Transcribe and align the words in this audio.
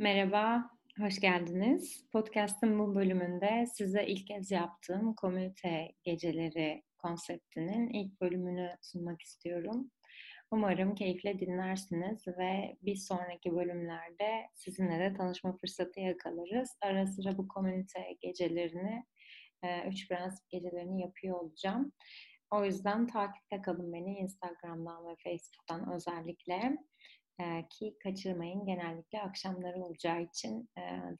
Merhaba, 0.00 0.70
hoş 1.00 1.20
geldiniz. 1.20 2.06
Podcast'ın 2.12 2.78
bu 2.78 2.94
bölümünde 2.94 3.66
size 3.66 4.06
ilk 4.06 4.26
kez 4.26 4.50
yaptığım 4.50 5.14
komünite 5.14 5.92
geceleri 6.04 6.82
konseptinin 6.98 7.88
ilk 7.88 8.20
bölümünü 8.20 8.70
sunmak 8.80 9.22
istiyorum. 9.22 9.90
Umarım 10.50 10.94
keyifle 10.94 11.38
dinlersiniz 11.38 12.28
ve 12.28 12.76
bir 12.82 12.96
sonraki 12.96 13.56
bölümlerde 13.56 14.46
sizinle 14.54 14.98
de 14.98 15.14
tanışma 15.14 15.56
fırsatı 15.56 16.00
yakalarız. 16.00 16.76
Ara 16.82 17.06
sıra 17.06 17.38
bu 17.38 17.48
komünite 17.48 18.16
gecelerini, 18.20 19.04
e, 19.62 19.88
Üç 19.88 20.08
Prensip 20.08 20.50
gecelerini 20.50 21.00
yapıyor 21.00 21.40
olacağım. 21.40 21.92
O 22.50 22.64
yüzden 22.64 23.06
takipte 23.06 23.62
kalın 23.62 23.92
beni 23.92 24.18
Instagram'dan 24.18 25.06
ve 25.06 25.16
Facebook'tan 25.24 25.92
özellikle 25.92 26.78
ki 27.70 27.96
kaçırmayın. 28.02 28.66
Genellikle 28.66 29.22
akşamları 29.22 29.84
olacağı 29.84 30.22
için 30.22 30.70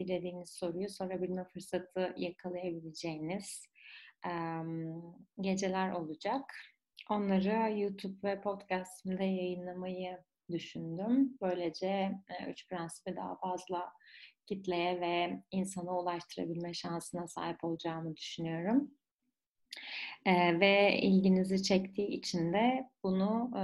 dilediğiniz 0.01 0.51
soruyu 0.51 0.89
sorabilme 0.89 1.45
fırsatı 1.45 2.15
yakalayabileceğiniz 2.17 3.67
geceler 5.41 5.93
olacak. 5.93 6.55
Onları 7.11 7.79
YouTube 7.79 8.29
ve 8.29 8.41
podcastımda 8.41 9.23
yayınlamayı 9.23 10.19
düşündüm. 10.51 11.39
Böylece 11.41 12.13
üç 12.49 12.69
prensibi 12.69 13.17
daha 13.17 13.37
fazla 13.37 13.93
kitleye 14.47 15.01
ve 15.01 15.43
insana 15.51 15.99
ulaştırabilme 15.99 16.75
şansına 16.75 17.29
sahip 17.29 17.65
olacağımı 17.65 18.17
düşünüyorum. 18.17 18.91
Ee, 20.27 20.61
ve 20.61 20.99
ilginizi 21.01 21.63
çektiği 21.63 22.09
için 22.09 22.53
de 22.53 22.91
bunu 23.03 23.51
e, 23.57 23.63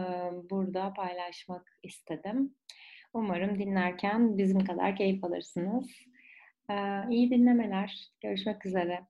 burada 0.50 0.92
paylaşmak 0.92 1.78
istedim. 1.82 2.54
Umarım 3.14 3.58
dinlerken 3.58 4.38
bizim 4.38 4.64
kadar 4.64 4.96
keyif 4.96 5.24
alırsınız. 5.24 5.90
Ee, 6.70 6.74
iyi 7.10 7.30
dinlemeler. 7.30 8.08
Görüşmek 8.20 8.66
üzere. 8.66 9.06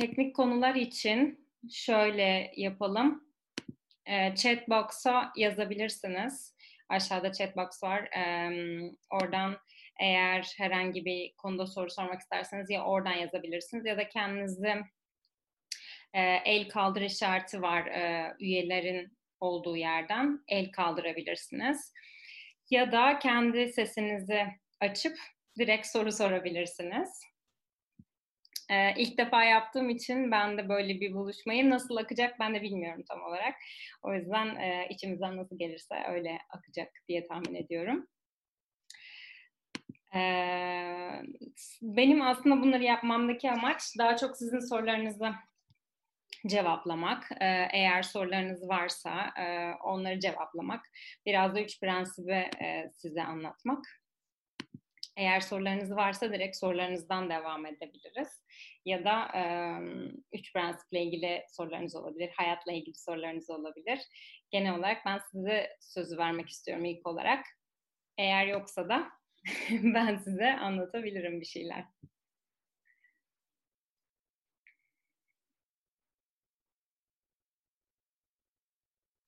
Teknik 0.00 0.36
konular 0.36 0.74
için 0.74 1.48
şöyle 1.70 2.52
yapalım. 2.56 3.24
E, 4.06 4.34
chatbox'a 4.34 5.32
yazabilirsiniz. 5.36 6.56
Aşağıda 6.88 7.32
chatbox 7.32 7.82
var. 7.82 8.02
E, 8.02 8.50
oradan 9.10 9.56
eğer 10.00 10.54
herhangi 10.56 11.04
bir 11.04 11.34
konuda 11.36 11.66
soru 11.66 11.90
sormak 11.90 12.20
isterseniz 12.20 12.70
ya 12.70 12.84
oradan 12.84 13.12
yazabilirsiniz 13.12 13.86
ya 13.86 13.96
da 13.96 14.08
kendinizi 14.08 14.74
e, 16.14 16.20
el 16.44 16.68
kaldır 16.68 17.00
işareti 17.00 17.62
var 17.62 17.86
e, 17.86 18.34
üyelerin 18.40 19.18
olduğu 19.40 19.76
yerden 19.76 20.44
el 20.48 20.70
kaldırabilirsiniz. 20.70 21.92
Ya 22.70 22.92
da 22.92 23.18
kendi 23.18 23.68
sesinizi 23.68 24.46
açıp 24.80 25.18
direkt 25.58 25.86
soru 25.86 26.12
sorabilirsiniz. 26.12 27.29
Ee, 28.70 28.94
ilk 28.96 29.18
defa 29.18 29.44
yaptığım 29.44 29.90
için 29.90 30.30
ben 30.30 30.58
de 30.58 30.68
böyle 30.68 31.00
bir 31.00 31.14
buluşmayı 31.14 31.70
nasıl 31.70 31.96
akacak 31.96 32.40
ben 32.40 32.54
de 32.54 32.62
bilmiyorum 32.62 33.04
tam 33.08 33.22
olarak. 33.22 33.54
O 34.02 34.14
yüzden 34.14 34.56
e, 34.56 34.86
içimizden 34.90 35.36
nasıl 35.36 35.58
gelirse 35.58 35.94
öyle 36.08 36.38
akacak 36.50 36.88
diye 37.08 37.26
tahmin 37.26 37.54
ediyorum. 37.54 38.06
Ee, 40.14 41.22
benim 41.82 42.22
aslında 42.22 42.62
bunları 42.62 42.82
yapmamdaki 42.84 43.50
amaç 43.50 43.82
daha 43.98 44.16
çok 44.16 44.36
sizin 44.36 44.58
sorularınızı 44.58 45.32
cevaplamak. 46.46 47.28
Ee, 47.40 47.68
eğer 47.72 48.02
sorularınız 48.02 48.68
varsa 48.68 49.32
e, 49.40 49.74
onları 49.84 50.20
cevaplamak. 50.20 50.84
Biraz 51.26 51.54
da 51.54 51.60
üç 51.60 51.80
prensibi 51.80 52.50
e, 52.62 52.90
size 52.92 53.22
anlatmak. 53.22 53.99
Eğer 55.20 55.40
sorularınız 55.40 55.96
varsa 55.96 56.32
direkt 56.32 56.56
sorularınızdan 56.56 57.30
devam 57.30 57.66
edebiliriz. 57.66 58.42
Ya 58.84 59.04
da 59.04 59.38
e, 59.38 59.42
üç 60.32 60.52
prensiple 60.52 61.02
ilgili 61.02 61.44
sorularınız 61.48 61.96
olabilir, 61.96 62.30
hayatla 62.36 62.72
ilgili 62.72 62.94
sorularınız 62.98 63.50
olabilir. 63.50 64.00
Genel 64.50 64.74
olarak 64.78 65.06
ben 65.06 65.18
size 65.18 65.76
sözü 65.80 66.18
vermek 66.18 66.48
istiyorum 66.48 66.84
ilk 66.84 67.06
olarak. 67.06 67.46
Eğer 68.18 68.46
yoksa 68.46 68.88
da 68.88 69.08
ben 69.70 70.16
size 70.16 70.52
anlatabilirim 70.52 71.40
bir 71.40 71.46
şeyler. 71.46 71.84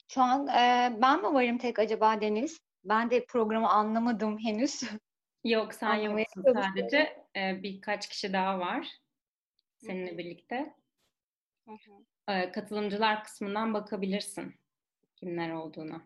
Şu 0.09 0.23
an 0.23 0.49
e, 0.49 0.93
ben 1.03 1.21
mi 1.23 1.35
varım 1.35 1.59
tek 1.59 1.79
acaba 1.79 2.21
Deniz? 2.21 2.59
Ben 2.85 3.11
de 3.11 3.25
programı 3.25 3.69
anlamadım 3.69 4.39
henüz. 4.39 4.83
Yok 5.45 5.75
sen 5.75 5.95
yoksun 5.95 6.43
sadece 6.55 7.27
e, 7.37 7.63
birkaç 7.63 8.09
kişi 8.09 8.33
daha 8.33 8.59
var 8.59 8.89
seninle 9.77 10.19
birlikte. 10.19 10.75
Hı 11.65 11.73
hı. 11.73 12.33
E, 12.33 12.53
katılımcılar 12.53 13.25
kısmından 13.25 13.75
bakabilirsin 13.75 14.55
kimler 15.17 15.51
olduğuna. 15.51 16.03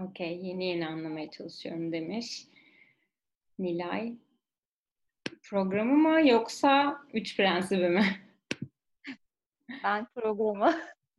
Okey, 0.00 0.46
yeni 0.46 0.64
yeni 0.64 0.86
anlamaya 0.86 1.30
çalışıyorum 1.30 1.92
demiş. 1.92 2.46
Nilay. 3.58 4.16
Programı 5.50 5.92
mı 5.92 6.28
yoksa 6.28 7.00
Üç 7.12 7.36
Prensibi 7.36 7.88
mi? 7.88 8.04
Ben 9.84 10.06
programı. 10.14 10.74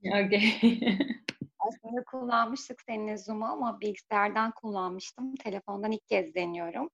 Okay. 0.05 0.53
Aslında 1.59 2.03
kullanmıştık 2.03 2.81
seninle 2.81 3.17
Zoom'u 3.17 3.45
ama 3.45 3.81
bilgisayardan 3.81 4.51
kullanmıştım. 4.51 5.35
Telefondan 5.35 5.91
ilk 5.91 6.07
kez 6.07 6.35
deniyorum. 6.35 6.89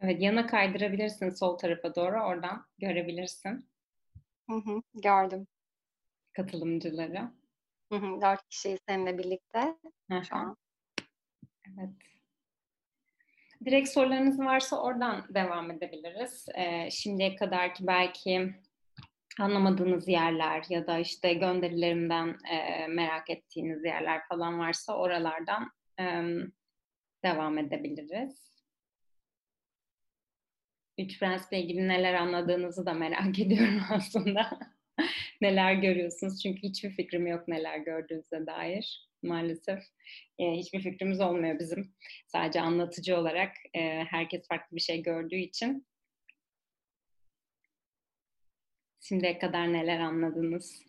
Evet, 0.00 0.22
yana 0.22 0.46
kaydırabilirsin 0.46 1.30
sol 1.30 1.58
tarafa 1.58 1.94
doğru. 1.94 2.20
Oradan 2.20 2.66
görebilirsin. 2.78 3.68
Hı 4.50 4.56
hı, 4.56 4.82
gördüm. 4.94 5.46
Katılımcıları. 6.32 7.30
Hı 7.92 7.98
hı, 7.98 8.20
dört 8.20 8.48
kişiyi 8.48 8.78
seninle 8.88 9.18
birlikte 9.18 9.76
şu 10.28 10.36
an. 10.36 10.56
Evet. 11.78 11.90
Direkt 13.64 13.88
sorularınız 13.88 14.38
varsa 14.38 14.82
oradan 14.82 15.34
devam 15.34 15.70
edebiliriz. 15.70 16.46
Ee, 16.54 16.90
şimdiye 16.90 17.36
kadar 17.36 17.74
ki 17.74 17.86
belki 17.86 18.54
anlamadığınız 19.40 20.08
yerler 20.08 20.64
ya 20.68 20.86
da 20.86 20.98
işte 20.98 21.34
gönderilerimden 21.34 22.28
e, 22.28 22.86
merak 22.86 23.30
ettiğiniz 23.30 23.84
yerler 23.84 24.20
falan 24.28 24.58
varsa 24.58 24.96
oralardan 24.96 25.70
e, 26.00 26.04
devam 27.24 27.58
edebiliriz. 27.58 28.64
Üç 30.98 31.20
Prens'le 31.20 31.52
ilgili 31.52 31.88
neler 31.88 32.14
anladığınızı 32.14 32.86
da 32.86 32.92
merak 32.92 33.38
ediyorum 33.40 33.82
aslında. 33.90 34.58
neler 35.40 35.74
görüyorsunuz? 35.74 36.42
Çünkü 36.42 36.62
hiçbir 36.62 36.90
fikrim 36.90 37.26
yok 37.26 37.48
neler 37.48 37.78
gördüğünüze 37.78 38.46
dair 38.46 39.09
maalesef. 39.22 39.78
E, 40.38 40.52
hiçbir 40.52 40.80
fikrimiz 40.80 41.20
olmuyor 41.20 41.58
bizim. 41.58 41.94
Sadece 42.26 42.60
anlatıcı 42.60 43.16
olarak 43.16 43.52
e, 43.74 43.80
herkes 44.04 44.48
farklı 44.48 44.76
bir 44.76 44.80
şey 44.80 45.02
gördüğü 45.02 45.36
için 45.36 45.86
Şimdiye 49.00 49.38
kadar 49.38 49.72
neler 49.72 50.00
anladınız? 50.00 50.82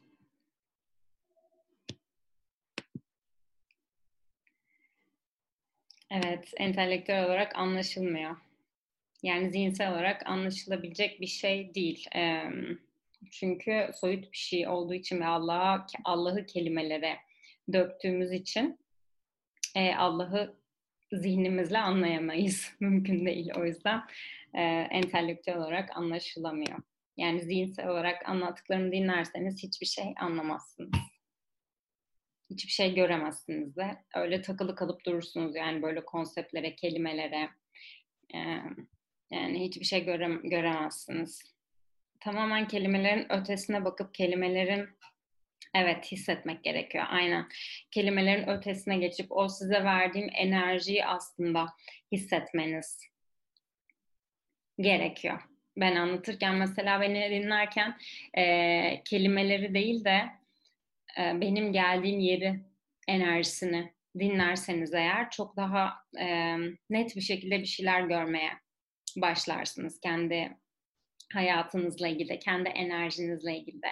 Evet, 6.12 6.54
entelektüel 6.58 7.26
olarak 7.26 7.56
anlaşılmıyor. 7.56 8.38
Yani 9.24 9.52
zihinsel 9.52 9.92
olarak 9.92 10.28
anlaşılabilecek 10.28 11.22
bir 11.22 11.28
şey 11.28 11.76
değil. 11.76 12.10
Çünkü 13.32 13.90
soyut 13.94 14.32
bir 14.32 14.38
şey 14.38 14.68
olduğu 14.68 14.94
için 14.94 15.20
ve 15.20 15.26
Allah'a 15.26 15.86
Allah'ı 16.06 16.46
kelimelere 16.46 17.18
döktüğümüz 17.74 18.32
için 18.32 18.80
e, 19.76 19.96
Allah'ı 19.96 20.62
zihnimizle 21.12 21.78
anlayamayız. 21.78 22.74
Mümkün 22.80 23.26
değil. 23.26 23.52
O 23.56 23.66
yüzden 23.66 24.02
e, 24.54 24.62
entelektüel 24.92 25.58
olarak 25.58 25.98
anlaşılamıyor. 25.98 26.80
Yani 27.18 27.42
zihinsel 27.42 27.88
olarak 27.88 28.30
anlattıklarımı 28.30 28.92
dinlerseniz 28.92 29.64
hiçbir 29.64 29.86
şey 29.86 30.14
anlamazsınız. 30.20 30.92
Hiçbir 32.50 32.72
şey 32.72 32.96
göremezsiniz 32.96 33.76
de. 33.76 33.98
Öyle 34.16 34.42
takılı 34.42 34.76
kalıp 34.76 35.06
durursunuz 35.06 35.56
yani 35.56 35.82
böyle 35.82 36.06
konseptlere, 36.06 36.76
kelimelere. 36.76 37.50
E, 38.34 38.40
yani 39.32 39.66
hiçbir 39.66 39.86
şey 39.86 40.06
göre, 40.06 40.40
göremezsiniz. 40.44 41.42
Tamamen 42.20 42.68
kelimelerin 42.68 43.32
ötesine 43.32 43.86
bakıp 43.86 44.14
kelimelerin 44.14 44.90
Evet 45.76 46.12
hissetmek 46.12 46.64
gerekiyor 46.64 47.06
aynen. 47.10 47.48
Kelimelerin 47.92 48.48
ötesine 48.50 48.98
geçip 48.98 49.32
o 49.32 49.50
size 49.50 49.84
verdiğim 49.84 50.30
enerjiyi 50.34 51.06
aslında 51.06 51.66
hissetmeniz 52.12 53.00
gerekiyor. 54.80 55.42
Ben 55.78 55.96
anlatırken 55.96 56.56
mesela 56.56 57.02
beni 57.02 57.30
dinlerken 57.30 57.98
e, 58.38 59.04
kelimeleri 59.04 59.74
değil 59.74 60.06
de 60.06 60.22
e, 61.20 61.42
benim 61.42 61.74
geldiğim 61.74 62.20
yeri 62.20 62.60
enerjisini 63.08 63.94
dinlerseniz 64.20 64.94
eğer 64.94 65.30
çok 65.30 65.58
daha 65.58 65.94
e, 66.20 66.58
net 66.90 67.16
bir 67.16 67.22
şekilde 67.22 67.60
bir 67.60 67.66
şeyler 67.66 68.02
görmeye 68.02 68.52
başlarsınız 69.18 70.00
kendi 70.00 70.58
hayatınızla 71.34 72.08
ilgili, 72.08 72.40
kendi 72.40 72.70
enerjinizle 72.70 73.58
ilgili 73.58 73.82
de 73.82 73.92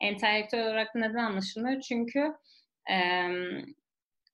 entelektüel 0.00 0.66
olarak 0.66 0.94
neden 0.94 1.24
anlaşılmıyor? 1.24 1.80
Çünkü 1.80 2.32
e, 2.90 3.28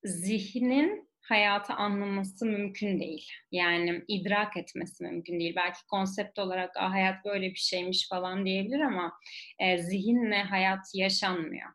zihnin 0.05 1.09
hayatı 1.25 1.73
anlaması 1.73 2.47
mümkün 2.47 3.01
değil. 3.01 3.29
Yani 3.53 4.05
idrak 4.09 4.57
etmesi 4.57 5.05
mümkün 5.05 5.41
değil. 5.41 5.57
Belki 5.57 5.87
konsept 5.87 6.39
olarak 6.39 6.77
ah, 6.77 6.93
hayat 6.93 7.25
böyle 7.25 7.51
bir 7.51 7.59
şeymiş 7.59 8.09
falan 8.09 8.47
diyebilir 8.47 8.81
ama 8.81 9.13
e, 9.59 9.79
zihinle 9.79 10.43
hayat 10.43 10.87
yaşanmıyor. 10.95 11.71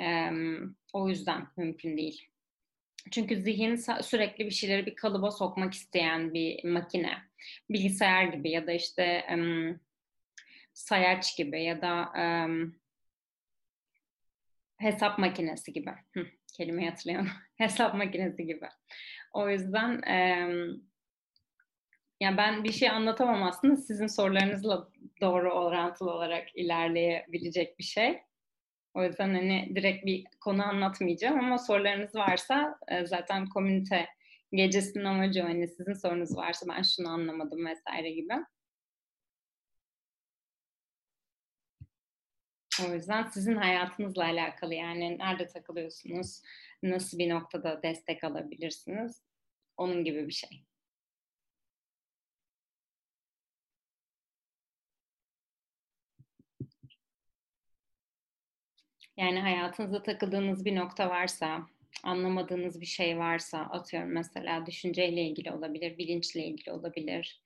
E, 0.00 0.30
o 0.92 1.08
yüzden 1.08 1.46
mümkün 1.56 1.96
değil. 1.96 2.26
Çünkü 3.10 3.36
zihin 3.36 3.76
sürekli 4.02 4.46
bir 4.46 4.50
şeyleri 4.50 4.86
bir 4.86 4.94
kalıba 4.94 5.30
sokmak 5.30 5.74
isteyen 5.74 6.34
bir 6.34 6.64
makine. 6.64 7.18
Bilgisayar 7.70 8.24
gibi 8.24 8.50
ya 8.50 8.66
da 8.66 8.72
işte 8.72 9.26
um, 9.34 9.80
sayaç 10.72 11.36
gibi 11.36 11.64
ya 11.64 11.82
da 11.82 12.12
um, 12.16 12.79
hesap 14.80 15.18
makinesi 15.18 15.72
gibi. 15.72 15.90
Hı, 16.14 16.26
kelimeyi 16.56 16.90
hatırlayamam. 16.90 17.32
hesap 17.56 17.94
makinesi 17.94 18.46
gibi. 18.46 18.68
O 19.32 19.50
yüzden 19.50 20.02
e, 20.02 20.46
yani 22.20 22.36
ben 22.36 22.64
bir 22.64 22.72
şey 22.72 22.90
anlatamam 22.90 23.42
aslında 23.42 23.76
sizin 23.76 24.06
sorularınızla 24.06 24.88
doğru 25.20 25.52
orantılı 25.52 26.10
olarak 26.10 26.56
ilerleyebilecek 26.56 27.78
bir 27.78 27.84
şey. 27.84 28.18
O 28.94 29.04
yüzden 29.04 29.34
hani 29.34 29.72
direkt 29.76 30.06
bir 30.06 30.24
konu 30.40 30.64
anlatmayacağım 30.64 31.38
ama 31.38 31.58
sorularınız 31.58 32.14
varsa 32.14 32.78
e, 32.88 33.06
zaten 33.06 33.46
komünite 33.46 34.06
gecesinin 34.52 35.04
amacı 35.04 35.42
hani 35.42 35.68
sizin 35.68 35.92
sorunuz 35.92 36.36
varsa 36.36 36.66
ben 36.68 36.82
şunu 36.82 37.08
anlamadım 37.08 37.66
vesaire 37.66 38.10
gibi. 38.10 38.34
O 42.88 42.94
yüzden 42.94 43.26
sizin 43.26 43.56
hayatınızla 43.56 44.24
alakalı 44.24 44.74
yani 44.74 45.18
nerede 45.18 45.46
takılıyorsunuz, 45.46 46.42
nasıl 46.82 47.18
bir 47.18 47.30
noktada 47.30 47.82
destek 47.82 48.24
alabilirsiniz, 48.24 49.22
onun 49.76 50.04
gibi 50.04 50.26
bir 50.26 50.32
şey. 50.32 50.64
Yani 59.16 59.40
hayatınızda 59.40 60.02
takıldığınız 60.02 60.64
bir 60.64 60.76
nokta 60.76 61.10
varsa, 61.10 61.66
anlamadığınız 62.04 62.80
bir 62.80 62.86
şey 62.86 63.18
varsa, 63.18 63.58
atıyorum 63.58 64.12
mesela 64.12 64.66
düşünceyle 64.66 65.22
ilgili 65.22 65.52
olabilir, 65.52 65.98
bilinçle 65.98 66.44
ilgili 66.44 66.72
olabilir, 66.72 67.42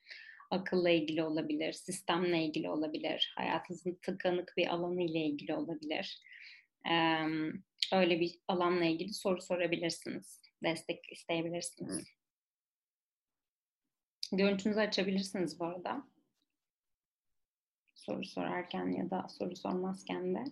akılla 0.50 0.90
ilgili 0.90 1.22
olabilir, 1.22 1.72
sistemle 1.72 2.44
ilgili 2.44 2.70
olabilir, 2.70 3.32
hayatınızın 3.36 3.98
tıkanık 4.02 4.54
bir 4.56 4.66
alanı 4.66 5.02
ile 5.02 5.18
ilgili 5.18 5.54
olabilir. 5.54 6.22
öyle 7.92 8.20
bir 8.20 8.38
alanla 8.48 8.84
ilgili 8.84 9.14
soru 9.14 9.42
sorabilirsiniz, 9.42 10.40
destek 10.62 11.12
isteyebilirsiniz. 11.12 12.08
Görüntünüzü 14.32 14.80
açabilirsiniz 14.80 15.60
bu 15.60 15.64
arada. 15.64 16.04
Soru 17.94 18.24
sorarken 18.24 18.86
ya 18.86 19.10
da 19.10 19.28
soru 19.28 19.56
sormazken 19.56 20.34
de. 20.34 20.44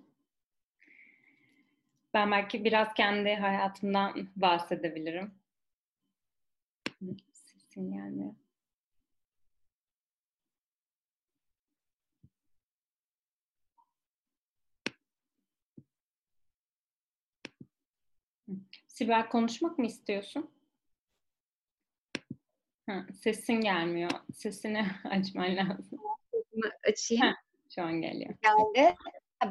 Ben 2.15 2.31
belki 2.31 2.65
biraz 2.65 2.95
kendi 2.95 3.35
hayatımdan 3.35 4.29
bahsedebilirim. 4.37 5.35
Sesim 7.33 7.93
gelmiyor. 7.93 8.35
Sibel 19.03 19.29
konuşmak 19.29 19.79
mı 19.79 19.87
istiyorsun? 19.87 20.51
Ha, 22.87 23.07
sesin 23.23 23.61
gelmiyor. 23.61 24.11
Sesini 24.35 24.87
açman 25.11 25.57
lazım. 25.57 25.99
Açayım. 26.89 27.23
Ha, 27.23 27.35
şu 27.75 27.83
an 27.83 28.01
geliyor. 28.01 28.35
Geldi. 28.43 28.95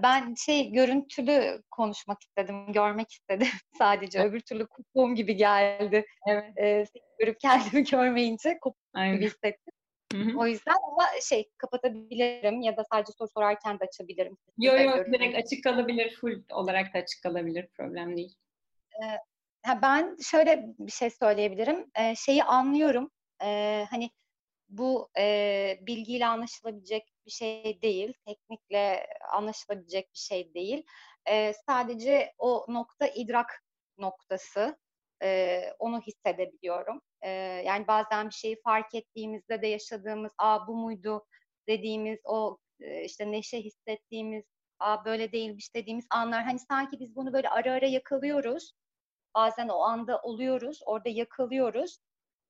Ben 0.04 0.36
şey 0.46 0.72
görüntülü 0.72 1.62
konuşmak 1.72 2.22
istedim, 2.22 2.74
görmek 2.74 3.12
istedim 3.12 3.48
sadece. 3.78 4.24
Öbür 4.24 4.40
türlü 4.40 4.68
kopuğum 4.68 5.16
gibi 5.16 5.36
geldi. 5.36 6.06
Evet. 6.28 6.58
Ee, 6.58 6.86
görüp 7.20 7.40
kendimi 7.40 7.84
görmeyince 7.92 8.58
kopuğum 8.62 9.14
gibi 9.14 9.26
hissettim. 9.26 9.74
Hı-hı. 10.14 10.38
O 10.38 10.48
yüzden 10.48 10.76
ama 10.92 11.08
şey 11.30 11.50
kapatabilirim 11.58 12.62
ya 12.62 12.78
da 12.78 12.84
sadece 12.92 13.14
soru 13.18 13.30
sorarken 13.30 13.80
de 13.80 13.84
açabilirim. 13.84 14.38
Yok 14.58 14.82
yok 14.82 15.06
direkt 15.14 15.38
açık 15.38 15.64
kalabilir, 15.64 16.16
full 16.22 16.44
olarak 16.52 16.94
da 16.94 17.00
açık 17.00 17.24
kalabilir. 17.24 17.68
Problem 17.78 18.18
değil. 18.18 18.36
Ee, 19.04 19.31
ben 19.82 20.18
şöyle 20.24 20.66
bir 20.80 20.92
şey 20.92 21.10
söyleyebilirim. 21.10 21.92
Ee, 22.00 22.16
şeyi 22.16 22.44
anlıyorum. 22.44 23.12
Ee, 23.44 23.86
hani 23.90 24.10
bu 24.70 25.10
e, 25.18 25.78
bilgiyle 25.82 26.28
anlaşılabilecek 26.28 27.04
bir 27.26 27.32
şey 27.32 27.82
değil. 27.82 28.14
Teknikle 28.26 29.08
anlaşılabilecek 29.34 30.14
bir 30.14 30.20
şey 30.20 30.54
değil. 30.54 30.84
Ee, 31.30 31.54
sadece 31.68 32.34
o 32.38 32.66
nokta 32.68 33.08
idrak 33.08 33.64
noktası. 33.98 34.78
Ee, 35.24 35.74
onu 35.80 36.02
hissedebiliyorum. 36.02 37.02
Ee, 37.22 37.30
yani 37.66 37.88
bazen 37.88 38.30
bir 38.30 38.34
şeyi 38.34 38.62
fark 38.62 38.96
ettiğimizde 38.96 39.62
de 39.62 39.68
yaşadığımız, 39.68 40.32
aa 40.38 40.68
bu 40.68 40.76
muydu 40.76 41.26
dediğimiz 41.68 42.20
o 42.26 42.58
e, 42.80 43.04
işte 43.04 43.32
neşe 43.32 43.62
hissettiğimiz, 43.62 44.44
aa 44.80 45.06
böyle 45.06 45.32
değilmiş 45.32 45.76
dediğimiz 45.76 46.06
anlar. 46.10 46.44
Hani 46.44 46.60
sanki 46.60 47.00
biz 47.00 47.16
bunu 47.16 47.34
böyle 47.34 47.50
ara 47.50 47.74
ara 47.74 47.88
yakalıyoruz 47.88 48.72
Bazen 49.36 49.68
o 49.68 49.80
anda 49.80 50.22
oluyoruz, 50.22 50.80
orada 50.86 51.10
yakalıyoruz. 51.10 52.00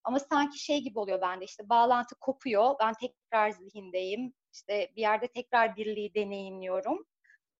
Ama 0.03 0.19
sanki 0.19 0.59
şey 0.59 0.81
gibi 0.81 0.99
oluyor 0.99 1.21
bende 1.21 1.45
işte 1.45 1.69
bağlantı 1.69 2.15
kopuyor. 2.15 2.75
Ben 2.79 2.93
tekrar 2.93 3.49
zihindeyim. 3.49 4.33
İşte 4.53 4.91
bir 4.95 5.01
yerde 5.01 5.27
tekrar 5.27 5.75
birliği 5.75 6.13
deneyimliyorum. 6.13 7.05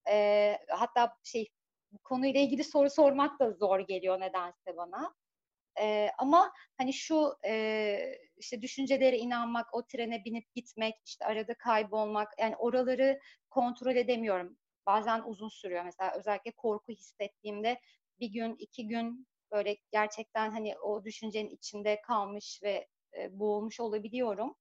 Ee, 0.10 0.58
hatta 0.70 1.18
şey 1.24 1.50
bu 1.92 2.00
konuyla 2.04 2.40
ilgili 2.42 2.64
soru 2.64 2.90
sormak 2.90 3.40
da 3.40 3.52
zor 3.52 3.80
geliyor 3.80 4.20
nedense 4.20 4.78
bana. 4.78 5.16
Ee, 5.80 6.10
ama 6.18 6.54
hani 6.78 6.94
şu 6.94 7.34
e, 7.46 7.98
işte 8.38 8.62
düşüncelere 8.62 9.18
inanmak, 9.18 9.74
o 9.76 9.86
trene 9.86 10.26
binip 10.26 10.54
gitmek, 10.56 10.96
işte 11.06 11.26
arada 11.26 11.54
kaybolmak, 11.54 12.34
yani 12.40 12.56
oraları 12.56 13.20
kontrol 13.50 13.96
edemiyorum. 13.96 14.58
Bazen 14.86 15.22
uzun 15.26 15.50
sürüyor. 15.50 15.84
Mesela 15.86 16.14
özellikle 16.18 16.52
korku 16.52 16.92
hissettiğimde 16.92 17.80
bir 18.22 18.28
gün, 18.34 18.56
iki 18.60 18.88
gün 18.88 19.28
böyle 19.52 19.78
gerçekten 19.92 20.52
hani 20.52 20.80
o 20.80 21.04
düşüncenin 21.04 21.50
içinde 21.50 22.02
kalmış 22.02 22.60
ve 22.64 22.88
e, 23.18 23.40
boğulmuş 23.40 23.80
olabiliyorum. 23.80 24.56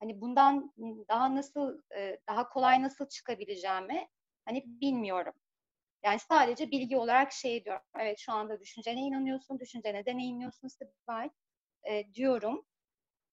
Hani 0.00 0.20
bundan 0.20 0.72
daha 1.08 1.34
nasıl, 1.34 1.82
e, 1.96 2.20
daha 2.28 2.48
kolay 2.48 2.82
nasıl 2.82 3.08
çıkabileceğimi 3.08 4.08
hani 4.44 4.64
bilmiyorum. 4.66 5.34
Yani 6.04 6.18
sadece 6.18 6.70
bilgi 6.70 6.96
olarak 6.96 7.32
şey 7.32 7.64
diyorum. 7.64 7.82
Evet 7.98 8.18
şu 8.18 8.32
anda 8.32 8.60
düşüncene 8.60 9.00
inanıyorsun, 9.00 9.58
düşüncene 9.60 10.06
deneyimliyorsun 10.06 10.68
Sibel 10.68 11.30
e, 11.90 12.14
diyorum. 12.14 12.64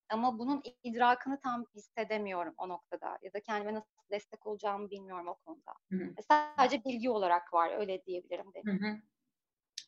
Ama 0.09 0.39
bunun 0.39 0.63
idrakını 0.83 1.39
tam 1.39 1.65
hissedemiyorum 1.75 2.53
o 2.57 2.69
noktada. 2.69 3.17
Ya 3.21 3.33
da 3.33 3.39
kendime 3.39 3.73
nasıl 3.73 3.89
destek 4.11 4.47
olacağımı 4.47 4.89
bilmiyorum 4.89 5.27
o 5.27 5.35
konuda. 5.35 5.73
Hı 5.91 5.95
hı. 5.95 6.13
Sadece 6.27 6.83
bilgi 6.83 7.09
olarak 7.09 7.53
var 7.53 7.71
öyle 7.79 8.05
diyebilirim. 8.05 8.53
Dedim. 8.53 8.79
Hı 8.79 8.87
hı. 8.87 9.01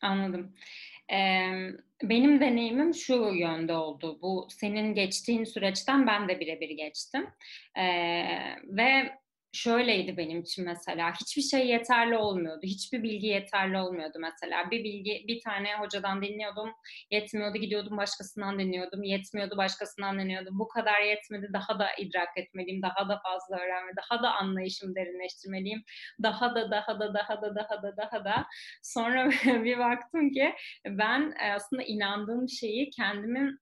Anladım. 0.02 0.56
benim 2.04 2.42
deneyimim 2.42 2.94
şu 2.94 3.14
yönde 3.34 3.74
oldu. 3.74 4.20
Bu 4.22 4.48
senin 4.50 4.94
geçtiğin 4.94 5.44
süreçten 5.44 6.08
ben 6.08 6.30
de 6.30 6.40
birebir 6.40 6.70
geçtim. 6.70 7.28
ve 8.64 9.12
şöyleydi 9.54 10.18
benim 10.18 10.42
için 10.42 10.66
mesela 10.66 11.14
hiçbir 11.14 11.42
şey 11.42 11.68
yeterli 11.68 12.18
olmuyordu. 12.18 12.62
Hiçbir 12.64 13.04
bilgi 13.04 13.28
yeterli 13.28 13.78
olmuyordu 13.78 14.18
mesela. 14.20 14.72
Bir 14.72 14.84
bilgi 14.84 15.26
bir 15.28 15.42
tane 15.42 15.76
hocadan 15.76 16.22
dinliyordum. 16.22 16.70
Yetmiyordu 17.12 17.58
gidiyordum 17.58 17.98
başkasından 17.98 18.60
dinliyordum. 18.60 19.04
Yetmiyordu 19.04 19.58
başkasından 19.58 20.20
dinliyordum. 20.20 20.60
Bu 20.60 20.68
kadar 20.68 21.02
yetmedi. 21.02 21.50
Daha 21.54 21.80
da 21.80 21.88
idrak 21.98 22.38
etmeliyim. 22.38 22.82
Daha 22.82 23.10
da 23.10 23.22
fazla 23.24 23.64
öğrenme. 23.64 23.92
Daha 23.98 24.24
da 24.24 24.32
anlayışımı 24.34 24.96
derinleştirmeliyim. 24.96 25.84
Daha 26.24 26.56
da 26.56 26.72
daha 26.72 27.00
da 27.00 27.14
daha 27.14 27.42
da 27.42 27.56
daha 27.56 27.84
da 27.84 27.98
daha 27.98 28.26
da. 28.26 28.46
Sonra 28.84 29.30
bir 29.46 29.78
baktım 29.80 30.32
ki 30.32 30.54
ben 30.86 31.34
aslında 31.56 31.84
inandığım 31.84 32.50
şeyi 32.50 32.90
kendimin 32.90 33.60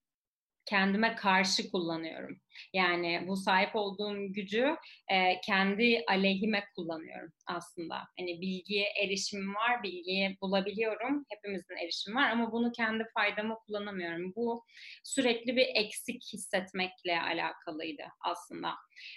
kendime 0.68 1.16
karşı 1.16 1.72
kullanıyorum. 1.72 2.40
Yani 2.74 3.24
bu 3.28 3.38
sahip 3.38 3.76
olduğum 3.76 4.34
gücü 4.34 4.76
e, 5.12 5.42
kendi 5.42 6.04
aleyhime 6.08 6.64
kullanıyorum 6.76 7.32
aslında. 7.48 7.96
Hani 8.20 8.42
bilgiye 8.42 8.86
erişimim 9.04 9.56
var, 9.56 9.84
bilgiyi 9.84 10.38
bulabiliyorum. 10.42 11.26
Hepimizin 11.30 11.76
erişimi 11.84 12.16
var 12.16 12.30
ama 12.30 12.52
bunu 12.52 12.72
kendi 12.72 13.04
faydama 13.14 13.56
kullanamıyorum. 13.56 14.34
Bu 14.36 14.64
sürekli 15.04 15.56
bir 15.56 15.68
eksik 15.76 16.24
hissetmekle 16.34 17.22
alakalıydı 17.22 18.04
aslında. 18.22 18.70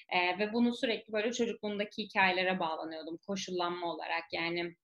E, 0.08 0.38
ve 0.38 0.52
bunu 0.52 0.76
sürekli 0.76 1.12
böyle 1.12 1.32
çocukluğumdaki 1.32 2.02
hikayelere 2.02 2.58
bağlanıyordum 2.60 3.18
koşullanma 3.26 3.94
olarak. 3.94 4.24
Yani 4.32 4.76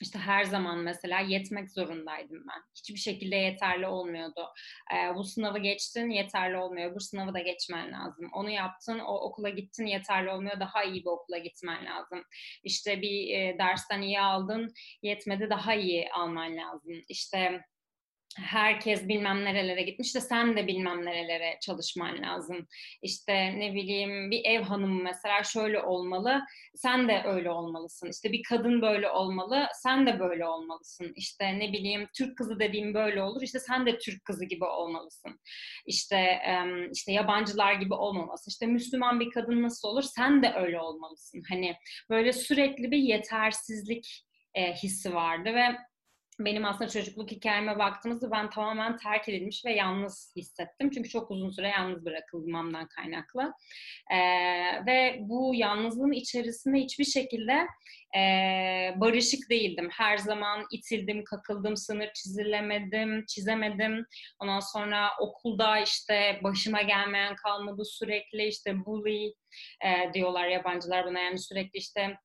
işte 0.00 0.18
her 0.18 0.44
zaman 0.44 0.78
mesela 0.78 1.20
yetmek 1.20 1.70
zorundaydım 1.70 2.44
ben. 2.48 2.62
Hiçbir 2.74 2.98
şekilde 3.00 3.36
yeterli 3.36 3.86
olmuyordu. 3.86 4.46
Ee, 4.94 5.14
bu 5.14 5.24
sınavı 5.24 5.58
geçtin 5.58 6.10
yeterli 6.10 6.56
olmuyor. 6.56 6.94
Bu 6.94 7.00
sınavı 7.00 7.34
da 7.34 7.40
geçmen 7.40 7.92
lazım. 7.92 8.30
Onu 8.32 8.50
yaptın, 8.50 8.98
o 8.98 9.14
okula 9.14 9.48
gittin 9.48 9.86
yeterli 9.86 10.30
olmuyor. 10.30 10.60
Daha 10.60 10.84
iyi 10.84 11.00
bir 11.00 11.10
okula 11.10 11.38
gitmen 11.38 11.86
lazım. 11.86 12.24
İşte 12.64 13.02
bir 13.02 13.34
e, 13.34 13.58
dersten 13.58 14.02
iyi 14.02 14.20
aldın, 14.20 14.72
yetmedi 15.02 15.50
daha 15.50 15.74
iyi 15.74 16.12
alman 16.12 16.56
lazım. 16.56 16.92
İşte 17.08 17.64
herkes 18.38 19.08
bilmem 19.08 19.44
nerelere 19.44 19.82
gitmiş 19.82 20.14
de 20.14 20.20
sen 20.20 20.56
de 20.56 20.66
bilmem 20.66 21.04
nerelere 21.04 21.58
çalışman 21.60 22.22
lazım. 22.22 22.66
İşte 23.02 23.34
ne 23.58 23.74
bileyim 23.74 24.30
bir 24.30 24.44
ev 24.44 24.62
hanımı 24.62 25.02
mesela 25.02 25.42
şöyle 25.42 25.82
olmalı, 25.82 26.40
sen 26.74 27.08
de 27.08 27.22
öyle 27.24 27.50
olmalısın. 27.50 28.10
İşte 28.10 28.32
bir 28.32 28.42
kadın 28.42 28.82
böyle 28.82 29.10
olmalı, 29.10 29.66
sen 29.74 30.06
de 30.06 30.20
böyle 30.20 30.46
olmalısın. 30.46 31.12
İşte 31.16 31.58
ne 31.58 31.72
bileyim 31.72 32.08
Türk 32.16 32.38
kızı 32.38 32.60
dediğim 32.60 32.94
böyle 32.94 33.22
olur, 33.22 33.42
işte 33.42 33.58
sen 33.58 33.86
de 33.86 33.98
Türk 33.98 34.24
kızı 34.24 34.44
gibi 34.44 34.64
olmalısın. 34.64 35.40
İşte 35.86 36.38
işte 36.92 37.12
yabancılar 37.12 37.72
gibi 37.74 37.94
olmaması. 37.94 38.50
İşte 38.50 38.66
Müslüman 38.66 39.20
bir 39.20 39.30
kadın 39.30 39.62
nasıl 39.62 39.88
olur, 39.88 40.02
sen 40.02 40.42
de 40.42 40.52
öyle 40.56 40.80
olmalısın. 40.80 41.42
Hani 41.48 41.74
böyle 42.10 42.32
sürekli 42.32 42.90
bir 42.90 42.98
yetersizlik 42.98 44.24
hissi 44.82 45.14
vardı 45.14 45.54
ve 45.54 45.76
benim 46.44 46.64
aslında 46.64 46.90
çocukluk 46.90 47.30
hikayeme 47.30 47.78
baktığımızda 47.78 48.30
ben 48.30 48.50
tamamen 48.50 48.96
terk 48.96 49.28
edilmiş 49.28 49.64
ve 49.64 49.72
yalnız 49.72 50.32
hissettim. 50.36 50.90
Çünkü 50.90 51.08
çok 51.08 51.30
uzun 51.30 51.50
süre 51.50 51.68
yalnız 51.68 52.04
bırakılmamdan 52.04 52.88
kaynaklı. 52.88 53.52
Ee, 54.12 54.86
ve 54.86 55.18
bu 55.20 55.52
yalnızlığın 55.54 56.12
içerisinde 56.12 56.78
hiçbir 56.78 57.04
şekilde 57.04 57.66
e, 58.16 58.20
barışık 58.96 59.50
değildim. 59.50 59.88
Her 59.92 60.18
zaman 60.18 60.66
itildim, 60.72 61.24
kakıldım, 61.24 61.76
sınır 61.76 62.12
çizilemedim, 62.14 63.24
çizemedim. 63.26 64.06
Ondan 64.38 64.60
sonra 64.60 65.10
okulda 65.20 65.78
işte 65.78 66.40
başıma 66.42 66.82
gelmeyen 66.82 67.36
kalmadı 67.36 67.84
sürekli 67.84 68.46
işte 68.46 68.84
bully 68.84 69.34
e, 69.84 70.12
diyorlar 70.14 70.48
yabancılar 70.48 71.06
buna 71.06 71.20
yani 71.20 71.38
sürekli 71.38 71.78
işte 71.78 72.16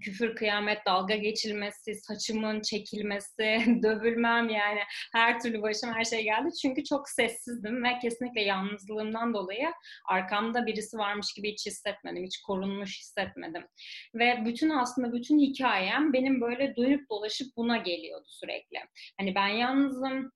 küfür, 0.00 0.36
kıyamet, 0.36 0.86
dalga 0.86 1.16
geçilmesi, 1.16 1.94
saçımın 1.94 2.60
çekilmesi, 2.60 3.58
dövülmem 3.82 4.48
yani 4.48 4.80
her 5.12 5.40
türlü 5.40 5.62
başıma 5.62 5.94
her 5.94 6.04
şey 6.04 6.24
geldi. 6.24 6.48
Çünkü 6.62 6.84
çok 6.84 7.08
sessizdim 7.08 7.84
ve 7.84 7.98
kesinlikle 8.02 8.42
yalnızlığımdan 8.42 9.34
dolayı 9.34 9.72
arkamda 10.08 10.66
birisi 10.66 10.98
varmış 10.98 11.32
gibi 11.36 11.52
hiç 11.52 11.66
hissetmedim, 11.66 12.24
hiç 12.24 12.40
korunmuş 12.40 13.00
hissetmedim. 13.00 13.66
Ve 14.14 14.42
bütün 14.44 14.70
aslında 14.70 15.12
bütün 15.12 15.38
hikayem 15.38 16.12
benim 16.12 16.40
böyle 16.40 16.76
dönüp 16.76 17.10
dolaşıp 17.10 17.56
buna 17.56 17.76
geliyordu 17.76 18.26
sürekli. 18.26 18.78
Hani 19.18 19.34
ben 19.34 19.48
yalnızım, 19.48 20.32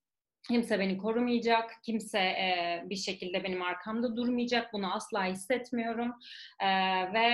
Kimse 0.50 0.78
beni 0.78 0.98
korumayacak, 0.98 1.70
kimse 1.82 2.18
e, 2.18 2.82
bir 2.84 2.96
şekilde 2.96 3.44
benim 3.44 3.62
arkamda 3.62 4.16
durmayacak. 4.16 4.72
Bunu 4.72 4.94
asla 4.94 5.24
hissetmiyorum 5.24 6.12
e, 6.60 6.68
ve 7.12 7.26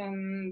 e, 0.00 0.02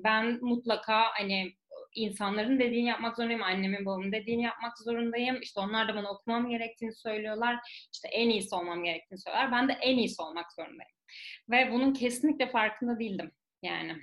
ben 0.04 0.38
mutlaka 0.42 1.04
hani 1.18 1.52
insanların 1.94 2.58
dediğini 2.58 2.88
yapmak 2.88 3.16
zorundayım, 3.16 3.42
annemin 3.42 3.86
babamın 3.86 4.12
dediğini 4.12 4.42
yapmak 4.42 4.78
zorundayım. 4.78 5.38
İşte 5.42 5.60
onlar 5.60 5.88
da 5.88 5.94
bana 5.96 6.10
okumam 6.10 6.48
gerektiğini 6.48 6.94
söylüyorlar. 6.94 7.56
İşte 7.92 8.08
en 8.08 8.30
iyisi 8.30 8.54
olmam 8.54 8.84
gerektiğini 8.84 9.20
söylüyorlar. 9.20 9.52
Ben 9.52 9.68
de 9.68 9.72
en 9.72 9.96
iyisi 9.96 10.22
olmak 10.22 10.52
zorundayım. 10.52 10.92
Ve 11.50 11.72
bunun 11.72 11.92
kesinlikle 11.92 12.50
farkında 12.50 12.98
değildim 12.98 13.32
yani 13.62 13.96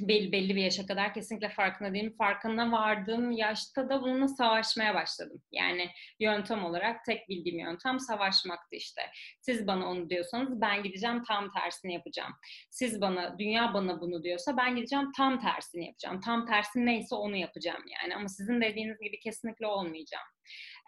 belli, 0.00 0.32
belli 0.32 0.56
bir 0.56 0.62
yaşa 0.62 0.86
kadar 0.86 1.14
kesinlikle 1.14 1.48
farkında 1.48 1.94
değilim. 1.94 2.14
Farkına 2.18 2.72
vardığım 2.72 3.30
yaşta 3.32 3.88
da 3.88 4.02
bununla 4.02 4.28
savaşmaya 4.28 4.94
başladım. 4.94 5.42
Yani 5.52 5.90
yöntem 6.20 6.64
olarak 6.64 7.04
tek 7.04 7.28
bildiğim 7.28 7.58
yöntem 7.58 8.00
savaşmaktı 8.00 8.76
işte. 8.76 9.02
Siz 9.40 9.66
bana 9.66 9.90
onu 9.90 10.10
diyorsanız 10.10 10.60
ben 10.60 10.82
gideceğim 10.82 11.22
tam 11.22 11.50
tersini 11.50 11.94
yapacağım. 11.94 12.32
Siz 12.70 13.00
bana, 13.00 13.38
dünya 13.38 13.74
bana 13.74 14.00
bunu 14.00 14.22
diyorsa 14.22 14.56
ben 14.56 14.76
gideceğim 14.76 15.12
tam 15.16 15.40
tersini 15.40 15.86
yapacağım. 15.86 16.20
Tam 16.20 16.46
tersi 16.46 16.86
neyse 16.86 17.14
onu 17.14 17.36
yapacağım 17.36 17.84
yani. 18.02 18.16
Ama 18.16 18.28
sizin 18.28 18.60
dediğiniz 18.60 19.00
gibi 19.00 19.18
kesinlikle 19.18 19.66
olmayacağım. 19.66 20.26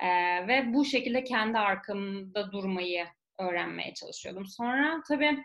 Ee, 0.02 0.08
ve 0.48 0.74
bu 0.74 0.84
şekilde 0.84 1.24
kendi 1.24 1.58
arkamda 1.58 2.52
durmayı 2.52 3.06
öğrenmeye 3.38 3.94
çalışıyordum. 3.94 4.46
Sonra 4.46 5.02
tabii 5.08 5.44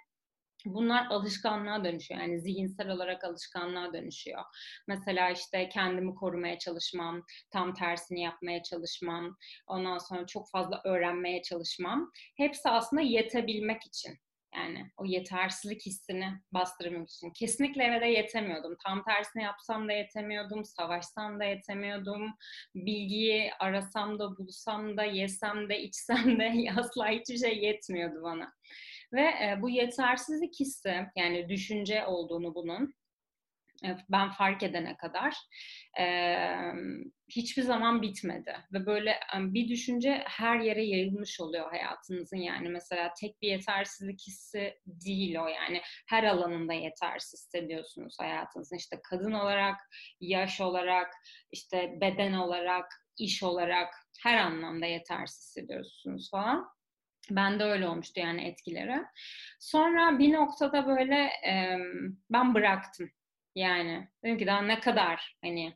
bunlar 0.65 1.08
alışkanlığa 1.10 1.84
dönüşüyor. 1.84 2.22
Yani 2.22 2.39
zihinsel 2.41 2.89
olarak 2.89 3.24
alışkanlığa 3.24 3.93
dönüşüyor. 3.93 4.41
Mesela 4.88 5.29
işte 5.29 5.70
kendimi 5.70 6.15
korumaya 6.15 6.60
çalışmam, 6.60 7.24
tam 7.51 7.74
tersini 7.74 8.22
yapmaya 8.22 8.63
çalışmam, 8.63 9.38
ondan 9.67 9.98
sonra 9.98 10.25
çok 10.27 10.50
fazla 10.51 10.82
öğrenmeye 10.86 11.41
çalışmam. 11.41 12.12
Hepsi 12.38 12.70
aslında 12.70 13.01
yetebilmek 13.01 13.86
için. 13.86 14.17
Yani 14.55 14.91
o 14.98 15.05
yetersizlik 15.05 15.86
hissini 15.86 16.27
bastırmak 16.51 17.10
için. 17.10 17.32
Kesinlikle 17.32 17.84
eve 17.84 18.01
de 18.01 18.05
yetemiyordum. 18.05 18.75
Tam 18.86 19.03
tersini 19.03 19.43
yapsam 19.43 19.88
da 19.88 19.93
yetemiyordum. 19.93 20.65
Savaşsam 20.65 21.39
da 21.39 21.43
yetemiyordum. 21.43 22.34
Bilgiyi 22.75 23.53
arasam 23.60 24.20
da 24.20 24.38
bulsam 24.38 24.98
da 24.98 25.03
yesem 25.03 25.70
de 25.70 25.82
içsem 25.82 26.39
de 26.39 26.53
asla 26.77 27.10
hiçbir 27.10 27.38
şey 27.38 27.58
yetmiyordu 27.58 28.24
bana. 28.24 28.53
Ve 29.13 29.22
e, 29.22 29.58
bu 29.62 29.70
yetersizlik 29.70 30.60
hissi 30.60 31.05
yani 31.15 31.50
düşünce 31.50 32.05
olduğunu 32.05 32.55
bunun 32.55 32.93
e, 33.86 33.98
ben 34.10 34.32
fark 34.32 34.63
edene 34.63 34.98
kadar 34.98 35.36
e, 36.00 36.05
hiçbir 37.29 37.62
zaman 37.62 38.01
bitmedi. 38.01 38.55
Ve 38.74 38.86
böyle 38.86 39.20
bir 39.34 39.70
düşünce 39.70 40.24
her 40.27 40.60
yere 40.60 40.86
yayılmış 40.86 41.39
oluyor 41.41 41.70
hayatınızın. 41.70 42.38
Yani 42.38 42.70
mesela 42.70 43.13
tek 43.22 43.41
bir 43.41 43.48
yetersizlik 43.48 44.27
hissi 44.27 44.79
değil 44.86 45.36
o. 45.36 45.48
Yani 45.48 45.82
her 46.08 46.24
alanında 46.24 46.74
yetersiz 46.74 47.39
hissediyorsunuz 47.39 48.15
hayatınızın 48.20 48.75
işte 48.75 49.00
kadın 49.10 49.32
olarak 49.32 49.79
yaş 50.20 50.62
olarak 50.62 51.13
işte 51.51 51.98
beden 52.01 52.34
olarak 52.34 52.86
iş 53.17 53.43
olarak 53.43 53.93
her 54.24 54.38
anlamda 54.38 54.86
yetersiz 54.86 55.39
hissediyorsunuz 55.39 56.29
falan 56.32 56.67
ben 57.32 57.60
de 57.60 57.63
öyle 57.63 57.88
olmuştu 57.88 58.20
yani 58.20 58.48
etkileri. 58.48 59.01
Sonra 59.60 60.20
bir 60.20 60.34
noktada 60.34 60.88
böyle 60.88 61.15
e, 61.48 61.77
ben 62.30 62.53
bıraktım. 62.53 63.10
Yani. 63.56 64.08
Dedim 64.24 64.38
ki 64.38 64.48
daha 64.48 64.62
ne 64.62 64.80
kadar 64.80 65.38
hani 65.44 65.74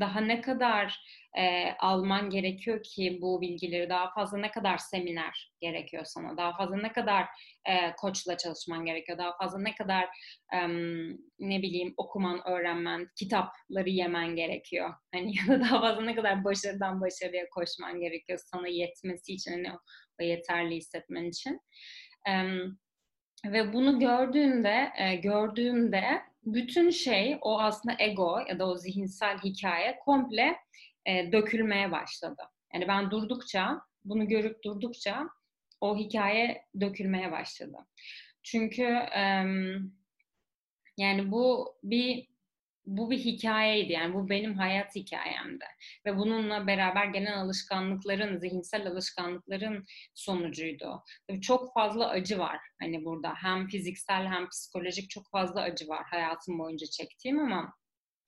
daha 0.00 0.20
ne 0.20 0.40
kadar 0.40 1.00
e, 1.38 1.72
alman 1.78 2.30
gerekiyor 2.30 2.82
ki 2.82 3.18
bu 3.22 3.40
bilgileri? 3.40 3.88
Daha 3.90 4.10
fazla 4.10 4.38
ne 4.38 4.50
kadar 4.50 4.78
seminer 4.78 5.52
gerekiyor 5.60 6.04
sana? 6.04 6.36
Daha 6.36 6.56
fazla 6.56 6.76
ne 6.76 6.92
kadar 6.92 7.24
e, 7.68 7.94
koçla 7.96 8.36
çalışman 8.36 8.84
gerekiyor? 8.84 9.18
Daha 9.18 9.36
fazla 9.36 9.58
ne 9.58 9.74
kadar 9.74 10.04
e, 10.54 10.68
ne 11.38 11.62
bileyim 11.62 11.94
okuman 11.96 12.48
öğrenmen 12.48 13.08
kitapları 13.18 13.88
yemen 13.88 14.36
gerekiyor? 14.36 14.94
Hani 15.14 15.32
ya 15.36 15.46
da 15.48 15.60
daha 15.60 15.80
fazla 15.80 16.02
ne 16.02 16.14
kadar 16.14 16.44
başarıdan 16.44 17.00
başarıya 17.00 17.44
koşman 17.50 18.00
gerekiyor 18.00 18.38
sana 18.42 18.68
yetmesi 18.68 19.32
için? 19.32 19.52
Hani 19.52 19.78
o 20.20 20.24
yeterli 20.24 20.76
hissetmen 20.76 21.24
için 21.24 21.60
ve 23.52 23.72
bunu 23.72 23.98
gördüğümde 23.98 24.92
e, 24.98 25.16
gördüğümde 25.16 26.22
bütün 26.44 26.90
şey 26.90 27.38
o 27.40 27.60
aslında 27.60 27.96
ego 27.98 28.38
ya 28.48 28.58
da 28.58 28.66
o 28.68 28.76
zihinsel 28.76 29.38
hikaye 29.38 29.98
komple 30.04 30.56
e, 31.06 31.32
dökülmeye 31.32 31.92
başladı. 31.92 32.42
Yani 32.74 32.88
ben 32.88 33.10
durdukça, 33.10 33.80
bunu 34.04 34.28
görüp 34.28 34.64
durdukça 34.64 35.28
o 35.80 35.96
hikaye 35.96 36.64
dökülmeye 36.80 37.32
başladı. 37.32 37.76
Çünkü 38.42 38.82
yani 40.96 41.30
bu 41.30 41.74
bir 41.82 42.28
bu 42.86 43.10
bir 43.10 43.18
hikayeydi 43.18 43.92
yani 43.92 44.14
bu 44.14 44.28
benim 44.28 44.54
hayat 44.54 44.94
hikayemdi 44.94 45.64
ve 46.06 46.16
bununla 46.16 46.66
beraber 46.66 47.06
gelen 47.06 47.38
alışkanlıkların 47.38 48.38
zihinsel 48.38 48.86
alışkanlıkların 48.86 49.84
sonucuydu. 50.14 51.02
Tabii 51.28 51.40
çok 51.40 51.74
fazla 51.74 52.08
acı 52.08 52.38
var 52.38 52.58
hani 52.80 53.04
burada 53.04 53.34
hem 53.34 53.66
fiziksel 53.68 54.26
hem 54.26 54.48
psikolojik 54.48 55.10
çok 55.10 55.30
fazla 55.30 55.60
acı 55.60 55.88
var 55.88 56.04
hayatım 56.10 56.58
boyunca 56.58 56.86
çektiğim 56.86 57.38
ama 57.38 57.74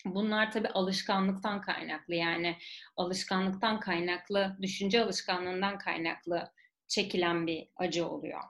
Bunlar 0.04 0.52
tabii 0.52 0.68
alışkanlıktan 0.68 1.60
kaynaklı 1.60 2.14
yani 2.14 2.56
alışkanlıktan 2.96 3.80
kaynaklı, 3.80 4.56
düşünce 4.62 5.04
alışkanlığından 5.04 5.78
kaynaklı 5.78 6.52
çekilen 6.88 7.46
bir 7.46 7.68
acı 7.76 8.08
oluyor 8.08 8.40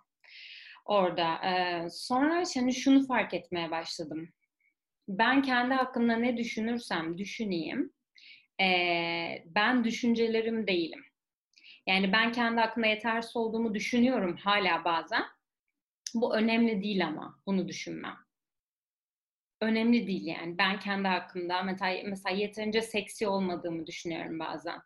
orada. 0.84 1.34
Ee, 1.44 1.88
sonra 1.90 2.44
şimdi 2.44 2.74
şunu 2.74 3.06
fark 3.06 3.34
etmeye 3.34 3.70
başladım. 3.70 4.28
Ben 5.08 5.42
kendi 5.42 5.74
hakkımda 5.74 6.16
ne 6.16 6.36
düşünürsem 6.36 7.18
düşüneyim, 7.18 7.92
ee, 8.60 9.44
ben 9.46 9.84
düşüncelerim 9.84 10.66
değilim. 10.66 11.04
Yani 11.86 12.12
ben 12.12 12.32
kendi 12.32 12.60
hakkında 12.60 12.86
yetersiz 12.86 13.36
olduğumu 13.36 13.74
düşünüyorum 13.74 14.36
hala 14.36 14.84
bazen. 14.84 15.24
Bu 16.14 16.36
önemli 16.36 16.82
değil 16.82 17.06
ama 17.06 17.40
bunu 17.46 17.68
düşünmem 17.68 18.16
önemli 19.60 20.06
değil 20.06 20.26
yani. 20.26 20.58
Ben 20.58 20.78
kendi 20.80 21.08
hakkımda 21.08 21.62
mesela, 21.62 22.02
mesela 22.04 22.36
yeterince 22.36 22.82
seksi 22.82 23.28
olmadığımı 23.28 23.86
düşünüyorum 23.86 24.38
bazen. 24.38 24.80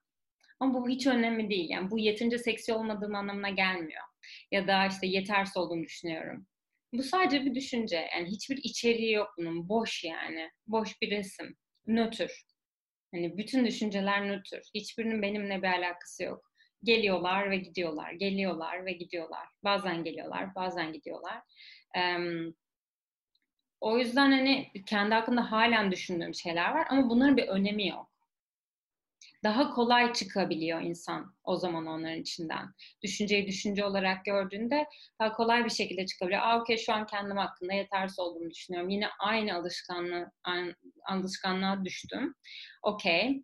Ama 0.61 0.75
bu 0.75 0.89
hiç 0.89 1.07
önemli 1.07 1.51
değil. 1.51 1.71
Yani 1.71 1.91
bu 1.91 1.99
yeterince 1.99 2.39
seksi 2.39 2.73
olmadığım 2.73 3.15
anlamına 3.15 3.51
gelmiyor. 3.51 4.03
Ya 4.51 4.67
da 4.67 4.87
işte 4.87 5.07
yetersiz 5.07 5.57
olduğumu 5.57 5.85
düşünüyorum. 5.85 6.47
Bu 6.93 7.03
sadece 7.03 7.45
bir 7.45 7.55
düşünce. 7.55 8.09
Yani 8.17 8.29
hiçbir 8.29 8.57
içeriği 8.57 9.13
yok 9.13 9.35
bunun. 9.39 9.69
Boş 9.69 10.05
yani. 10.05 10.51
Boş 10.67 11.03
bir 11.03 11.11
resim. 11.11 11.57
Nötr. 11.87 12.45
Hani 13.15 13.39
bütün 13.39 13.67
düşünceler 13.67 14.29
nötr. 14.29 14.61
Hiçbirinin 14.75 15.23
benimle 15.23 15.63
bir 15.63 15.69
alakası 15.69 16.23
yok. 16.23 16.53
Geliyorlar 16.85 17.51
ve 17.51 17.57
gidiyorlar. 17.57 18.13
Geliyorlar 18.13 18.87
ve 18.87 18.93
gidiyorlar. 18.93 19.49
Bazen 19.65 20.05
geliyorlar, 20.05 20.55
bazen 20.55 20.93
gidiyorlar. 20.93 21.43
Um, 21.97 22.55
o 23.81 23.99
yüzden 23.99 24.31
hani 24.33 24.73
kendi 24.87 25.15
hakkında 25.15 25.53
halen 25.53 25.93
düşündüğüm 25.93 26.35
şeyler 26.35 26.71
var 26.71 26.87
ama 26.91 27.11
bunların 27.11 27.37
bir 27.37 27.49
önemi 27.49 27.89
yok. 27.89 28.12
Daha 29.45 29.71
kolay 29.71 30.13
çıkabiliyor 30.13 30.81
insan 30.81 31.35
o 31.45 31.57
zaman 31.57 31.87
onların 31.87 32.21
içinden. 32.21 32.67
Düşünceyi 33.03 33.47
düşünce 33.47 33.85
olarak 33.85 34.25
gördüğünde 34.25 34.87
daha 35.21 35.33
kolay 35.33 35.65
bir 35.65 35.71
şekilde 35.71 36.07
çıkabiliyor. 36.07 36.43
Aa 36.43 36.61
okey 36.61 36.77
şu 36.77 36.93
an 36.93 37.07
kendim 37.07 37.37
hakkında 37.37 37.73
yetersiz 37.73 38.19
olduğumu 38.19 38.51
düşünüyorum. 38.51 38.91
Yine 38.91 39.09
aynı 39.19 39.55
alışkanlığı, 39.55 40.31
alışkanlığa 41.09 41.85
düştüm. 41.85 42.35
Okey. 42.83 43.43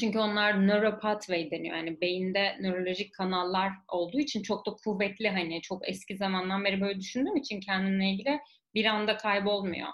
Çünkü 0.00 0.18
onlar 0.18 0.66
neuropathway 0.66 1.50
deniyor. 1.50 1.76
Yani 1.76 2.00
beyinde 2.00 2.56
nörolojik 2.60 3.14
kanallar 3.14 3.72
olduğu 3.88 4.18
için 4.20 4.42
çok 4.42 4.66
da 4.66 4.70
kuvvetli 4.84 5.28
hani 5.28 5.62
çok 5.62 5.88
eski 5.88 6.16
zamandan 6.16 6.64
beri 6.64 6.80
böyle 6.80 7.00
düşündüğüm 7.00 7.36
için 7.36 7.60
kendimle 7.60 8.10
ilgili 8.10 8.40
bir 8.74 8.84
anda 8.84 9.16
kaybolmuyor. 9.16 9.88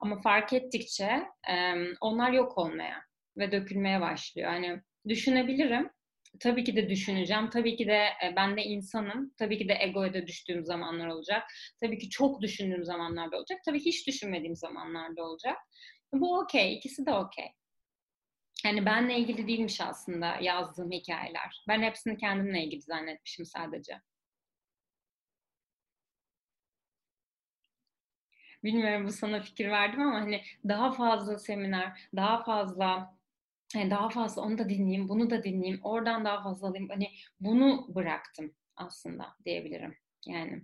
Ama 0.00 0.20
fark 0.20 0.52
ettikçe 0.52 1.22
onlar 2.00 2.32
yok 2.32 2.58
olmaya 2.58 3.06
ve 3.38 3.52
dökülmeye 3.52 4.00
başlıyor. 4.00 4.48
Hani 4.50 4.80
düşünebilirim. 5.08 5.90
Tabii 6.40 6.64
ki 6.64 6.76
de 6.76 6.88
düşüneceğim. 6.90 7.50
Tabii 7.50 7.76
ki 7.76 7.86
de 7.86 7.96
e, 8.24 8.36
ben 8.36 8.56
de 8.56 8.62
insanım. 8.64 9.32
Tabii 9.38 9.58
ki 9.58 9.68
de 9.68 9.76
egoya 9.80 10.14
da 10.14 10.26
düştüğüm 10.26 10.64
zamanlar 10.64 11.06
olacak. 11.06 11.42
Tabii 11.80 11.98
ki 11.98 12.10
çok 12.10 12.42
düşündüğüm 12.42 12.84
zamanlarda 12.84 13.36
olacak. 13.38 13.58
Tabii 13.64 13.80
hiç 13.80 14.06
düşünmediğim 14.06 14.56
zamanlarda 14.56 15.22
olacak. 15.22 15.56
Bu 16.12 16.38
okey. 16.38 16.74
İkisi 16.76 17.06
de 17.06 17.12
okey. 17.12 17.46
Yani 18.64 18.86
benle 18.86 19.18
ilgili 19.18 19.48
değilmiş 19.48 19.80
aslında 19.80 20.36
yazdığım 20.40 20.90
hikayeler. 20.90 21.64
Ben 21.68 21.82
hepsini 21.82 22.18
kendimle 22.18 22.64
ilgili 22.64 22.82
zannetmişim 22.82 23.46
sadece. 23.46 24.00
bilmiyorum 28.64 29.06
bu 29.06 29.12
sana 29.12 29.40
fikir 29.40 29.68
verdim 29.70 30.00
ama 30.00 30.20
hani 30.20 30.42
daha 30.68 30.92
fazla 30.92 31.38
seminer, 31.38 32.08
daha 32.16 32.44
fazla 32.44 33.15
yani 33.76 33.90
daha 33.90 34.08
fazla 34.08 34.42
onu 34.42 34.58
da 34.58 34.68
dinleyeyim, 34.68 35.08
bunu 35.08 35.30
da 35.30 35.42
dinleyeyim, 35.42 35.80
oradan 35.82 36.24
daha 36.24 36.42
fazla 36.42 36.68
alayım. 36.68 36.88
Hani 36.88 37.08
bunu 37.40 37.94
bıraktım 37.94 38.54
aslında 38.76 39.36
diyebilirim. 39.44 39.96
Yani 40.26 40.62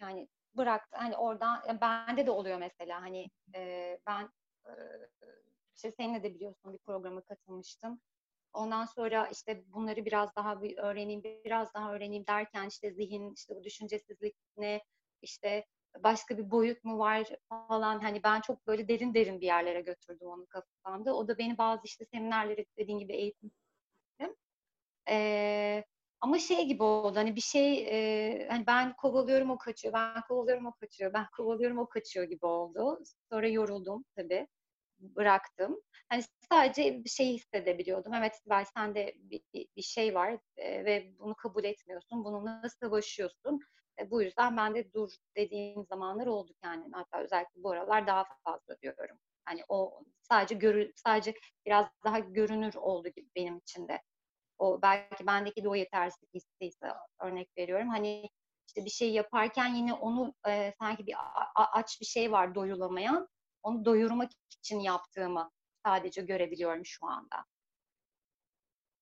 yani 0.00 0.28
bıraktı 0.56 0.96
hani 0.96 1.16
oradan 1.16 1.80
bende 1.80 2.26
de 2.26 2.30
oluyor 2.30 2.58
mesela 2.58 3.02
hani 3.02 3.30
e, 3.54 3.98
ben 4.06 4.30
e, 4.66 4.72
işte 5.74 5.92
seninle 5.92 6.22
de 6.22 6.34
biliyorsun 6.34 6.72
bir 6.72 6.78
programa 6.78 7.20
katılmıştım. 7.20 8.00
Ondan 8.52 8.84
sonra 8.84 9.28
işte 9.32 9.64
bunları 9.72 10.04
biraz 10.04 10.36
daha 10.36 10.62
bir 10.62 10.78
öğreneyim, 10.78 11.22
biraz 11.24 11.74
daha 11.74 11.94
öğreneyim 11.94 12.26
derken 12.26 12.68
işte 12.68 12.90
zihin, 12.92 13.34
işte 13.34 13.56
bu 13.56 13.64
düşüncesizlik 13.64 14.36
ne, 14.56 14.82
işte 15.22 15.64
başka 16.02 16.38
bir 16.38 16.50
boyut 16.50 16.84
mu 16.84 16.98
var 16.98 17.28
falan 17.68 18.00
hani 18.00 18.22
ben 18.24 18.40
çok 18.40 18.66
böyle 18.66 18.88
derin 18.88 19.14
derin 19.14 19.40
bir 19.40 19.46
yerlere 19.46 19.80
götürdüm 19.80 20.28
onu 20.28 20.46
kafamda. 20.46 21.16
O 21.16 21.28
da 21.28 21.38
beni 21.38 21.58
bazı 21.58 21.80
işte 21.84 22.04
seminerlere 22.04 22.66
dediğin 22.78 22.98
gibi 22.98 23.12
eğitim 23.12 23.50
ee, 25.08 25.84
ama 26.20 26.38
şey 26.38 26.66
gibi 26.66 26.82
oldu 26.82 27.18
hani 27.18 27.36
bir 27.36 27.40
şey 27.40 27.86
e, 27.88 28.48
hani 28.48 28.66
ben 28.66 28.96
kovalıyorum 28.96 29.50
o 29.50 29.58
kaçıyor, 29.58 29.94
ben 29.94 30.20
kovalıyorum 30.28 30.66
o 30.66 30.72
kaçıyor, 30.74 31.12
ben 31.12 31.26
kovalıyorum 31.36 31.78
o 31.78 31.88
kaçıyor 31.88 32.26
gibi 32.26 32.46
oldu. 32.46 33.00
Sonra 33.32 33.48
yoruldum 33.48 34.04
tabii 34.16 34.48
bıraktım. 34.98 35.80
Hani 36.08 36.22
sadece 36.50 37.04
bir 37.04 37.10
şey 37.10 37.32
hissedebiliyordum. 37.34 38.14
Evet 38.14 38.36
Sibel 38.36 38.64
sende 38.74 39.14
bir, 39.16 39.42
bir 39.54 39.82
şey 39.82 40.14
var 40.14 40.38
ve 40.58 41.14
bunu 41.18 41.34
kabul 41.34 41.64
etmiyorsun. 41.64 42.24
Bununla 42.24 42.62
savaşıyorsun. 42.80 43.60
E, 44.00 44.10
bu 44.10 44.22
yüzden 44.22 44.56
ben 44.56 44.74
de 44.74 44.92
dur 44.92 45.10
dediğim 45.36 45.84
zamanlar 45.86 46.26
oldu 46.26 46.52
kendime. 46.62 46.96
Hatta 46.96 47.20
özellikle 47.20 47.62
bu 47.62 47.70
aralar 47.70 48.06
daha 48.06 48.24
fazla 48.44 48.80
diyorum. 48.82 49.18
Hani 49.44 49.64
o 49.68 50.02
sadece 50.20 50.54
görü 50.54 50.92
sadece 50.96 51.34
biraz 51.66 51.86
daha 52.04 52.18
görünür 52.18 52.74
oldu 52.74 53.08
gibi 53.08 53.28
benim 53.36 53.58
için 53.58 53.88
de. 53.88 54.02
O 54.58 54.82
belki 54.82 55.26
bendeki 55.26 55.64
de 55.64 55.68
o 55.68 55.74
yetersizlik 55.74 56.34
hissiyse 56.34 56.86
örnek 57.20 57.50
veriyorum. 57.58 57.88
Hani 57.88 58.30
işte 58.68 58.84
bir 58.84 58.90
şey 58.90 59.12
yaparken 59.12 59.74
yine 59.74 59.94
onu 59.94 60.34
e, 60.48 60.74
sanki 60.78 61.06
bir 61.06 61.14
aç 61.54 62.00
bir 62.00 62.06
şey 62.06 62.32
var 62.32 62.54
doyulamayan. 62.54 63.28
Onu 63.62 63.84
doyurmak 63.84 64.30
için 64.50 64.80
yaptığımı 64.80 65.50
sadece 65.86 66.22
görebiliyorum 66.22 66.86
şu 66.86 67.06
anda. 67.06 67.44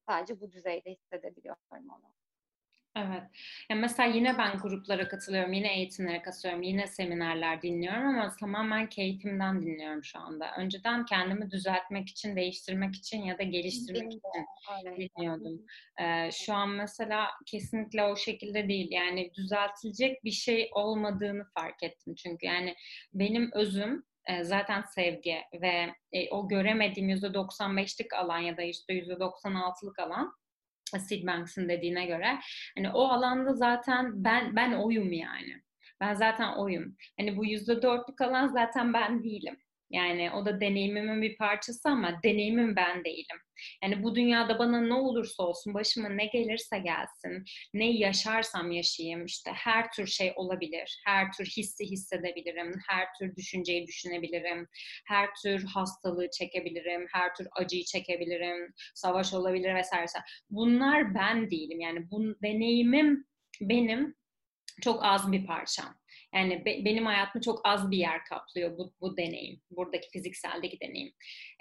Sadece 0.09 0.41
bu 0.41 0.53
düzeyde 0.53 0.91
hissedebiliyorum 0.91 1.91
onu. 1.91 2.15
Evet. 2.97 3.23
Yani 3.71 3.81
mesela 3.81 4.09
yine 4.09 4.39
ben 4.39 4.59
gruplara 4.59 5.09
katılıyorum, 5.09 5.53
yine 5.53 5.77
eğitimlere 5.77 6.23
katılıyorum, 6.23 6.63
yine 6.63 6.87
seminerler 6.87 7.63
dinliyorum 7.63 8.07
ama 8.07 8.33
tamamen 8.41 8.89
keyfimden 8.89 9.63
dinliyorum 9.63 10.05
şu 10.05 10.19
anda. 10.19 10.51
Önceden 10.59 11.05
kendimi 11.05 11.51
düzeltmek 11.51 12.09
için, 12.09 12.37
değiştirmek 12.37 12.95
için 12.95 13.23
ya 13.23 13.39
da 13.39 13.43
geliştirmek 13.43 14.13
için 14.13 14.47
dinliyordum. 14.97 15.67
Ee, 16.01 16.31
şu 16.33 16.55
an 16.55 16.69
mesela 16.69 17.29
kesinlikle 17.47 18.05
o 18.05 18.17
şekilde 18.17 18.69
değil. 18.69 18.89
Yani 18.91 19.35
düzeltilecek 19.35 20.25
bir 20.25 20.31
şey 20.31 20.71
olmadığını 20.73 21.45
fark 21.55 21.83
ettim 21.83 22.15
çünkü. 22.15 22.47
Yani 22.47 22.75
benim 23.15 23.51
özüm 23.53 24.05
zaten 24.43 24.83
sevgi 24.83 25.37
ve 25.63 25.95
o 26.31 26.49
göremediğim 26.49 27.11
%95'lik 27.11 28.15
alan 28.15 28.39
ya 28.39 28.57
da 28.57 28.63
işte 28.63 28.95
%96'lık 28.95 29.99
alan 29.99 30.42
Sid 30.99 31.27
Banks'ın 31.27 31.69
dediğine 31.69 32.07
göre 32.07 32.39
hani 32.77 32.91
o 32.91 33.09
alanda 33.09 33.55
zaten 33.55 34.25
ben 34.25 34.57
ben 34.57 34.73
oyum 34.73 35.13
yani. 35.13 35.63
Ben 36.01 36.15
zaten 36.15 36.53
oyum. 36.53 36.97
Hani 37.19 37.37
bu 37.37 37.47
yüzde 37.47 37.83
dörtlük 37.83 38.21
alan 38.21 38.49
zaten 38.49 38.93
ben 38.93 39.23
değilim. 39.25 39.57
Yani 39.91 40.31
o 40.31 40.47
da 40.47 40.61
deneyimimin 40.61 41.23
bir 41.23 41.37
parçası 41.37 41.89
ama 41.89 42.23
deneyimim 42.23 42.77
ben 42.77 43.05
değilim. 43.05 43.39
Yani 43.83 44.03
bu 44.03 44.15
dünyada 44.15 44.59
bana 44.59 44.81
ne 44.81 44.95
olursa 44.95 45.43
olsun, 45.43 45.75
başıma 45.75 46.09
ne 46.09 46.27
gelirse 46.27 46.79
gelsin, 46.79 47.45
ne 47.75 47.91
yaşarsam 47.91 48.73
yaşayayım, 48.73 49.25
işte 49.25 49.51
her 49.55 49.93
tür 49.93 50.07
şey 50.07 50.33
olabilir. 50.37 51.01
Her 51.07 51.33
tür 51.33 51.47
hissi 51.47 51.85
hissedebilirim, 51.85 52.73
her 52.89 53.09
tür 53.19 53.37
düşünceyi 53.37 53.87
düşünebilirim, 53.87 54.69
her 55.07 55.29
tür 55.43 55.65
hastalığı 55.65 56.31
çekebilirim, 56.31 57.07
her 57.13 57.35
tür 57.35 57.49
acıyı 57.53 57.85
çekebilirim, 57.85 58.73
savaş 58.95 59.35
olabilir 59.35 59.75
vesaire. 59.75 60.07
Bunlar 60.51 61.15
ben 61.15 61.51
değilim. 61.51 61.81
Yani 61.81 62.11
bu 62.11 62.23
deneyimim 62.43 63.27
benim 63.61 64.15
çok 64.81 65.05
az 65.05 65.33
bir 65.33 65.47
parçam. 65.47 66.02
Yani 66.35 66.65
be, 66.65 66.85
benim 66.85 67.07
hayatımda 67.07 67.43
çok 67.45 67.61
az 67.65 67.91
bir 67.91 67.97
yer 67.97 68.25
kaplıyor 68.25 68.79
bu, 68.79 68.95
bu 69.01 69.17
deneyim. 69.17 69.61
Buradaki 69.71 70.09
fizikseldeki 70.11 70.81
deneyim. 70.81 71.13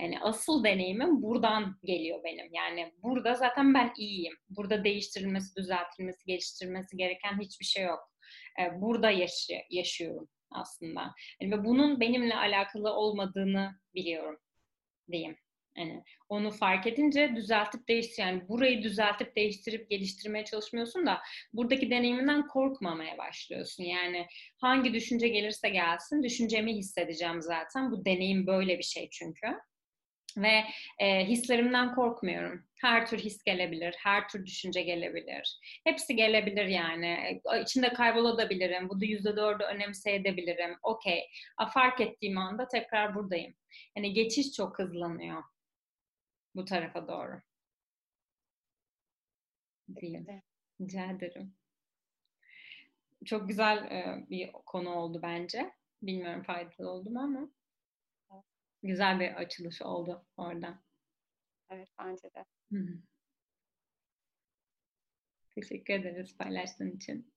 Yani 0.02 0.20
asıl 0.22 0.64
deneyimim 0.64 1.22
buradan 1.22 1.80
geliyor 1.84 2.24
benim. 2.24 2.54
Yani 2.54 2.94
burada 3.04 3.34
zaten 3.36 3.74
ben 3.74 3.94
iyiyim. 3.98 4.34
Burada 4.50 4.84
değiştirilmesi, 4.84 5.56
düzeltilmesi, 5.56 6.26
geliştirilmesi 6.26 6.98
gereken 6.98 7.40
hiçbir 7.42 7.66
şey 7.66 7.84
yok. 7.84 8.12
Ee, 8.60 8.82
burada 8.82 9.12
yaşay- 9.12 9.66
yaşıyorum 9.70 10.30
aslında. 10.52 11.12
Yani 11.42 11.52
ve 11.52 11.66
bunun 11.66 12.00
benimle 12.00 12.36
alakalı 12.36 12.94
olmadığını 12.94 13.72
biliyorum 13.96 14.40
diyeyim. 15.12 15.38
Yani 15.78 16.04
onu 16.30 16.52
fark 16.52 16.88
edince 16.88 17.32
düzeltip 17.36 17.88
değiştir 17.88 18.24
yani 18.24 18.50
burayı 18.50 18.84
düzeltip 18.84 19.36
değiştirip 19.36 19.90
geliştirmeye 19.90 20.46
çalışmıyorsun 20.46 21.06
da 21.06 21.22
buradaki 21.54 21.90
deneyiminden 21.90 22.48
korkmamaya 22.48 23.18
başlıyorsun. 23.18 23.84
Yani 23.84 24.28
hangi 24.58 24.94
düşünce 24.94 25.28
gelirse 25.28 25.70
gelsin 25.70 26.24
düşüncemi 26.24 26.76
hissedeceğim 26.76 27.42
zaten. 27.42 27.92
Bu 27.92 28.06
deneyim 28.06 28.48
böyle 28.48 28.78
bir 28.78 28.84
şey 28.84 29.10
çünkü. 29.12 29.48
Ve 30.38 30.64
e, 31.00 31.26
hislerimden 31.26 31.96
korkmuyorum. 31.96 32.66
Her 32.82 33.08
tür 33.08 33.18
his 33.20 33.44
gelebilir, 33.44 33.96
her 33.98 34.28
tür 34.28 34.46
düşünce 34.46 34.82
gelebilir. 34.82 35.60
Hepsi 35.84 36.16
gelebilir 36.16 36.66
yani. 36.66 37.42
İçinde 37.62 37.94
kaybolabilirim. 37.94 38.90
Bu 38.90 39.02
da 39.02 39.06
yüzde 39.06 39.36
dördü 39.36 39.64
önemseyebilirim. 39.64 40.76
Okey. 40.84 41.28
Fark 41.74 42.02
ettiğim 42.02 42.38
anda 42.38 42.68
tekrar 42.68 43.16
buradayım. 43.16 43.54
Yani 43.98 44.14
geçiş 44.14 44.52
çok 44.52 44.80
hızlanıyor 44.80 45.44
bu 46.56 46.66
tarafa 46.66 47.08
doğru. 47.08 47.42
Diyeyim. 49.96 50.28
Rica 50.82 51.12
ederim. 51.12 51.56
Çok 53.26 53.48
güzel 53.48 53.78
e, 53.78 54.26
bir 54.30 54.52
konu 54.52 54.90
oldu 54.90 55.20
bence. 55.24 55.74
Bilmiyorum 56.02 56.44
faydalı 56.44 56.90
oldu 56.90 57.10
mu 57.10 57.20
ama 57.20 57.50
güzel 58.84 59.20
bir 59.20 59.34
açılış 59.34 59.82
oldu 59.82 60.26
orada. 60.38 60.84
Evet 61.70 61.90
bence 62.00 62.24
de. 62.24 62.46
Teşekkür 65.56 65.94
ederiz 65.94 66.38
paylaştığın 66.38 66.92
için. 66.92 67.34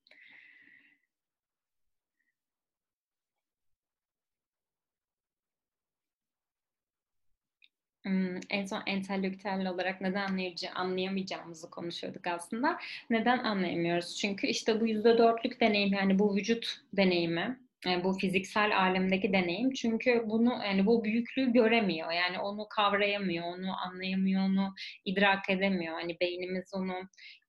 En 8.51 8.67
son 8.67 8.83
entelektüel 8.87 9.67
olarak 9.67 10.01
neden 10.01 10.39
anlayamayacağımızı 10.75 11.71
konuşuyorduk 11.71 12.27
aslında. 12.27 12.79
Neden 13.11 13.39
anlayamıyoruz? 13.39 14.17
Çünkü 14.17 14.47
işte 14.47 14.81
bu 14.81 14.87
yüzde 14.87 15.19
dörtlük 15.19 15.61
deneyim 15.61 15.93
yani 15.93 16.19
bu 16.19 16.37
vücut 16.37 16.81
deneyimi, 16.93 17.59
yani 17.87 18.05
bu 18.05 18.13
fiziksel 18.13 18.79
alemdeki 18.79 19.33
deneyim. 19.33 19.73
Çünkü 19.73 20.23
bunu 20.27 20.61
yani 20.65 20.87
bu 20.87 21.05
büyüklüğü 21.05 21.53
göremiyor. 21.53 22.13
Yani 22.13 22.39
onu 22.39 22.69
kavrayamıyor, 22.69 23.45
onu 23.45 23.77
anlayamıyor, 23.81 24.43
onu 24.43 24.75
idrak 25.05 25.51
edemiyor. 25.51 25.95
Hani 25.95 26.17
beynimiz 26.21 26.71
onu 26.75 26.95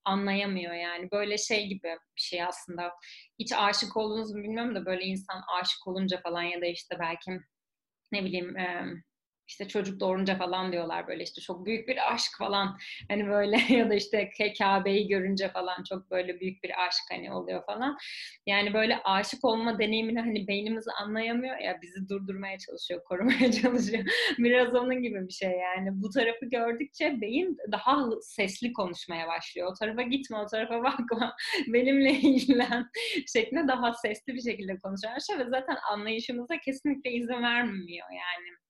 anlayamıyor 0.06 0.74
yani. 0.74 1.12
Böyle 1.12 1.38
şey 1.38 1.68
gibi 1.68 1.88
bir 2.16 2.22
şey 2.22 2.44
aslında. 2.44 2.92
Hiç 3.40 3.54
aşık 3.54 3.98
olduğunuz 3.98 4.32
mu 4.32 4.44
bilmiyorum 4.44 4.76
da 4.76 4.86
böyle 4.86 5.04
insan 5.04 5.42
aşık 5.62 5.88
olunca 5.88 6.22
falan 6.22 6.44
ya 6.44 6.62
da 6.62 6.66
işte 6.66 6.96
belki 7.00 7.40
ne 8.12 8.24
bileyim 8.26 8.56
işte 9.48 9.68
çocuk 9.68 10.00
doğurunca 10.00 10.38
falan 10.38 10.72
diyorlar 10.72 11.08
böyle 11.08 11.24
işte 11.24 11.42
çok 11.42 11.66
büyük 11.66 11.88
bir 11.88 12.14
aşk 12.14 12.32
falan 12.38 12.78
hani 13.10 13.28
böyle 13.28 13.58
ya 13.70 13.90
da 13.90 13.94
işte 13.94 14.30
Kabe'yi 14.58 15.08
görünce 15.08 15.50
falan 15.50 15.84
çok 15.90 16.12
böyle 16.12 16.40
büyük 16.40 16.64
bir 16.64 16.86
aşk 16.88 17.04
hani 17.12 17.34
oluyor 17.34 17.66
falan. 17.66 17.98
Yani 18.46 18.74
böyle 18.74 19.00
aşık 19.04 19.46
olma 19.46 19.80
deneyimini 19.80 20.20
hani 20.20 20.48
beynimiz 20.48 20.86
anlayamıyor 21.02 21.58
ya 21.58 21.80
bizi 21.82 22.10
durdurmaya 22.10 22.58
çalışıyor, 22.60 23.04
korumaya 23.04 23.52
çalışıyor. 23.62 24.04
Biraz 24.38 24.76
onun 24.76 25.02
gibi 25.02 25.28
bir 25.28 25.34
şey 25.34 25.52
yani. 25.52 25.90
Bu 25.92 26.10
tarafı 26.10 26.46
gördükçe 26.46 27.22
beyin 27.22 27.58
daha 27.72 28.10
sesli 28.22 28.74
konuşmaya 28.74 29.28
başlıyor. 29.28 29.72
O 29.72 29.74
tarafa 29.74 30.02
gitme, 30.02 30.38
o 30.38 30.46
tarafa 30.46 30.84
bakma. 30.84 31.36
Benimle 31.68 32.12
ilgilen 32.12 32.86
şeklinde 33.34 33.68
daha 33.68 33.94
sesli 33.94 34.34
bir 34.34 34.42
şekilde 34.42 34.80
konuşuyor 34.80 35.40
ve 35.40 35.50
zaten 35.50 35.78
anlayışımıza 35.92 36.58
kesinlikle 36.58 37.12
izin 37.12 37.44
vermiyor 37.44 38.08
yani 38.12 38.65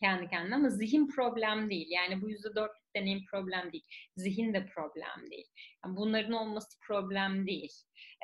kendi 0.00 0.28
kendine 0.28 0.54
ama 0.54 0.68
zihin 0.68 1.08
problem 1.08 1.70
değil. 1.70 1.86
Yani 1.90 2.22
bu 2.22 2.30
yüzde 2.30 2.54
dörtlük 2.54 2.94
deneyim 2.96 3.24
problem 3.30 3.72
değil. 3.72 3.86
Zihin 4.16 4.54
de 4.54 4.66
problem 4.66 5.30
değil. 5.30 5.48
Yani 5.84 5.96
bunların 5.96 6.32
olması 6.32 6.78
problem 6.86 7.46
değil. 7.46 7.72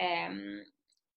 Ee, 0.02 0.28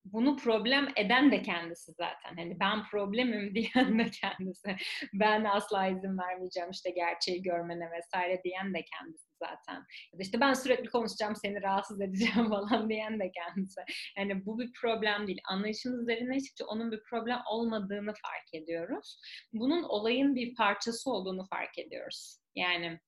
bunu 0.06 0.38
problem 0.38 0.88
eden 0.96 1.32
de 1.32 1.42
kendisi 1.42 1.92
zaten. 1.92 2.36
Hani 2.36 2.60
ben 2.60 2.84
problemim 2.84 3.56
diyen 3.56 4.00
de 4.00 4.10
kendisi. 4.10 4.76
Ben 5.13 5.44
asla 5.44 5.88
izin 5.88 6.18
vermeyeceğim 6.18 6.70
işte 6.72 6.89
gerçeği 6.89 7.42
görmene 7.42 7.92
vesaire 7.92 8.42
diyen 8.44 8.74
de 8.74 8.86
kendisi 8.86 9.33
zaten. 9.48 9.76
Ya 10.14 10.20
da 10.20 10.24
işte 10.24 10.40
ben 10.40 10.54
sürekli 10.54 10.90
konuşacağım 10.90 11.36
seni 11.36 11.62
rahatsız 11.62 12.02
edeceğim 12.02 12.50
falan 12.50 12.90
diyen 12.90 13.20
de 13.20 13.32
kendisi. 13.32 13.82
Yani 14.18 14.46
bu 14.46 14.60
bir 14.60 14.72
problem 14.82 15.28
değil. 15.28 15.42
Anlayışımız 15.50 16.08
derinleştikçe 16.08 16.64
onun 16.66 16.92
bir 16.92 17.04
problem 17.04 17.40
olmadığını 17.52 18.14
fark 18.14 18.54
ediyoruz. 18.54 19.20
Bunun 19.54 19.84
olayın 19.84 20.36
bir 20.36 20.56
parçası 20.56 21.12
olduğunu 21.12 21.46
fark 21.50 21.80
ediyoruz. 21.80 22.38
Yani 22.56 23.00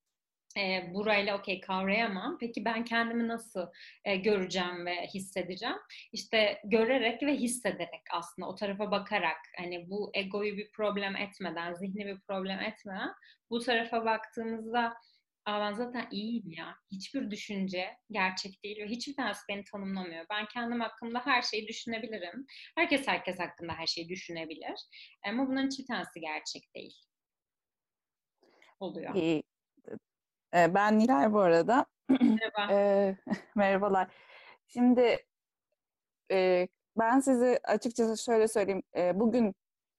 e, 0.57 0.93
burayla 0.93 1.37
okey 1.37 1.61
kavrayamam. 1.61 2.37
Peki 2.39 2.65
ben 2.65 2.83
kendimi 2.83 3.27
nasıl 3.27 3.67
e, 4.05 4.15
göreceğim 4.15 4.85
ve 4.85 5.07
hissedeceğim? 5.07 5.77
İşte 6.11 6.61
görerek 6.63 7.23
ve 7.23 7.35
hissederek 7.35 8.03
aslında 8.13 8.47
o 8.47 8.55
tarafa 8.55 8.91
bakarak 8.91 9.37
hani 9.57 9.89
bu 9.89 10.11
egoyu 10.13 10.57
bir 10.57 10.71
problem 10.71 11.15
etmeden, 11.15 11.73
zihni 11.73 12.05
bir 12.05 12.19
problem 12.19 12.59
etmeden 12.59 13.09
bu 13.49 13.59
tarafa 13.59 14.05
baktığımızda 14.05 14.93
Aa, 15.45 15.59
ben 15.61 15.73
zaten 15.73 16.07
iyiyim 16.11 16.51
ya. 16.51 16.75
Hiçbir 16.91 17.31
düşünce 17.31 17.97
gerçek 18.11 18.63
değil 18.63 18.77
ve 18.77 18.87
hiçbir 18.87 19.15
tanesi 19.15 19.41
beni 19.49 19.63
tanımlamıyor. 19.63 20.25
Ben 20.29 20.45
kendim 20.45 20.79
hakkında 20.79 21.25
her 21.25 21.41
şeyi 21.41 21.67
düşünebilirim. 21.67 22.45
Herkes 22.75 23.07
herkes 23.07 23.39
hakkında 23.39 23.73
her 23.73 23.87
şeyi 23.87 24.09
düşünebilir. 24.09 24.87
Ama 25.25 25.47
bunların 25.47 25.67
hiçbir 25.67 25.85
tanesi 25.85 26.19
gerçek 26.19 26.75
değil. 26.75 26.95
Oluyor. 28.79 29.15
İyi. 29.15 29.43
Ben 30.53 30.99
Nilay 30.99 31.33
bu 31.33 31.39
arada. 31.39 31.85
Merhaba. 32.09 32.73
e, 32.73 33.17
merhabalar. 33.55 34.07
Şimdi 34.67 35.25
e, 36.31 36.67
ben 36.97 37.19
sizi 37.19 37.59
açıkçası 37.63 38.23
şöyle 38.23 38.47
söyleyeyim. 38.47 38.83
E, 38.95 39.19
bugün 39.19 39.55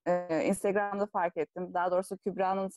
e, 0.07 0.45
Instagram'da 0.45 1.07
fark 1.07 1.37
ettim. 1.37 1.75
Daha 1.75 1.91
doğrusu 1.91 2.19
Kübra'nın 2.19 2.71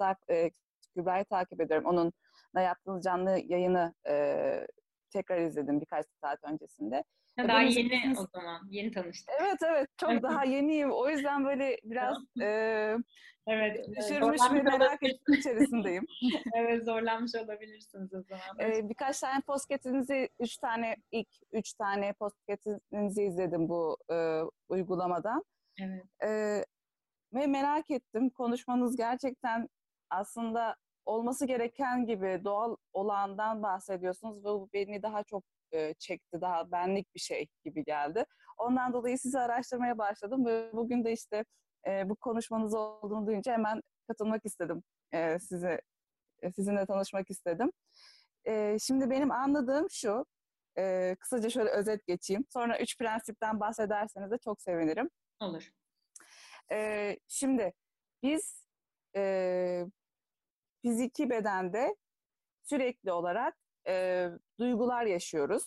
Kübra'yı 0.96 1.26
takip 1.26 1.62
ediyorum. 1.62 1.86
Onun 1.86 2.14
yaptığınız 2.56 3.04
canlı 3.04 3.40
yayını 3.46 3.94
e, 4.10 4.68
tekrar 5.10 5.42
izledim 5.42 5.82
birkaç 5.82 6.06
saat 6.22 6.40
öncesinde. 6.44 7.04
Ha, 7.38 7.48
daha 7.48 7.62
yeni 7.62 7.70
izlediğiniz... 7.70 8.20
o 8.20 8.28
zaman. 8.34 8.62
Yeni 8.70 8.92
tanıştık. 8.92 9.36
Evet 9.42 9.58
evet. 9.68 9.90
Çok 9.98 10.24
daha 10.24 10.44
yeniyim. 10.46 10.92
O 10.92 11.10
yüzden 11.10 11.46
böyle 11.46 11.78
biraz 11.84 12.18
e, 12.42 12.46
evet, 13.48 13.88
düşürmüş 13.98 14.42
bir 14.54 14.62
merak 14.62 15.04
ettim 15.04 15.34
içerisindeyim. 15.34 16.06
evet 16.56 16.86
zorlanmış 16.86 17.36
olabilirsiniz 17.36 18.14
o 18.14 18.22
zaman. 18.22 18.60
Ee, 18.60 18.90
birkaç 18.90 19.20
tane 19.20 19.42
postketinizi, 19.42 20.30
üç 20.40 20.58
tane, 20.58 20.96
ilk 21.12 21.30
üç 21.52 21.74
tane 21.74 22.14
postketinizi 22.14 23.24
izledim 23.24 23.70
bu 23.70 23.98
e, 24.12 24.42
uygulamadan. 24.70 25.44
Evet. 25.82 26.06
E, 26.24 26.30
ve 27.34 27.48
merak 27.48 27.92
ettim. 27.92 28.30
Konuşmanız 28.30 28.98
gerçekten 28.98 29.70
aslında 30.10 30.76
olması 31.06 31.46
gereken 31.46 32.06
gibi 32.06 32.42
doğal 32.46 32.76
olandan 32.94 33.64
bahsediyorsunuz 33.64 34.38
ve 34.46 34.50
bu 34.50 34.70
beni 34.74 35.04
daha 35.04 35.24
çok 35.24 35.44
e, 35.72 35.94
çekti, 35.94 36.42
daha 36.42 36.72
benlik 36.72 37.16
bir 37.16 37.20
şey 37.20 37.48
gibi 37.66 37.84
geldi. 37.84 38.26
Ondan 38.58 38.94
dolayı 38.94 39.18
sizi 39.20 39.40
araştırmaya 39.40 39.98
başladım 39.98 40.46
ve 40.46 40.70
bugün 40.74 41.04
de 41.06 41.12
işte 41.12 41.46
e, 41.88 42.10
bu 42.10 42.16
konuşmanız 42.16 42.74
olduğunu 42.74 43.28
duyunca 43.28 43.54
hemen 43.54 43.82
katılmak 44.08 44.46
istedim 44.46 44.84
e, 45.12 45.40
size, 45.40 45.82
e, 46.42 46.52
sizinle 46.52 46.86
tanışmak 46.86 47.30
istedim. 47.30 47.72
E, 48.48 48.78
şimdi 48.80 49.10
benim 49.10 49.32
anladığım 49.32 49.88
şu, 49.92 50.26
e, 50.78 51.16
kısaca 51.20 51.50
şöyle 51.50 51.70
özet 51.70 52.08
geçeyim. 52.08 52.46
Sonra 52.50 52.80
üç 52.80 52.98
prensipten 52.98 53.60
bahsederseniz 53.60 54.32
de 54.32 54.38
çok 54.38 54.62
sevinirim. 54.62 55.10
Olur. 55.40 55.70
E, 56.72 57.18
şimdi 57.28 57.74
biz 58.24 58.68
e, 59.16 59.86
fiziki 60.82 61.30
bedende 61.30 61.96
sürekli 62.64 63.12
olarak 63.12 63.58
e, 63.88 64.28
duygular 64.60 65.06
yaşıyoruz. 65.06 65.64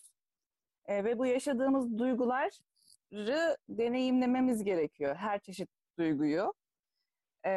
E, 0.87 1.05
ve 1.05 1.19
bu 1.19 1.27
yaşadığımız 1.27 1.99
duyguları 1.99 3.57
deneyimlememiz 3.69 4.65
gerekiyor. 4.65 5.17
Her 5.17 5.41
çeşit 5.41 5.71
duyguyu. 5.99 6.55
E, 7.47 7.53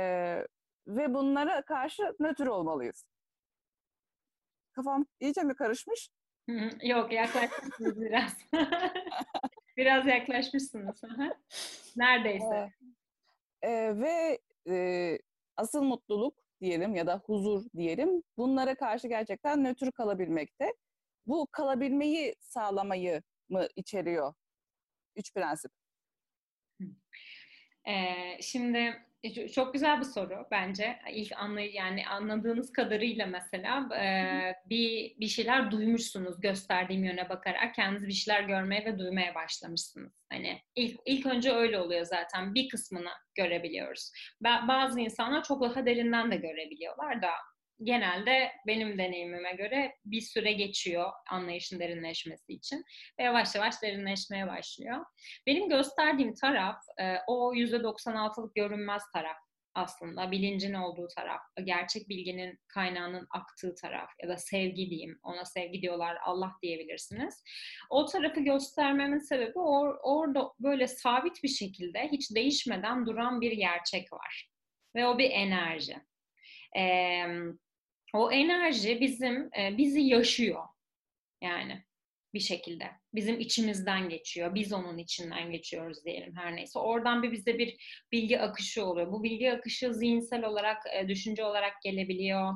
ve 0.88 1.14
bunlara 1.14 1.62
karşı 1.62 2.16
nötr 2.20 2.48
olmalıyız. 2.48 3.06
Kafam 4.72 5.06
iyice 5.20 5.44
mi 5.44 5.56
karışmış? 5.56 6.10
Yok 6.84 7.12
yaklaşmışsınız 7.12 8.02
biraz. 8.02 8.38
Biraz 9.78 10.08
yaklaşmışsınız. 10.08 11.02
Neredeyse. 11.96 12.74
Ee, 13.62 13.70
e, 13.70 14.00
ve 14.00 14.40
e, 14.70 15.18
asıl 15.58 15.84
mutluluk 15.84 16.45
diyelim 16.62 16.96
ya 16.96 17.08
da 17.08 17.22
huzur 17.26 17.66
diyelim 17.78 18.24
bunlara 18.38 18.76
karşı 18.76 19.08
gerçekten 19.08 19.64
nötr 19.64 19.92
kalabilmekte. 19.92 20.74
Bu 21.28 21.48
kalabilmeyi 21.52 22.36
sağlamayı 22.40 23.22
mı 23.50 23.68
içeriyor? 23.76 24.34
Üç 25.16 25.34
prensip. 25.34 25.72
Ee, 27.88 28.42
şimdi 28.42 29.05
çok 29.54 29.74
güzel 29.74 30.00
bir 30.00 30.06
soru 30.06 30.48
bence. 30.52 31.00
İlk 31.12 31.32
anlay 31.38 31.72
yani 31.74 32.08
anladığınız 32.08 32.72
kadarıyla 32.72 33.26
mesela 33.26 33.90
e, 33.96 34.08
bir 34.70 35.20
bir 35.20 35.28
şeyler 35.28 35.72
duymuşsunuz 35.72 36.42
gösterdiğim 36.42 37.04
yöne 37.04 37.30
bakarak 37.30 37.76
kendiniz 37.76 38.08
bir 38.08 38.14
şeyler 38.14 38.42
görmeye 38.42 38.86
ve 38.86 39.00
duymaya 39.00 39.36
başlamışsınız. 39.36 40.26
Hani 40.30 40.62
ilk 40.76 41.00
ilk 41.06 41.26
önce 41.26 41.52
öyle 41.52 41.80
oluyor 41.80 42.06
zaten. 42.06 42.56
Bir 42.56 42.70
kısmını 42.70 43.12
görebiliyoruz. 43.36 44.12
Bazı 44.42 45.00
insanlar 45.00 45.44
çok 45.44 45.62
daha 45.62 45.86
derinden 45.86 46.32
de 46.32 46.36
görebiliyorlar 46.36 47.22
da 47.22 47.30
genelde 47.84 48.52
benim 48.68 48.98
deneyimime 48.98 49.54
göre 49.54 49.96
bir 50.06 50.22
süre 50.22 50.54
geçiyor 50.54 51.12
anlayışın 51.30 51.80
derinleşmesi 51.80 52.54
için 52.54 52.84
ve 53.20 53.24
yavaş 53.24 53.56
yavaş 53.56 53.82
derinleşmeye 53.82 54.48
başlıyor. 54.48 55.06
Benim 55.48 55.70
gösterdiğim 55.70 56.34
taraf 56.34 56.78
e, 57.02 57.16
o 57.28 57.54
%96'lık 57.54 58.56
görünmez 58.56 59.04
taraf 59.14 59.38
aslında 59.76 60.32
bilincin 60.32 60.74
olduğu 60.74 61.08
taraf, 61.16 61.42
gerçek 61.64 62.10
bilginin 62.10 62.60
kaynağının 62.68 63.28
aktığı 63.32 63.76
taraf 63.76 64.10
ya 64.24 64.30
da 64.30 64.38
sevgi 64.38 64.90
diyeyim, 64.90 65.20
ona 65.24 65.46
sevgi 65.46 65.82
diyorlar, 65.82 66.18
Allah 66.26 66.52
diyebilirsiniz. 66.62 67.44
O 67.90 68.06
tarafı 68.06 68.40
göstermemin 68.40 69.20
sebebi 69.20 69.60
or, 69.60 69.98
orada 70.04 70.52
böyle 70.60 70.88
sabit 70.88 71.44
bir 71.44 71.50
şekilde 71.50 72.08
hiç 72.12 72.36
değişmeden 72.36 73.06
duran 73.06 73.42
bir 73.42 73.52
gerçek 73.52 74.14
var. 74.14 74.50
Ve 74.96 75.08
o 75.08 75.18
bir 75.18 75.32
enerji. 75.32 75.96
Ee, 76.78 77.26
o 78.16 78.32
enerji 78.32 79.02
bizim 79.02 79.50
e, 79.60 79.78
bizi 79.78 80.02
yaşıyor. 80.02 80.64
Yani 81.44 81.84
bir 82.36 82.40
şekilde. 82.40 82.92
Bizim 83.14 83.40
içimizden 83.40 84.10
geçiyor. 84.10 84.56
Biz 84.56 84.74
onun 84.74 84.98
içinden 84.98 85.52
geçiyoruz 85.52 86.06
diyelim 86.06 86.36
her 86.36 86.56
neyse. 86.56 86.80
Oradan 86.80 87.24
bir 87.24 87.32
bize 87.32 87.58
bir 87.58 87.78
bilgi 88.12 88.40
akışı 88.40 88.86
oluyor. 88.86 89.12
Bu 89.12 89.24
bilgi 89.24 89.52
akışı 89.52 89.94
zihinsel 89.94 90.46
olarak, 90.46 90.78
e, 90.94 91.08
düşünce 91.08 91.44
olarak 91.44 91.82
gelebiliyor. 91.84 92.54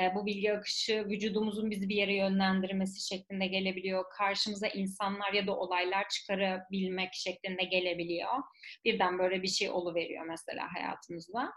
E, 0.00 0.14
bu 0.14 0.26
bilgi 0.26 0.52
akışı 0.52 1.04
vücudumuzun 1.08 1.70
bizi 1.70 1.88
bir 1.88 1.96
yere 1.96 2.14
yönlendirmesi 2.14 3.14
şeklinde 3.14 3.46
gelebiliyor. 3.46 4.04
Karşımıza 4.18 4.68
insanlar 4.68 5.32
ya 5.32 5.46
da 5.46 5.56
olaylar 5.56 6.08
çıkarabilmek 6.08 7.14
şeklinde 7.14 7.64
gelebiliyor. 7.64 8.34
Birden 8.84 9.18
böyle 9.18 9.42
bir 9.42 9.48
şey 9.48 9.70
oluveriyor 9.70 10.26
mesela 10.26 10.68
hayatımızda. 10.74 11.52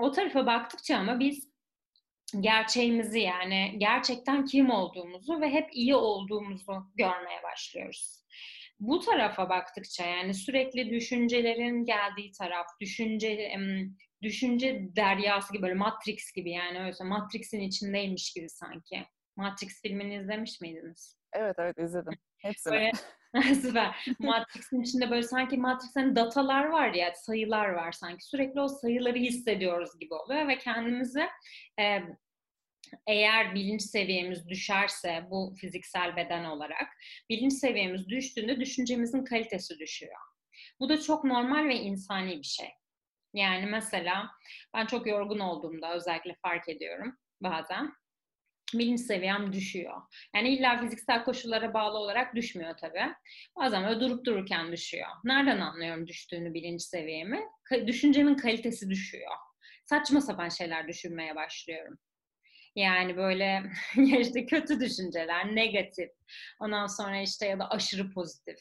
O 0.00 0.12
tarafa 0.12 0.46
baktıkça 0.46 0.96
ama 0.96 1.20
biz 1.20 1.51
gerçeğimizi 2.40 3.20
yani 3.20 3.74
gerçekten 3.78 4.44
kim 4.44 4.70
olduğumuzu 4.70 5.40
ve 5.40 5.50
hep 5.50 5.68
iyi 5.72 5.94
olduğumuzu 5.94 6.90
görmeye 6.94 7.42
başlıyoruz. 7.42 8.22
Bu 8.80 9.00
tarafa 9.00 9.48
baktıkça 9.48 10.06
yani 10.06 10.34
sürekli 10.34 10.90
düşüncelerin 10.90 11.84
geldiği 11.84 12.32
taraf, 12.32 12.66
düşünce 12.80 13.52
düşünce 14.22 14.80
deryası 14.96 15.52
gibi 15.52 15.62
böyle 15.62 15.74
Matrix 15.74 16.32
gibi 16.32 16.50
yani 16.50 16.80
öyle 16.80 17.04
Matrix'in 17.04 17.60
içindeymiş 17.60 18.32
gibi 18.32 18.48
sanki. 18.48 19.06
Matrix 19.36 19.82
filmini 19.82 20.16
izlemiş 20.16 20.60
miydiniz? 20.60 21.18
Evet 21.32 21.56
evet 21.58 21.78
izledim. 21.78 22.12
Hepsini. 22.38 22.72
Böyle, 22.72 22.92
süper. 23.54 24.06
Matrix'in 24.18 24.82
içinde 24.82 25.10
böyle 25.10 25.22
sanki 25.22 25.56
Matrix'in 25.56 26.16
datalar 26.16 26.64
var 26.64 26.92
ya, 26.92 27.12
sayılar 27.14 27.68
var 27.68 27.92
sanki. 27.92 28.24
Sürekli 28.24 28.60
o 28.60 28.68
sayıları 28.68 29.18
hissediyoruz 29.18 29.98
gibi 30.00 30.14
oluyor 30.14 30.48
ve 30.48 30.58
kendimizi 30.58 31.28
e, 31.80 32.02
eğer 33.06 33.54
bilinç 33.54 33.82
seviyemiz 33.82 34.48
düşerse 34.48 35.26
bu 35.30 35.54
fiziksel 35.60 36.16
beden 36.16 36.44
olarak 36.44 36.88
bilinç 37.30 37.52
seviyemiz 37.52 38.08
düştüğünde 38.08 38.60
düşüncemizin 38.60 39.24
kalitesi 39.24 39.78
düşüyor. 39.78 40.18
Bu 40.80 40.88
da 40.88 41.00
çok 41.00 41.24
normal 41.24 41.68
ve 41.68 41.76
insani 41.76 42.38
bir 42.38 42.46
şey. 42.46 42.68
Yani 43.34 43.66
mesela 43.66 44.30
ben 44.74 44.86
çok 44.86 45.06
yorgun 45.06 45.38
olduğumda 45.38 45.94
özellikle 45.94 46.34
fark 46.42 46.68
ediyorum 46.68 47.18
bazen 47.40 47.92
bilinç 48.74 49.00
seviyem 49.00 49.52
düşüyor. 49.52 50.02
Yani 50.34 50.48
illa 50.48 50.80
fiziksel 50.80 51.24
koşullara 51.24 51.74
bağlı 51.74 51.98
olarak 51.98 52.34
düşmüyor 52.34 52.76
tabii. 52.76 53.14
Bazen 53.56 53.84
böyle 53.84 54.00
durup 54.00 54.26
dururken 54.26 54.72
düşüyor. 54.72 55.06
Nereden 55.24 55.60
anlıyorum 55.60 56.06
düştüğünü 56.06 56.54
bilinç 56.54 56.82
seviyemi? 56.82 57.40
Düşüncemin 57.86 58.34
kalitesi 58.34 58.90
düşüyor. 58.90 59.32
Saçma 59.84 60.20
sapan 60.20 60.48
şeyler 60.48 60.88
düşünmeye 60.88 61.36
başlıyorum. 61.36 61.98
Yani 62.76 63.16
böyle 63.16 63.62
işte 64.20 64.46
kötü 64.46 64.80
düşünceler, 64.80 65.56
negatif. 65.56 66.10
Ondan 66.60 66.86
sonra 66.86 67.20
işte 67.20 67.46
ya 67.46 67.58
da 67.58 67.70
aşırı 67.70 68.10
pozitif 68.10 68.56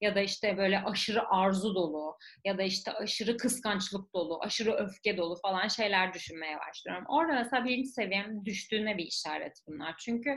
ya 0.00 0.14
da 0.14 0.20
işte 0.20 0.56
böyle 0.56 0.78
aşırı 0.78 1.28
arzu 1.28 1.74
dolu 1.74 2.18
ya 2.44 2.58
da 2.58 2.62
işte 2.62 2.92
aşırı 2.92 3.36
kıskançlık 3.36 4.14
dolu, 4.14 4.40
aşırı 4.42 4.72
öfke 4.72 5.16
dolu 5.16 5.36
falan 5.42 5.68
şeyler 5.68 6.14
düşünmeye 6.14 6.58
başlıyorum. 6.58 7.04
Orada 7.08 7.32
mesela 7.32 7.64
bilinç 7.64 7.88
seviyem 7.88 8.44
düştüğüne 8.44 8.98
bir 8.98 9.06
işaret 9.06 9.60
bunlar. 9.68 9.94
Çünkü 9.98 10.30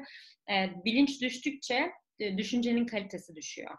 e, 0.51 0.69
bilinç 0.85 1.21
düştükçe 1.21 1.91
e, 2.19 2.37
düşüncenin 2.37 2.85
kalitesi 2.85 3.35
düşüyor. 3.35 3.77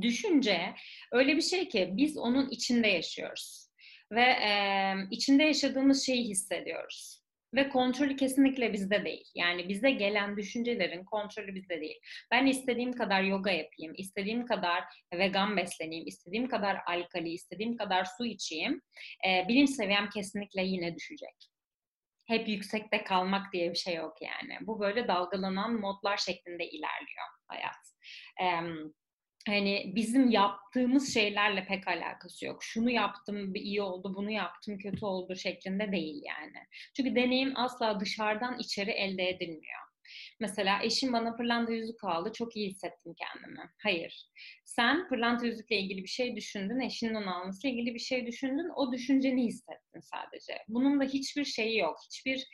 Düşünce 0.00 0.74
öyle 1.12 1.36
bir 1.36 1.42
şey 1.42 1.68
ki 1.68 1.90
biz 1.92 2.16
onun 2.16 2.50
içinde 2.50 2.88
yaşıyoruz 2.88 3.68
ve 4.12 4.22
e, 4.22 4.94
içinde 5.10 5.42
yaşadığımız 5.42 6.06
şeyi 6.06 6.24
hissediyoruz. 6.24 7.23
Ve 7.54 7.68
kontrolü 7.68 8.16
kesinlikle 8.16 8.72
bizde 8.72 9.04
değil. 9.04 9.30
Yani 9.34 9.68
bize 9.68 9.90
gelen 9.90 10.36
düşüncelerin 10.36 11.04
kontrolü 11.04 11.54
bizde 11.54 11.80
değil. 11.80 12.00
Ben 12.30 12.46
istediğim 12.46 12.92
kadar 12.92 13.22
yoga 13.22 13.50
yapayım, 13.50 13.94
istediğim 13.96 14.46
kadar 14.46 14.84
vegan 15.14 15.56
besleneyim, 15.56 16.06
istediğim 16.06 16.48
kadar 16.48 16.78
alkali, 16.86 17.30
istediğim 17.30 17.76
kadar 17.76 18.04
su 18.18 18.26
içeyim. 18.26 18.80
E, 19.26 19.48
bilinç 19.48 19.70
seviyem 19.70 20.10
kesinlikle 20.10 20.62
yine 20.62 20.94
düşecek. 20.94 21.50
Hep 22.26 22.48
yüksekte 22.48 23.04
kalmak 23.04 23.52
diye 23.52 23.70
bir 23.70 23.78
şey 23.78 23.94
yok 23.94 24.16
yani. 24.22 24.58
Bu 24.60 24.80
böyle 24.80 25.08
dalgalanan 25.08 25.80
modlar 25.80 26.16
şeklinde 26.16 26.68
ilerliyor 26.68 27.26
hayat. 27.48 27.74
Evet 28.40 28.94
hani 29.46 29.92
bizim 29.96 30.30
yaptığımız 30.30 31.14
şeylerle 31.14 31.66
pek 31.66 31.88
alakası 31.88 32.46
yok. 32.46 32.64
Şunu 32.64 32.90
yaptım 32.90 33.54
iyi 33.54 33.82
oldu, 33.82 34.14
bunu 34.16 34.30
yaptım 34.30 34.78
kötü 34.78 35.04
oldu 35.04 35.36
şeklinde 35.36 35.92
değil 35.92 36.22
yani. 36.24 36.66
Çünkü 36.96 37.14
deneyim 37.14 37.52
asla 37.56 38.00
dışarıdan 38.00 38.58
içeri 38.58 38.90
elde 38.90 39.28
edilmiyor. 39.28 39.84
Mesela 40.40 40.82
eşim 40.82 41.12
bana 41.12 41.36
pırlanta 41.36 41.72
yüzük 41.72 42.04
aldı, 42.04 42.32
çok 42.32 42.56
iyi 42.56 42.68
hissettim 42.68 43.14
kendimi. 43.18 43.70
Hayır. 43.82 44.26
Sen 44.64 45.08
pırlanta 45.08 45.46
yüzükle 45.46 45.76
ilgili 45.76 46.02
bir 46.02 46.08
şey 46.08 46.36
düşündün, 46.36 46.80
eşinin 46.80 47.14
onu 47.14 47.36
almasıyla 47.36 47.76
ilgili 47.76 47.94
bir 47.94 48.00
şey 48.00 48.26
düşündün, 48.26 48.70
o 48.76 48.92
düşünceni 48.92 49.44
hissettin 49.44 50.00
sadece. 50.00 50.58
Bunun 50.68 51.00
da 51.00 51.04
hiçbir 51.04 51.44
şeyi 51.44 51.78
yok, 51.78 51.96
hiçbir 52.04 52.46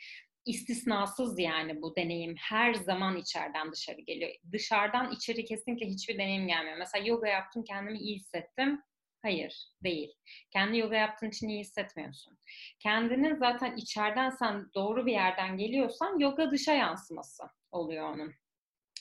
istisnasız 0.45 1.39
yani 1.39 1.81
bu 1.81 1.95
deneyim 1.95 2.35
her 2.37 2.73
zaman 2.73 3.17
içeriden 3.17 3.71
dışarı 3.71 4.01
geliyor. 4.01 4.31
Dışarıdan 4.51 5.11
içeri 5.11 5.45
kesinlikle 5.45 5.85
hiçbir 5.85 6.17
deneyim 6.17 6.47
gelmiyor. 6.47 6.77
Mesela 6.77 7.05
yoga 7.05 7.27
yaptım 7.27 7.63
kendimi 7.63 7.99
iyi 7.99 8.15
hissettim. 8.15 8.81
Hayır, 9.21 9.67
değil. 9.83 10.13
Kendi 10.53 10.77
yoga 10.77 10.95
yaptığın 10.95 11.29
için 11.29 11.47
iyi 11.47 11.59
hissetmiyorsun. 11.59 12.37
Kendinin 12.79 13.35
zaten 13.35 13.75
içeriden 13.75 14.29
sen 14.29 14.69
doğru 14.75 15.05
bir 15.05 15.11
yerden 15.11 15.57
geliyorsan 15.57 16.19
yoga 16.19 16.51
dışa 16.51 16.73
yansıması 16.73 17.43
oluyor 17.71 18.09
onun 18.09 18.33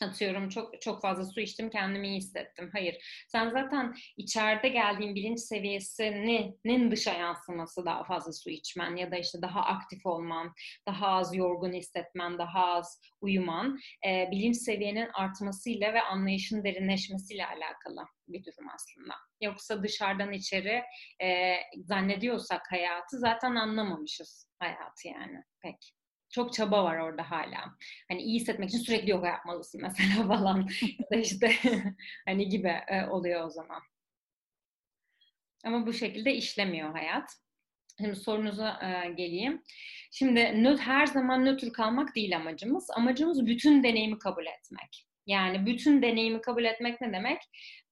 atıyorum 0.03 0.49
çok 0.49 0.83
çok 0.83 1.03
fazla 1.03 1.25
su 1.25 1.41
içtim 1.41 1.71
kendimi 1.71 2.09
iyi 2.09 2.17
hissettim. 2.17 2.71
Hayır. 2.73 3.25
Sen 3.29 3.51
zaten 3.51 3.95
içeride 4.17 4.69
geldiğin 4.69 5.15
bilinç 5.15 5.41
seviyesinin 5.41 6.91
dışa 6.91 7.13
yansıması 7.13 7.85
daha 7.85 8.05
fazla 8.05 8.33
su 8.33 8.51
içmen 8.51 8.97
ya 8.97 9.11
da 9.11 9.17
işte 9.17 9.43
daha 9.43 9.61
aktif 9.61 10.07
olman, 10.07 10.53
daha 10.87 11.09
az 11.09 11.37
yorgun 11.37 11.73
hissetmen, 11.73 12.39
daha 12.39 12.67
az 12.67 13.01
uyuman 13.21 13.79
e, 14.07 14.29
bilinç 14.31 14.57
seviyenin 14.57 15.09
artmasıyla 15.15 15.95
ve 15.95 16.03
anlayışın 16.03 16.65
derinleşmesiyle 16.65 17.47
alakalı 17.47 18.07
bir 18.29 18.45
durum 18.45 18.69
aslında. 18.75 19.15
Yoksa 19.41 19.83
dışarıdan 19.83 20.33
içeri 20.33 20.83
e, 21.23 21.57
zannediyorsak 21.77 22.63
hayatı 22.71 23.19
zaten 23.19 23.55
anlamamışız 23.55 24.51
hayatı 24.59 25.09
yani 25.09 25.45
pek 25.63 26.00
çok 26.31 26.53
çaba 26.53 26.85
var 26.85 26.99
orada 26.99 27.31
hala. 27.31 27.77
Hani 28.09 28.23
iyi 28.23 28.41
hissetmek 28.41 28.69
için 28.69 28.79
sürekli 28.79 29.11
yoga 29.11 29.29
yapmalısın 29.29 29.83
mesela 29.83 30.29
falan. 30.29 30.69
ya 31.11 31.21
işte 31.21 31.53
hani 32.27 32.49
gibi 32.49 32.69
e, 32.69 33.07
oluyor 33.07 33.47
o 33.47 33.51
zaman. 33.51 33.83
Ama 35.65 35.87
bu 35.87 35.93
şekilde 35.93 36.35
işlemiyor 36.35 36.93
hayat. 36.93 37.37
Şimdi 38.01 38.17
sorunuza 38.17 38.81
e, 38.83 39.13
geleyim. 39.13 39.63
Şimdi 40.13 40.65
nöt, 40.65 40.81
her 40.81 41.07
zaman 41.07 41.45
nötr 41.45 41.73
kalmak 41.73 42.17
değil 42.17 42.37
amacımız. 42.37 42.91
Amacımız 42.91 43.47
bütün 43.47 43.83
deneyimi 43.83 44.19
kabul 44.19 44.47
etmek. 44.47 45.07
Yani 45.27 45.67
bütün 45.67 46.03
deneyimi 46.03 46.41
kabul 46.41 46.65
etmek 46.65 47.01
ne 47.01 47.13
demek? 47.13 47.43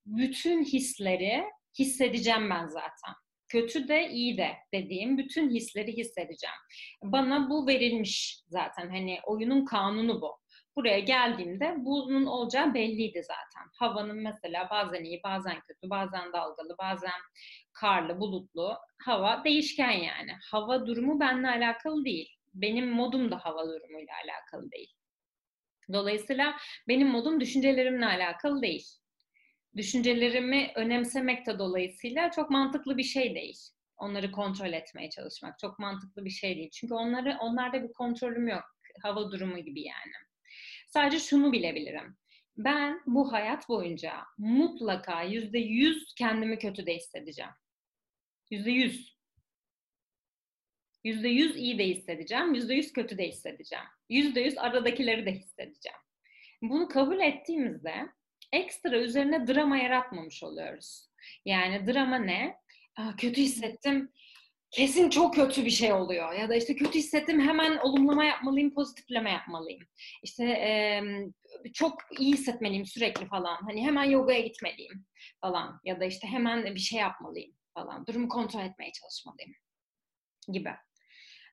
Bütün 0.07 0.64
hisleri 0.64 1.44
hissedeceğim 1.79 2.51
ben 2.51 2.66
zaten. 2.66 3.14
Kötü 3.48 3.88
de 3.88 4.11
iyi 4.11 4.38
de 4.38 4.56
dediğim 4.74 5.18
bütün 5.18 5.50
hisleri 5.50 5.96
hissedeceğim. 5.96 6.56
Bana 7.02 7.50
bu 7.50 7.66
verilmiş 7.66 8.42
zaten. 8.48 8.88
Hani 8.88 9.18
oyunun 9.26 9.64
kanunu 9.64 10.20
bu. 10.20 10.38
Buraya 10.76 10.98
geldiğimde 10.98 11.74
bunun 11.78 12.26
olacağı 12.26 12.74
belliydi 12.74 13.22
zaten. 13.22 13.68
Havanın 13.78 14.22
mesela 14.22 14.68
bazen 14.70 15.04
iyi, 15.04 15.20
bazen 15.24 15.61
kötü, 15.61 15.90
bazen 15.90 16.32
dalgalı, 16.32 16.76
bazen 16.78 17.20
karlı, 17.72 18.20
bulutlu. 18.20 18.76
Hava 19.04 19.44
değişken 19.44 19.90
yani. 19.90 20.32
Hava 20.50 20.87
durumu 20.87 21.20
benimle 21.20 21.48
alakalı 21.48 22.04
değil. 22.04 22.28
Benim 22.54 22.90
modum 22.90 23.30
da 23.30 23.38
hava 23.38 23.66
durumuyla 23.68 24.12
alakalı 24.24 24.70
değil. 24.70 24.92
Dolayısıyla 25.92 26.56
benim 26.88 27.08
modum 27.08 27.40
düşüncelerimle 27.40 28.06
alakalı 28.06 28.62
değil. 28.62 28.87
Düşüncelerimi 29.79 30.73
önemsemek 30.75 31.47
dolayısıyla 31.47 32.31
çok 32.31 32.51
mantıklı 32.51 32.97
bir 32.99 33.03
şey 33.03 33.35
değil. 33.35 33.59
Onları 33.97 34.33
kontrol 34.33 34.73
etmeye 34.73 35.11
çalışmak 35.11 35.59
çok 35.59 35.79
mantıklı 35.79 36.25
bir 36.25 36.31
şey 36.31 36.57
değil. 36.57 36.71
Çünkü 36.71 36.95
onları 36.95 37.37
onlarda 37.41 37.83
bir 37.83 37.93
kontrolüm 37.93 38.49
yok. 38.49 38.64
Hava 39.03 39.31
durumu 39.31 39.59
gibi 39.59 39.81
yani. 39.81 40.12
Sadece 40.87 41.19
şunu 41.19 41.53
bilebilirim. 41.53 42.17
Ben 42.57 43.01
bu 43.07 43.33
hayat 43.33 43.69
boyunca 43.69 44.12
mutlaka 44.38 45.23
yüzde 45.23 45.59
yüz 45.59 46.14
kendimi 46.14 46.59
kötü 46.59 46.87
de 46.87 46.97
hissedeceğim. 46.97 47.53
Yüzde 48.51 48.71
yüz. 48.71 49.19
Yüzde 51.05 51.29
yüz 51.29 51.57
iyi 51.57 51.79
de 51.79 51.87
hissedeceğim. 51.88 52.55
Yüzde 52.55 52.75
yüz 52.75 52.93
kötü 52.93 53.19
de 53.19 53.29
hissedeceğim. 53.29 53.85
Yüzde 54.09 54.41
yüz 54.41 54.59
aradakileri 54.59 55.27
de 55.27 55.33
hissedeceğim. 55.33 55.99
Bunu 56.62 56.88
kabul 56.88 57.21
ettiğimizde 57.21 58.09
ekstra 58.52 58.98
üzerine 58.98 59.46
drama 59.46 59.76
yaratmamış 59.76 60.42
oluyoruz. 60.42 61.08
Yani 61.44 61.87
drama 61.87 62.16
ne? 62.16 62.56
Aa, 62.96 63.16
kötü 63.16 63.40
hissettim. 63.40 64.12
Kesin 64.70 65.11
çok 65.11 65.34
kötü 65.34 65.64
bir 65.64 65.70
şey 65.70 65.92
oluyor. 65.92 66.32
Ya 66.32 66.48
da 66.48 66.54
işte 66.54 66.76
kötü 66.76 66.98
hissettim 66.98 67.40
hemen 67.40 67.76
olumlama 67.76 68.24
yapmalıyım, 68.24 68.74
pozitifleme 68.74 69.30
yapmalıyım. 69.30 69.80
İşte 70.22 70.44
e, 70.44 71.02
çok 71.72 71.94
iyi 72.18 72.32
hissetmeliyim 72.32 72.87
sürekli 72.87 73.26
falan. 73.26 73.56
Hani 73.56 73.87
hemen 73.87 74.04
yogaya 74.04 74.40
gitmeliyim 74.40 75.06
falan. 75.40 75.80
Ya 75.84 76.00
da 76.00 76.04
işte 76.04 76.26
hemen 76.26 76.74
bir 76.74 76.80
şey 76.80 77.00
yapmalıyım 77.00 77.52
falan. 77.74 78.06
Durumu 78.06 78.28
kontrol 78.28 78.61
etmeye 78.61 78.92
çalışmalıyım 78.92 79.52
gibi. 80.52 80.70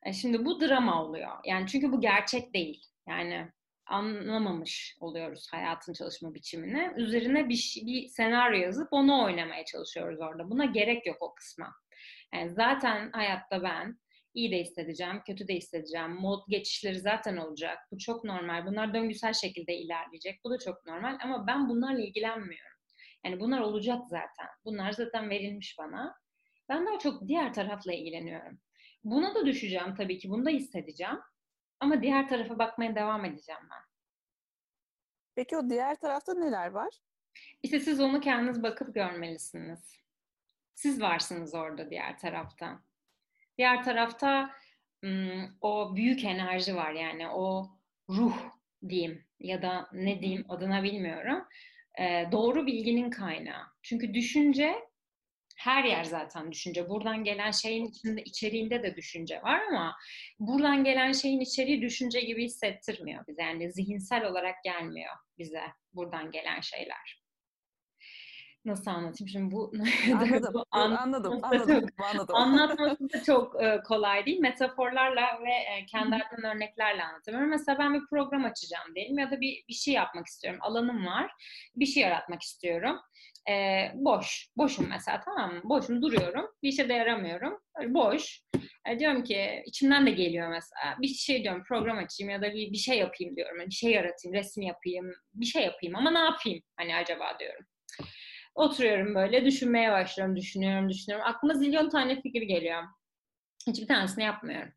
E 0.06 0.14
şimdi 0.14 0.46
bu 0.46 0.62
drama 0.62 1.04
oluyor. 1.04 1.32
Yani 1.46 1.68
çünkü 1.68 1.92
bu 1.92 2.02
gerçek 2.02 2.54
değil. 2.54 2.86
Yani 3.08 3.52
anlamamış 3.88 4.98
oluyoruz 5.00 5.48
hayatın 5.52 5.94
çalışma 5.94 6.34
biçimini. 6.34 6.92
Üzerine 6.98 7.50
bir, 7.50 7.74
bir 7.86 8.08
senaryo 8.08 8.60
yazıp 8.60 8.88
onu 8.92 9.24
oynamaya 9.24 9.66
çalışıyoruz 9.66 10.22
orada. 10.22 10.50
Buna 10.50 10.66
gerek 10.66 11.06
yok 11.06 11.18
o 11.20 11.34
kısma. 11.36 11.74
Yani 12.34 12.50
zaten 12.50 13.12
hayatta 13.12 13.64
ben 13.64 14.00
iyi 14.34 14.52
de 14.52 14.60
hissedeceğim, 14.60 15.22
kötü 15.28 15.48
de 15.48 15.56
hissedeceğim. 15.56 16.12
Mod 16.12 16.44
geçişleri 16.50 17.00
zaten 17.00 17.38
olacak. 17.38 17.78
Bu 17.92 17.98
çok 17.98 18.24
normal. 18.24 18.66
Bunlar 18.66 18.94
döngüsel 18.94 19.34
şekilde 19.34 19.78
ilerleyecek. 19.78 20.44
Bu 20.44 20.50
da 20.50 20.60
çok 20.60 20.86
normal 20.86 21.18
ama 21.24 21.48
ben 21.48 21.70
bunlarla 21.70 22.02
ilgilenmiyorum. 22.02 22.76
Yani 23.26 23.40
bunlar 23.40 23.60
olacak 23.60 24.02
zaten. 24.08 24.48
Bunlar 24.66 24.92
zaten 24.92 25.30
verilmiş 25.30 25.76
bana. 25.80 26.16
Ben 26.70 26.88
daha 26.88 27.00
çok 27.00 27.28
diğer 27.28 27.54
tarafla 27.54 27.94
ilgileniyorum. 27.94 28.60
Buna 29.04 29.36
da 29.36 29.46
düşeceğim 29.46 29.96
tabii 29.96 30.18
ki. 30.18 30.30
Bunu 30.30 30.46
da 30.46 30.50
hissedeceğim. 30.50 31.20
Ama 31.86 32.02
diğer 32.02 32.28
tarafa 32.28 32.60
bakmaya 32.60 32.96
devam 32.96 33.26
edeceğim 33.26 33.62
ben. 33.72 33.84
Peki 35.36 35.58
o 35.58 35.70
diğer 35.70 35.96
tarafta 35.96 36.34
neler 36.34 36.68
var? 36.68 36.90
İşte 37.64 37.80
siz 37.80 38.00
onu 38.00 38.20
kendiniz 38.20 38.64
bakıp 38.64 38.96
görmelisiniz. 38.96 40.00
Siz 40.76 41.02
varsınız 41.02 41.56
orada 41.56 41.90
diğer 41.90 42.20
tarafta. 42.20 42.80
Diğer 43.58 43.84
tarafta 43.84 44.56
o 45.62 45.96
büyük 45.96 46.24
enerji 46.24 46.76
var 46.76 46.92
yani 46.92 47.28
o 47.30 47.70
ruh 48.10 48.38
diyeyim 48.90 49.26
ya 49.40 49.62
da 49.62 49.90
ne 49.94 50.22
diyeyim 50.22 50.46
adına 50.50 50.84
bilmiyorum. 50.84 51.48
Doğru 52.32 52.66
bilginin 52.66 53.10
kaynağı. 53.10 53.64
Çünkü 53.82 54.14
düşünce 54.14 54.85
her 55.56 55.84
yer 55.84 56.04
zaten 56.04 56.52
düşünce. 56.52 56.90
Buradan 56.90 57.24
gelen 57.24 57.52
şeyin 57.52 57.86
içinde 57.86 58.24
içeriğinde 58.24 58.84
de 58.84 58.96
düşünce 58.96 59.42
var 59.42 59.62
ama 59.70 59.96
buradan 60.40 60.84
gelen 60.84 61.12
şeyin 61.12 61.40
içeriği 61.40 61.82
düşünce 61.82 62.22
gibi 62.22 62.44
hissettirmiyor 62.44 63.28
bize. 63.28 63.42
Yani 63.42 63.72
zihinsel 63.72 64.26
olarak 64.26 64.64
gelmiyor 64.64 65.14
bize 65.38 65.64
buradan 65.94 66.32
gelen 66.32 66.62
şeyler. 66.62 67.26
Nasıl 68.66 68.92
anlatayım? 68.92 69.30
Şimdi 69.30 69.52
bu 69.52 69.72
anladım. 70.14 70.54
bu 70.54 70.66
an, 70.72 70.92
anladım 70.92 71.40
anladım 71.44 71.86
anladım. 71.98 72.36
Anlatması 72.36 73.10
da 73.14 73.24
çok 73.24 73.64
e, 73.64 73.82
kolay 73.84 74.26
değil. 74.26 74.40
Metaforlarla 74.40 75.22
ve 75.22 75.52
e, 75.52 75.86
kendi 75.86 76.16
adımdan 76.16 76.56
örneklerle 76.56 77.04
anlatıyorum 77.04 77.50
mesela 77.50 77.80
ben 77.80 77.94
bir 77.94 78.06
program 78.10 78.46
açacağım 78.46 78.96
diyelim 78.96 79.20
ya 79.20 79.32
da 79.32 79.42
bir 79.42 79.64
bir 79.70 79.74
şey 79.74 79.94
yapmak 79.94 80.28
istiyorum. 80.28 80.60
Alanım 80.64 81.06
var. 81.06 81.32
Bir 81.76 81.86
şey 81.86 82.04
yaratmak 82.04 82.42
istiyorum 82.42 83.00
e, 83.50 83.86
boş. 83.96 84.50
Boşum 84.58 84.90
mesela 84.90 85.22
tamam 85.26 85.54
mı? 85.54 85.62
Boşum 85.64 86.02
duruyorum. 86.02 86.46
Bir 86.64 86.70
işe 86.70 86.90
de 86.90 86.94
yaramıyorum. 86.94 87.60
Böyle 87.80 87.94
boş. 87.94 88.42
E, 88.90 89.00
diyorum 89.00 89.24
ki 89.24 89.64
içimden 89.66 90.06
de 90.06 90.12
geliyor 90.12 90.50
mesela. 90.50 90.96
Bir 91.02 91.08
şey 91.08 91.44
diyorum 91.44 91.64
program 91.68 91.98
açayım 91.98 92.32
ya 92.32 92.42
da 92.42 92.54
bir, 92.54 92.72
bir 92.72 92.78
şey 92.78 92.98
yapayım 92.98 93.36
diyorum. 93.36 93.60
Yani 93.60 93.70
bir 93.70 93.76
şey 93.76 93.92
yaratayım, 93.92 94.36
resim 94.36 94.64
yapayım, 94.64 95.12
bir 95.34 95.46
şey 95.46 95.64
yapayım 95.64 95.96
ama 95.96 96.12
ne 96.12 96.20
yapayım 96.20 96.62
hani 96.78 96.96
acaba 96.96 97.40
diyorum. 97.40 97.66
Oturuyorum 98.56 99.16
böyle 99.16 99.46
düşünmeye 99.46 99.92
başlıyorum, 99.92 100.36
düşünüyorum, 100.36 100.90
düşünüyorum. 100.90 101.28
Aklıma 101.28 101.54
zilyon 101.54 101.90
tane 101.90 102.22
fikir 102.22 102.42
geliyor. 102.42 102.84
Hiçbir 103.68 103.88
tanesini 103.88 104.24
yapmıyorum. 104.24 104.74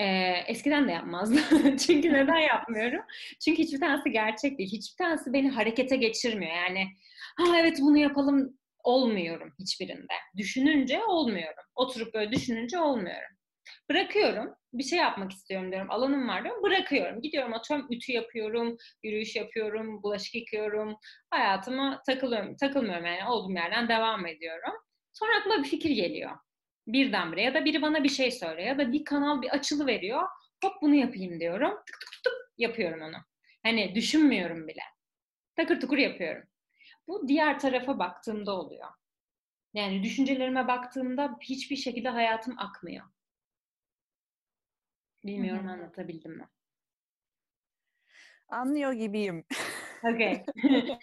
Ee, 0.00 0.44
eskiden 0.46 0.88
de 0.88 0.92
yapmazdım. 0.92 1.76
Çünkü 1.86 2.12
neden 2.12 2.38
yapmıyorum? 2.38 3.00
Çünkü 3.44 3.62
hiçbir 3.62 3.80
tanesi 3.80 4.10
gerçek 4.10 4.58
değil. 4.58 4.72
Hiçbir 4.72 5.04
tanesi 5.04 5.32
beni 5.32 5.50
harekete 5.50 5.96
geçirmiyor. 5.96 6.52
Yani 6.52 6.86
ha 7.36 7.44
evet 7.60 7.78
bunu 7.80 7.98
yapalım 7.98 8.58
olmuyorum 8.84 9.52
hiçbirinde. 9.58 10.14
Düşününce 10.36 11.04
olmuyorum. 11.04 11.64
Oturup 11.74 12.14
böyle 12.14 12.32
düşününce 12.32 12.78
olmuyorum. 12.78 13.36
Bırakıyorum. 13.90 14.54
Bir 14.72 14.82
şey 14.82 14.98
yapmak 14.98 15.32
istiyorum 15.32 15.72
diyorum. 15.72 15.90
Alanım 15.90 16.28
var 16.28 16.44
diyorum. 16.44 16.62
Bırakıyorum. 16.62 17.22
Gidiyorum 17.22 17.54
atıyorum 17.54 17.86
ütü 17.90 18.12
yapıyorum, 18.12 18.76
yürüyüş 19.02 19.36
yapıyorum, 19.36 20.02
bulaşık 20.02 20.34
yıkıyorum. 20.34 20.96
Hayatıma 21.30 22.02
takılıyorum. 22.06 22.56
Takılmıyorum 22.56 23.06
yani 23.06 23.30
olduğum 23.30 23.52
yerden 23.52 23.88
devam 23.88 24.26
ediyorum. 24.26 24.72
Sonra 25.12 25.36
aklıma 25.40 25.62
bir 25.62 25.68
fikir 25.68 25.90
geliyor. 25.90 26.30
Birdenbire 26.88 27.42
ya 27.42 27.54
da 27.54 27.64
biri 27.64 27.82
bana 27.82 28.04
bir 28.04 28.08
şey 28.08 28.30
söylüyor 28.30 28.68
ya 28.68 28.78
da 28.78 28.92
bir 28.92 29.04
kanal 29.04 29.42
bir 29.42 29.48
açılı 29.48 29.86
veriyor. 29.86 30.22
Hop 30.64 30.72
bunu 30.82 30.94
yapayım 30.94 31.40
diyorum. 31.40 31.70
Tık 31.70 32.00
tık 32.00 32.10
tık 32.24 32.34
yapıyorum 32.58 33.02
onu. 33.02 33.16
Hani 33.62 33.94
düşünmüyorum 33.94 34.68
bile. 34.68 34.82
Takır 35.56 35.80
tukur 35.80 35.98
yapıyorum. 35.98 36.48
Bu 37.08 37.28
diğer 37.28 37.60
tarafa 37.60 37.98
baktığımda 37.98 38.52
oluyor. 38.52 38.88
Yani 39.74 40.02
düşüncelerime 40.02 40.68
baktığımda 40.68 41.36
hiçbir 41.40 41.76
şekilde 41.76 42.08
hayatım 42.08 42.54
akmıyor. 42.58 43.06
Bilmiyorum 45.24 45.64
Hı-hı. 45.64 45.72
anlatabildim 45.72 46.36
mi? 46.36 46.48
Anlıyor 48.48 48.92
gibiyim. 48.92 49.44
Okay. 50.04 50.44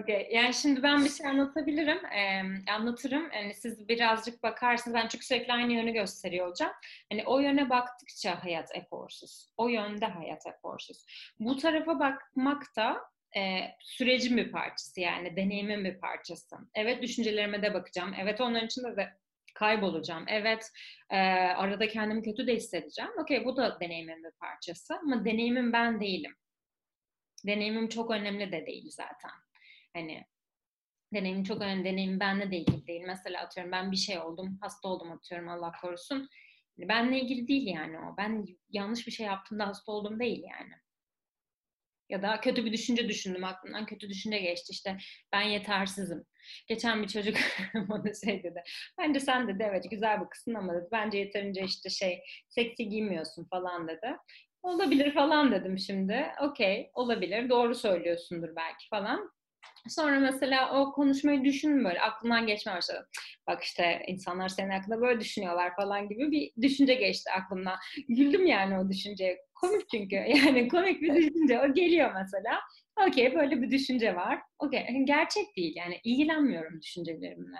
okay. 0.00 0.28
Yani 0.32 0.54
şimdi 0.54 0.82
ben 0.82 1.04
bir 1.04 1.10
şey 1.10 1.26
anlatabilirim. 1.26 1.98
Ee, 2.06 2.42
anlatırım. 2.72 3.30
Yani 3.34 3.54
siz 3.54 3.88
birazcık 3.88 4.42
bakarsınız. 4.42 4.94
Ben 4.94 5.08
çünkü 5.08 5.26
sürekli 5.26 5.52
aynı 5.52 5.72
yönü 5.72 5.92
gösteriyor 5.92 6.46
olacağım. 6.46 6.72
Hani 7.12 7.24
o 7.26 7.38
yöne 7.38 7.70
baktıkça 7.70 8.44
hayat 8.44 8.76
eforsuz. 8.76 9.48
O 9.56 9.68
yönde 9.68 10.06
hayat 10.06 10.46
eforsuz. 10.46 11.04
Bu 11.40 11.56
tarafa 11.56 12.00
bakmak 12.00 12.62
da 12.76 13.00
e, 13.36 13.60
sürecin 13.80 14.36
bir 14.36 14.52
parçası 14.52 15.00
yani 15.00 15.36
deneyimin 15.36 15.84
bir 15.84 16.00
parçası. 16.00 16.56
Evet 16.74 17.02
düşüncelerime 17.02 17.62
de 17.62 17.74
bakacağım. 17.74 18.14
Evet 18.20 18.40
onların 18.40 18.66
içinde 18.66 18.96
de 18.96 19.08
kaybolacağım. 19.54 20.24
Evet 20.28 20.70
e, 21.10 21.16
arada 21.56 21.88
kendimi 21.88 22.22
kötü 22.22 22.46
de 22.46 22.54
hissedeceğim. 22.54 23.10
Okey 23.22 23.44
bu 23.44 23.56
da 23.56 23.80
deneyimin 23.80 24.24
bir 24.24 24.38
parçası 24.40 24.94
ama 24.94 25.24
deneyimim 25.24 25.72
ben 25.72 26.00
değilim. 26.00 26.34
Deneyimim 27.46 27.88
çok 27.88 28.10
önemli 28.10 28.52
de 28.52 28.66
değil 28.66 28.90
zaten. 28.90 29.30
Hani 29.94 30.24
deneyim 31.14 31.44
çok 31.44 31.62
önemli. 31.62 31.84
Deneyim 31.84 32.20
benle 32.20 32.50
de 32.50 32.56
ilgili 32.56 32.86
değil. 32.86 33.02
Mesela 33.06 33.42
atıyorum 33.42 33.72
ben 33.72 33.92
bir 33.92 33.96
şey 33.96 34.18
oldum, 34.18 34.58
hasta 34.60 34.88
oldum 34.88 35.12
atıyorum 35.12 35.48
Allah 35.48 35.72
korusun. 35.80 36.28
Hani 36.76 36.88
benle 36.88 37.20
ilgili 37.20 37.48
değil 37.48 37.66
yani 37.66 37.98
o. 37.98 38.16
Ben 38.18 38.46
yanlış 38.70 39.06
bir 39.06 39.12
şey 39.12 39.26
yaptığımda 39.26 39.66
hasta 39.66 39.92
oldum 39.92 40.20
değil 40.20 40.42
yani. 40.42 40.72
Ya 42.08 42.22
da 42.22 42.40
kötü 42.40 42.64
bir 42.64 42.72
düşünce 42.72 43.08
düşündüm 43.08 43.44
aklımdan 43.44 43.86
kötü 43.86 44.08
düşünce 44.08 44.38
geçti 44.38 44.72
işte 44.72 44.96
ben 45.32 45.42
yetersizim. 45.42 46.24
Geçen 46.68 47.02
bir 47.02 47.08
çocuk 47.08 47.36
bana 47.74 48.14
şey 48.24 48.42
dedi. 48.42 48.62
Bence 48.98 49.20
sen 49.20 49.48
dedi 49.48 49.62
evet 49.70 49.90
güzel 49.90 50.20
bir 50.20 50.28
kızsın 50.28 50.54
ama 50.54 50.74
dedi 50.74 50.88
bence 50.92 51.18
yeterince 51.18 51.64
işte 51.64 51.90
şey 51.90 52.22
seksi 52.48 52.88
giymiyorsun 52.88 53.44
falan 53.50 53.88
dedi. 53.88 54.16
Olabilir 54.62 55.14
falan 55.14 55.52
dedim 55.52 55.78
şimdi. 55.78 56.26
Okey, 56.42 56.90
olabilir. 56.94 57.48
Doğru 57.48 57.74
söylüyorsundur 57.74 58.56
belki 58.56 58.88
falan. 58.90 59.30
Sonra 59.88 60.20
mesela 60.20 60.80
o 60.80 60.92
konuşmayı 60.92 61.44
düşün 61.44 61.84
böyle 61.84 62.00
aklından 62.00 62.46
geçmeye 62.46 62.76
başladı. 62.76 63.08
Bak 63.46 63.62
işte 63.62 64.02
insanlar 64.06 64.48
senin 64.48 64.70
hakkında 64.70 65.00
böyle 65.00 65.20
düşünüyorlar 65.20 65.76
falan 65.76 66.08
gibi 66.08 66.30
bir 66.30 66.62
düşünce 66.62 66.94
geçti 66.94 67.30
aklımdan. 67.30 67.76
Güldüm 68.08 68.46
yani 68.46 68.78
o 68.78 68.88
düşünceye. 68.88 69.38
Komik 69.54 69.88
çünkü. 69.90 70.16
Yani 70.28 70.68
komik 70.68 71.02
bir 71.02 71.14
düşünce. 71.14 71.60
O 71.60 71.74
geliyor 71.74 72.12
mesela. 72.14 72.60
Okey 73.08 73.34
böyle 73.34 73.62
bir 73.62 73.70
düşünce 73.70 74.16
var. 74.16 74.40
Okey 74.58 74.86
gerçek 75.04 75.56
değil 75.56 75.76
yani 75.76 76.00
ilgilenmiyorum 76.04 76.82
düşüncelerimle. 76.82 77.56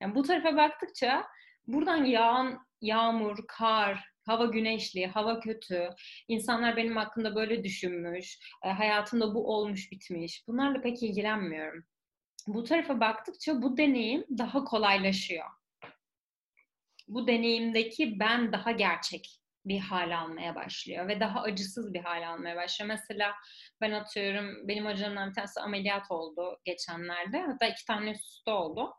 Yani 0.00 0.14
bu 0.14 0.22
tarafa 0.22 0.56
baktıkça 0.56 1.24
buradan 1.66 2.04
yağan 2.04 2.58
yağmur, 2.80 3.38
kar, 3.48 4.11
hava 4.26 4.44
güneşli, 4.44 5.06
hava 5.06 5.40
kötü, 5.40 5.90
insanlar 6.28 6.76
benim 6.76 6.96
hakkında 6.96 7.34
böyle 7.34 7.64
düşünmüş, 7.64 8.38
e, 8.64 8.68
hayatımda 8.68 9.34
bu 9.34 9.54
olmuş 9.54 9.92
bitmiş. 9.92 10.44
Bunlarla 10.48 10.80
pek 10.80 11.02
ilgilenmiyorum. 11.02 11.84
Bu 12.46 12.64
tarafa 12.64 13.00
baktıkça 13.00 13.62
bu 13.62 13.76
deneyim 13.76 14.24
daha 14.38 14.64
kolaylaşıyor. 14.64 15.46
Bu 17.08 17.26
deneyimdeki 17.26 18.20
ben 18.20 18.52
daha 18.52 18.70
gerçek 18.70 19.38
bir 19.64 19.78
hal 19.78 20.18
almaya 20.18 20.54
başlıyor 20.54 21.08
ve 21.08 21.20
daha 21.20 21.42
acısız 21.42 21.94
bir 21.94 22.00
hal 22.00 22.28
almaya 22.28 22.56
başlıyor. 22.56 22.88
Mesela 22.88 23.34
ben 23.80 23.92
atıyorum 23.92 24.68
benim 24.68 24.86
hocamdan 24.86 25.30
bir 25.30 25.34
tanesi 25.34 25.60
ameliyat 25.60 26.10
oldu 26.10 26.60
geçenlerde. 26.64 27.40
Hatta 27.40 27.66
iki 27.66 27.84
tane 27.86 28.10
üst 28.10 28.48
oldu. 28.48 28.94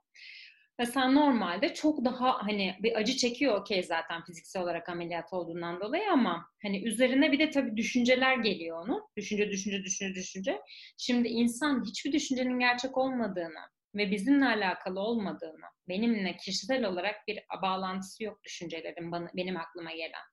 Ve 0.79 0.85
sen 0.85 1.15
normalde 1.15 1.73
çok 1.73 2.05
daha 2.05 2.43
hani 2.43 2.75
bir 2.83 2.95
acı 2.95 3.17
çekiyor 3.17 3.55
okey 3.61 3.83
zaten 3.83 4.23
fiziksel 4.23 4.63
olarak 4.63 4.89
ameliyat 4.89 5.33
olduğundan 5.33 5.79
dolayı 5.81 6.11
ama 6.11 6.45
hani 6.61 6.83
üzerine 6.87 7.31
bir 7.31 7.39
de 7.39 7.49
tabii 7.49 7.77
düşünceler 7.77 8.37
geliyor 8.37 8.83
onun. 8.85 9.03
Düşünce, 9.17 9.49
düşünce, 9.51 9.83
düşünce, 9.83 10.15
düşünce. 10.15 10.61
Şimdi 10.97 11.27
insan 11.27 11.85
hiçbir 11.85 12.11
düşüncenin 12.11 12.59
gerçek 12.59 12.97
olmadığını 12.97 13.59
ve 13.95 14.11
bizimle 14.11 14.45
alakalı 14.45 14.99
olmadığını, 14.99 15.65
benimle 15.89 16.37
kişisel 16.37 16.85
olarak 16.85 17.15
bir 17.27 17.39
bağlantısı 17.61 18.23
yok 18.23 18.43
düşüncelerin 18.43 19.11
bana, 19.11 19.27
benim 19.35 19.57
aklıma 19.57 19.91
gelen. 19.91 20.23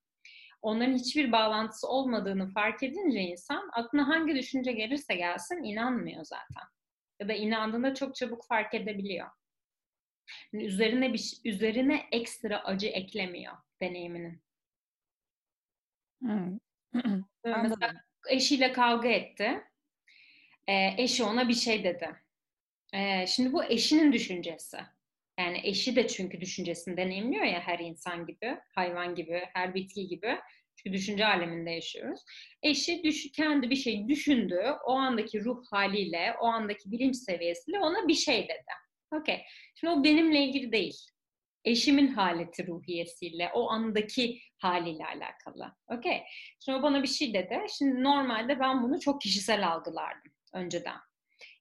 Onların 0.62 0.95
hiçbir 0.95 1.32
bağlantısı 1.32 1.88
olmadığını 1.88 2.49
fark 2.53 2.82
edince 2.82 3.20
insan 3.20 3.70
aklına 3.72 4.09
hangi 4.09 4.34
düşünce 4.34 4.72
gelirse 4.72 5.14
gelsin 5.14 5.62
inanmıyor 5.62 6.24
zaten. 6.24 6.68
Ya 7.20 7.28
da 7.28 7.32
inandığında 7.32 7.95
çok 7.95 8.14
çabuk 8.14 8.47
fark 8.49 8.74
edebiliyor. 8.74 9.26
Yani 10.53 10.64
üzerine 10.64 11.12
bir 11.12 11.33
üzerine 11.45 12.03
ekstra 12.12 12.64
acı 12.64 12.87
eklemiyor 12.87 13.55
deneyiminin. 13.81 14.43
Hmm. 16.22 16.59
Mesela 17.45 18.05
eşiyle 18.28 18.72
kavga 18.72 19.09
etti. 19.09 19.61
E, 20.66 20.95
eşi 21.03 21.24
ona 21.24 21.49
bir 21.49 21.55
şey 21.55 21.85
dedi. 21.85 22.16
E, 22.93 23.26
şimdi 23.26 23.53
bu 23.53 23.64
eşinin 23.64 24.12
düşüncesi. 24.12 24.78
Yani 25.39 25.61
eşi 25.64 25.97
de 25.97 26.09
çünkü 26.09 26.41
düşüncesini 26.41 26.97
deneyimliyor 26.97 27.45
ya 27.45 27.61
her 27.61 27.78
insan 27.78 28.26
gibi, 28.26 28.59
hayvan 28.74 29.14
gibi, 29.14 29.43
her 29.53 29.74
bitki 29.74 30.07
gibi. 30.09 30.39
Çünkü 30.76 30.97
düşünce 30.97 31.26
aleminde 31.26 31.70
yaşıyoruz. 31.70 32.20
Eşi 32.62 33.03
düş, 33.05 33.33
kendi 33.33 33.70
bir 33.70 33.76
şey 33.76 34.09
düşündü. 34.09 34.76
O 34.87 34.93
andaki 34.93 35.45
ruh 35.45 35.64
haliyle, 35.70 36.35
o 36.41 36.47
andaki 36.47 36.93
bilinç 36.93 37.16
seviyesiyle 37.16 37.78
ona 37.78 38.09
bir 38.09 38.14
şey 38.14 38.45
dedi. 38.45 38.72
Okey. 39.12 39.42
Şimdi 39.74 39.92
o 39.92 40.04
benimle 40.04 40.44
ilgili 40.44 40.72
değil. 40.72 40.96
Eşimin 41.64 42.08
haleti 42.08 42.66
ruhiyesiyle, 42.66 43.50
o 43.54 43.70
andaki 43.70 44.40
haliyle 44.58 45.04
alakalı. 45.06 45.72
Okey. 45.88 46.22
Şimdi 46.64 46.78
o 46.78 46.82
bana 46.82 47.02
bir 47.02 47.08
şey 47.08 47.34
dedi. 47.34 47.58
Şimdi 47.78 48.02
normalde 48.02 48.61
ben 48.61 48.82
bunu 48.82 49.00
çok 49.00 49.20
kişisel 49.20 49.68
algılardım 49.68 50.32
önceden. 50.54 50.96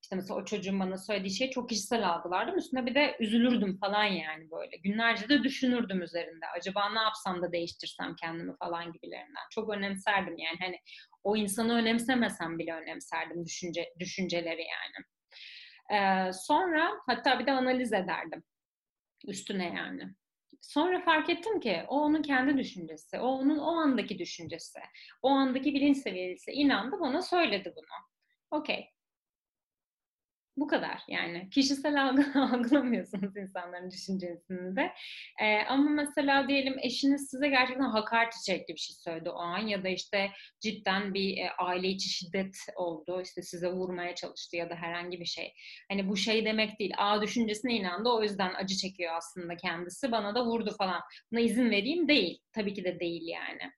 İşte 0.02 0.16
mesela 0.16 0.40
o 0.40 0.46
çocuğun 0.46 0.80
bana 0.80 0.98
söylediği 0.98 1.34
şeyi 1.36 1.52
çok 1.52 1.70
kişisel 1.70 2.10
algılardım. 2.10 2.58
Üstüne 2.58 2.86
bir 2.86 2.96
de 2.96 3.18
üzülürdüm 3.20 3.78
falan 3.80 4.04
yani 4.04 4.52
böyle. 4.52 4.78
Günlerce 4.78 5.30
de 5.30 5.44
düşünürdüm 5.44 6.02
üzerinde. 6.02 6.46
Acaba 6.58 6.90
ne 6.90 7.00
yapsam 7.00 7.42
da 7.42 7.52
değiştirsem 7.52 8.16
kendimi 8.22 8.58
falan 8.58 8.94
gibilerinden. 8.94 9.44
Çok 9.52 9.70
önemserdim 9.70 10.38
yani. 10.38 10.58
Hani 10.60 10.78
o 11.24 11.38
insanı 11.38 11.74
önemsemesem 11.74 12.60
bile 12.60 12.74
önemserdim 12.74 13.46
düşünce 13.46 13.94
düşünceleri 14.00 14.62
yani. 14.62 15.06
Ee, 15.92 16.34
sonra 16.34 16.92
hatta 17.08 17.40
bir 17.40 17.46
de 17.46 17.52
analiz 17.52 17.94
ederdim 17.94 18.44
üstüne 19.28 19.74
yani. 19.76 20.04
Sonra 20.62 21.02
fark 21.02 21.30
ettim 21.30 21.60
ki 21.60 21.84
o 21.88 22.02
onun 22.02 22.22
kendi 22.22 22.58
düşüncesi, 22.58 23.20
o 23.20 23.28
onun 23.28 23.58
o 23.58 23.72
andaki 23.72 24.20
düşüncesi, 24.20 24.80
o 25.22 25.30
andaki 25.30 25.74
bilinç 25.74 25.98
seviyesi 25.98 26.52
inandı 26.52 26.96
bana 27.00 27.22
söyledi 27.22 27.74
bunu. 27.76 28.06
Okey. 28.60 28.90
Bu 30.60 30.68
kadar 30.68 31.02
yani. 31.08 31.50
Kişisel 31.50 32.04
algı, 32.04 32.26
algılamıyorsunuz 32.54 33.38
insanların 33.38 33.92
düşüncesini 33.92 34.76
de. 34.76 34.94
Ee, 35.42 35.58
ama 35.68 35.90
mesela 35.90 36.48
diyelim 36.48 36.80
eşiniz 36.82 37.30
size 37.30 37.50
gerçekten 37.50 37.84
hakaret 37.84 38.34
içerikli 38.36 38.74
bir 38.74 38.80
şey 38.80 38.96
söyledi 38.96 39.30
o 39.30 39.38
an 39.38 39.68
ya 39.68 39.84
da 39.84 39.90
işte 39.90 40.32
cidden 40.60 41.14
bir 41.14 41.38
e, 41.38 41.50
aile 41.58 41.88
içi 41.88 42.10
şiddet 42.10 42.56
oldu. 42.76 43.22
işte 43.24 43.42
size 43.42 43.68
vurmaya 43.68 44.16
çalıştı 44.16 44.58
ya 44.58 44.70
da 44.70 44.76
herhangi 44.76 45.20
bir 45.20 45.26
şey. 45.26 45.54
Hani 45.92 46.10
bu 46.10 46.18
şey 46.18 46.46
demek 46.46 46.80
değil. 46.80 46.94
A 46.98 47.22
düşüncesine 47.22 47.74
inandı 47.74 48.10
o 48.10 48.24
yüzden 48.24 48.54
acı 48.54 48.76
çekiyor 48.76 49.14
aslında 49.18 49.58
kendisi. 49.58 50.12
Bana 50.12 50.36
da 50.36 50.46
vurdu 50.46 50.76
falan. 50.78 51.02
Buna 51.32 51.40
izin 51.40 51.72
vereyim 51.72 52.08
değil. 52.08 52.42
Tabii 52.54 52.74
ki 52.74 52.84
de 52.84 53.00
değil 53.00 53.28
yani. 53.28 53.72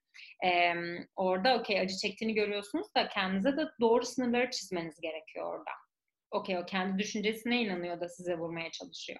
Ee, 0.46 0.74
orada 1.16 1.58
okey 1.60 1.80
acı 1.80 1.98
çektiğini 1.98 2.34
görüyorsunuz 2.34 2.88
da 2.96 3.08
kendinize 3.08 3.58
de 3.58 3.68
doğru 3.82 4.06
sınırları 4.06 4.50
çizmeniz 4.52 5.02
gerekiyor 5.02 5.46
orada 5.54 5.72
okey 6.32 6.58
o 6.58 6.66
kendi 6.66 7.00
düşüncesine 7.00 7.62
inanıyor 7.62 8.02
da 8.02 8.10
size 8.10 8.38
vurmaya 8.38 8.72
çalışıyor. 8.72 9.20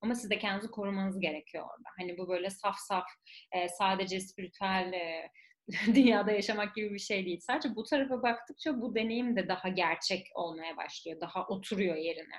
Ama 0.00 0.14
siz 0.14 0.30
de 0.30 0.38
kendinizi 0.38 0.70
korumanız 0.70 1.20
gerekiyor 1.20 1.64
orada. 1.64 1.88
Hani 1.98 2.18
bu 2.18 2.28
böyle 2.28 2.50
saf 2.50 2.76
saf 2.88 3.04
e, 3.52 3.68
sadece 3.68 4.20
spiritüel 4.20 4.92
e, 4.92 5.30
dünyada 5.94 6.32
yaşamak 6.32 6.74
gibi 6.74 6.94
bir 6.94 6.98
şey 6.98 7.26
değil. 7.26 7.40
Sadece 7.40 7.76
bu 7.76 7.84
tarafa 7.84 8.22
baktıkça 8.22 8.80
bu 8.80 8.94
deneyim 8.94 9.36
de 9.36 9.48
daha 9.48 9.68
gerçek 9.68 10.26
olmaya 10.34 10.76
başlıyor. 10.76 11.20
Daha 11.20 11.46
oturuyor 11.46 11.96
yerine. 11.96 12.36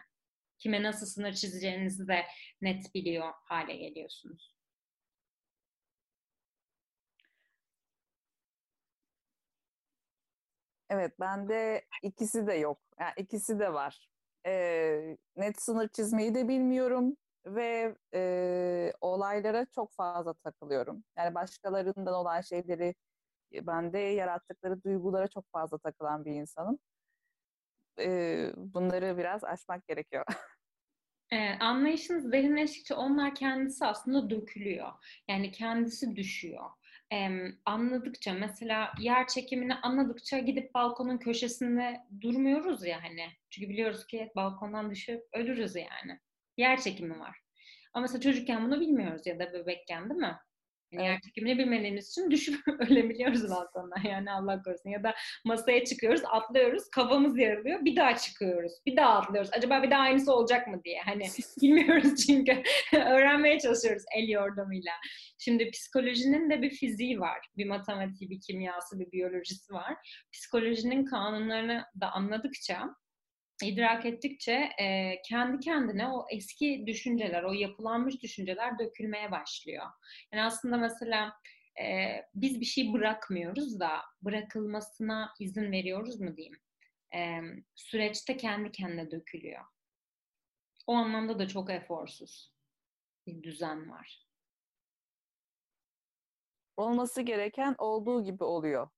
Kime 0.59 0.84
nasıl 0.84 1.05
sınır 1.05 1.34
çizeceğinizi 1.34 2.07
de 2.07 2.26
net 2.61 2.93
biliyor 2.95 3.34
hale 3.43 3.76
geliyorsunuz. 3.76 4.57
Evet, 10.90 11.20
bende 11.20 11.86
ikisi 12.04 12.48
de 12.48 12.54
yok. 12.54 12.80
Yani 13.00 13.14
ikisi 13.18 13.60
de 13.60 13.74
var. 13.74 14.10
Ee, 14.46 15.18
net 15.36 15.62
sınır 15.62 15.88
çizmeyi 15.88 16.36
de 16.36 16.48
bilmiyorum 16.48 17.18
ve 17.46 17.96
e, 18.14 18.94
olaylara 19.02 19.66
çok 19.76 19.94
fazla 19.94 20.34
takılıyorum. 20.34 21.04
Yani 21.18 21.36
başkalarından 21.36 22.14
olan 22.14 22.42
şeyleri 22.42 22.96
bende 23.54 24.00
yarattıkları 24.00 24.84
duygulara 24.84 25.28
çok 25.28 25.46
fazla 25.52 25.78
takılan 25.78 26.26
bir 26.26 26.32
insanım. 26.32 26.80
Ee, 28.00 28.52
bunları 28.58 29.18
biraz 29.18 29.44
aşmak 29.44 29.88
gerekiyor. 29.88 30.26
Ee, 31.32 31.60
anlayışınız 31.60 32.32
derinleştikçe 32.32 32.94
onlar 32.94 33.36
kendisi 33.36 33.86
aslında 33.86 34.30
dökülüyor. 34.30 34.92
Yani 35.28 35.52
kendisi 35.52 36.16
düşüyor 36.16 36.70
e, 37.14 37.30
anladıkça 37.66 38.34
mesela 38.34 38.93
yer 38.99 39.28
çekimini 39.28 39.76
anladıkça 39.76 40.39
gidip 40.39 40.74
balkonun 40.74 41.18
köşesinde 41.18 42.01
durmuyoruz 42.22 42.86
ya 42.86 43.03
hani. 43.03 43.26
Çünkü 43.49 43.70
biliyoruz 43.70 44.08
ki 44.08 44.32
balkondan 44.36 44.91
düşüp 44.91 45.24
ölürüz 45.34 45.76
yani. 45.76 46.20
Yer 46.58 46.82
çekimi 46.82 47.20
var. 47.20 47.38
Ama 47.93 48.01
mesela 48.01 48.22
çocukken 48.22 48.66
bunu 48.66 48.82
bilmiyoruz 48.82 49.28
ya 49.28 49.39
da 49.39 49.53
bebekken 49.53 50.10
değil 50.10 50.22
mi? 50.22 50.38
Yani 50.92 51.04
evet. 51.04 51.14
yer 51.14 51.22
çekimini 51.22 51.58
bilmediğimiz 51.58 52.10
için 52.10 52.32
düşüp 52.32 52.68
ölebiliyoruz 52.80 53.50
balkondan 53.50 54.02
yani 54.10 54.32
Allah 54.32 54.62
korusun. 54.62 54.90
Ya 54.90 55.04
da 55.04 55.16
masaya 55.46 55.86
çıkıyoruz, 55.86 56.22
atlıyoruz, 56.32 56.90
kafamız 56.90 57.38
yarılıyor, 57.38 57.86
bir 57.86 57.96
daha 57.96 58.18
çıkıyoruz, 58.18 58.72
bir 58.86 58.98
daha 58.98 59.10
atlıyoruz. 59.10 59.50
Acaba 59.54 59.84
bir 59.84 59.92
daha 59.92 60.02
aynısı 60.02 60.34
olacak 60.34 60.68
mı 60.68 60.84
diye. 60.84 61.02
Hani 61.02 61.24
bilmiyoruz 61.62 62.26
çünkü 62.26 62.64
öğrenmeye 62.96 63.60
çalışıyoruz 63.60 64.04
el 64.16 64.30
yordamıyla. 64.30 64.94
Şimdi 65.40 65.72
psikolojinin 65.72 66.50
de 66.50 66.62
bir 66.62 66.70
fiziği 66.70 67.20
var. 67.20 67.48
Bir 67.58 67.66
matematiği, 67.66 68.30
bir 68.30 68.42
kimyası, 68.42 69.00
bir 69.00 69.12
biyolojisi 69.12 69.74
var. 69.74 69.96
Psikolojinin 70.34 71.06
kanunlarını 71.06 71.84
da 72.02 72.12
anladıkça 72.12 72.96
idrak 73.64 74.05
ettikçe 74.05 74.70
e, 74.80 75.22
kendi 75.22 75.60
kendine 75.60 76.08
o 76.08 76.26
eski 76.32 76.84
düşünceler, 76.88 77.43
o 77.43 77.53
yapılanmış 77.53 78.22
düşünceler 78.24 78.80
dökülmeye 78.80 79.32
başlıyor. 79.32 79.86
Yani 80.34 80.43
aslında 80.43 80.78
mesela 80.78 81.34
e, 81.82 81.86
biz 82.36 82.60
bir 82.60 82.66
şey 82.66 82.93
bırakmıyoruz 82.93 83.80
da 83.80 83.89
bırakılmasına 84.22 85.34
izin 85.39 85.72
veriyoruz 85.72 86.20
mu 86.20 86.38
diyeyim. 86.38 86.60
E, 87.16 87.39
süreçte 87.76 88.38
kendi 88.38 88.72
kendine 88.72 89.12
dökülüyor. 89.12 89.66
O 90.88 90.93
anlamda 90.93 91.39
da 91.39 91.47
çok 91.47 91.70
eforsuz 91.70 92.53
bir 93.28 93.43
düzen 93.43 93.89
var. 93.89 94.28
Olması 96.78 97.22
gereken 97.22 97.76
olduğu 97.78 98.24
gibi 98.24 98.43
oluyor. 98.43 98.89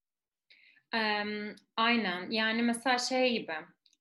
Eee, 0.94 1.56
aynen. 1.78 2.32
Yani 2.32 2.64
mesela 2.64 2.98
şey 2.98 3.34
gibi 3.40 3.54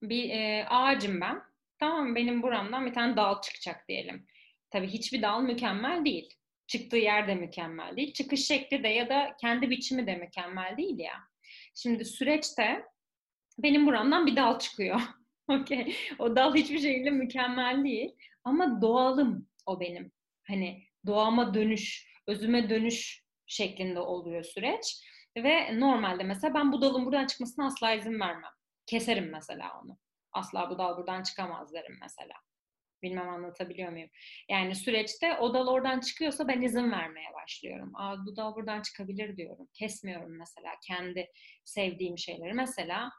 bir 0.03 0.31
e, 0.31 0.67
ağacım 0.69 1.21
ben. 1.21 1.43
Tamam? 1.79 2.15
Benim 2.15 2.43
buramdan 2.43 2.87
bir 2.87 2.93
tane 2.95 3.17
dal 3.17 3.41
çıkacak 3.41 3.89
diyelim. 3.89 4.27
Tabii 4.71 4.89
hiçbir 4.89 5.23
dal 5.23 5.43
mükemmel 5.43 6.05
değil. 6.05 6.35
Çıktığı 6.67 6.97
yer 6.97 7.29
de 7.29 7.35
mükemmel 7.35 7.97
değil. 7.97 8.13
Çıkış 8.13 8.47
şekli 8.47 8.83
de 8.83 8.89
ya 8.89 9.09
da 9.09 9.37
kendi 9.41 9.71
biçimi 9.71 10.07
de 10.07 10.17
mükemmel 10.17 10.77
değil 10.77 10.99
ya. 10.99 11.15
Şimdi 11.75 12.05
süreçte 12.05 12.85
benim 13.59 13.87
buramdan 13.87 14.27
bir 14.27 14.37
dal 14.37 14.59
çıkıyor. 14.59 15.01
Okey. 15.49 15.97
O 16.19 16.37
dal 16.37 16.55
hiçbir 16.55 16.79
şekilde 16.79 17.11
mükemmel 17.11 17.85
değil. 17.85 18.11
Ama 18.45 18.83
doğalım 18.83 19.49
o 19.67 19.81
benim. 19.81 20.13
Hani 20.47 20.83
doğama 21.07 21.55
dönüş, 21.55 22.09
özüme 22.27 22.71
dönüş 22.71 23.23
şeklinde 23.47 24.01
oluyor 24.01 24.45
süreç. 24.45 25.01
Ve 25.37 25.81
normalde 25.81 26.25
mesela 26.25 26.55
ben 26.55 26.73
bu 26.73 26.83
dalın 26.83 27.07
buradan 27.07 27.27
çıkmasına 27.27 27.67
asla 27.67 27.95
izin 27.95 28.21
vermem. 28.21 28.51
Keserim 28.89 29.31
mesela 29.31 29.81
onu. 29.83 29.99
Asla 30.33 30.71
bu 30.71 30.79
dal 30.79 30.97
buradan 30.97 31.23
çıkamaz 31.23 31.73
derim 31.73 31.99
mesela. 32.03 32.35
Bilmem 33.03 33.29
anlatabiliyor 33.29 33.93
muyum? 33.93 34.11
Yani 34.49 34.75
süreçte 34.75 35.37
o 35.39 35.55
dal 35.55 35.67
oradan 35.67 36.01
çıkıyorsa 36.01 36.49
ben 36.49 36.63
izin 36.63 36.93
vermeye 36.93 37.35
başlıyorum. 37.35 37.93
Aa 37.97 38.27
bu 38.27 38.37
dal 38.37 38.55
buradan 38.55 38.83
çıkabilir 38.83 39.37
diyorum. 39.37 39.69
Kesmiyorum 39.73 40.39
mesela 40.39 40.73
kendi 40.87 41.27
sevdiğim 41.65 42.19
şeyleri. 42.19 42.53
Mesela 42.53 43.11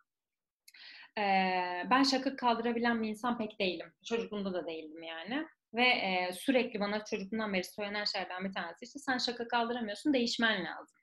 e, 1.18 1.24
ben 1.92 2.04
şaka 2.04 2.36
kaldırabilen 2.36 3.04
bir 3.04 3.10
insan 3.10 3.38
pek 3.38 3.60
değilim. 3.60 3.94
Çocukluğumda 4.06 4.54
da 4.54 4.68
değildim 4.68 5.04
yani. 5.04 5.48
Ve 5.74 5.88
e, 5.88 6.32
sürekli 6.34 6.80
bana 6.80 7.06
çocukluğumdan 7.06 7.54
beri 7.54 7.64
söylenen 7.64 8.04
şeylerden 8.04 8.46
bir 8.46 8.54
tanesi 8.54 8.86
işte 8.86 9.00
sen 9.00 9.18
şaka 9.18 9.48
kaldıramıyorsun 9.48 10.14
değişmen 10.14 10.66
lazım. 10.66 10.99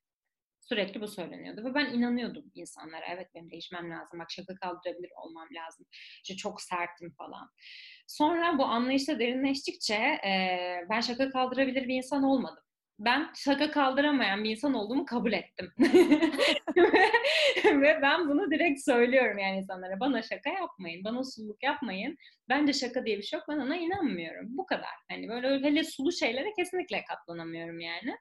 Sürekli 0.69 1.01
bu 1.01 1.09
söyleniyordu 1.09 1.65
ve 1.65 1.75
ben 1.75 1.87
inanıyordum 1.87 2.45
insanlara. 2.55 3.05
Evet 3.15 3.29
benim 3.35 3.51
değişmem 3.51 3.91
lazım. 3.91 4.21
Bak 4.21 4.31
şaka 4.31 4.55
kaldırabilir 4.55 5.11
olmam 5.17 5.49
lazım. 5.53 5.87
İşte 6.23 6.37
çok 6.37 6.63
sertim 6.63 7.15
falan. 7.19 7.51
Sonra 8.07 8.59
bu 8.59 8.65
anlayışla 8.65 9.19
derinleştikçe 9.19 9.95
e, 9.95 10.31
ben 10.91 11.01
şaka 11.01 11.31
kaldırabilir 11.31 11.89
bir 11.89 11.95
insan 11.95 12.23
olmadım. 12.23 12.63
Ben 12.99 13.33
şaka 13.37 13.71
kaldıramayan 13.71 14.45
bir 14.45 14.51
insan 14.51 14.75
olduğumu 14.75 15.05
kabul 15.05 15.33
ettim. 15.33 15.73
ve 17.65 17.99
ben 18.03 18.29
bunu 18.29 18.51
direkt 18.51 18.81
söylüyorum 18.81 19.39
yani 19.39 19.59
insanlara. 19.59 20.01
Bana 20.01 20.23
şaka 20.23 20.51
yapmayın, 20.51 21.05
bana 21.05 21.25
suluk 21.25 21.63
yapmayın. 21.63 22.17
Bence 22.49 22.73
şaka 22.73 23.07
diye 23.07 23.19
bir 23.19 23.23
şey 23.23 23.39
yok. 23.39 23.47
Ben 23.49 23.59
ona 23.59 23.77
inanmıyorum. 23.77 24.47
Bu 24.49 24.67
kadar. 24.67 24.95
Hani 25.11 25.29
böyle 25.29 25.49
hele 25.49 25.85
sulu 25.85 26.13
şeylere 26.13 26.53
kesinlikle 26.59 27.05
katlanamıyorum 27.05 27.81
yani. 27.81 28.17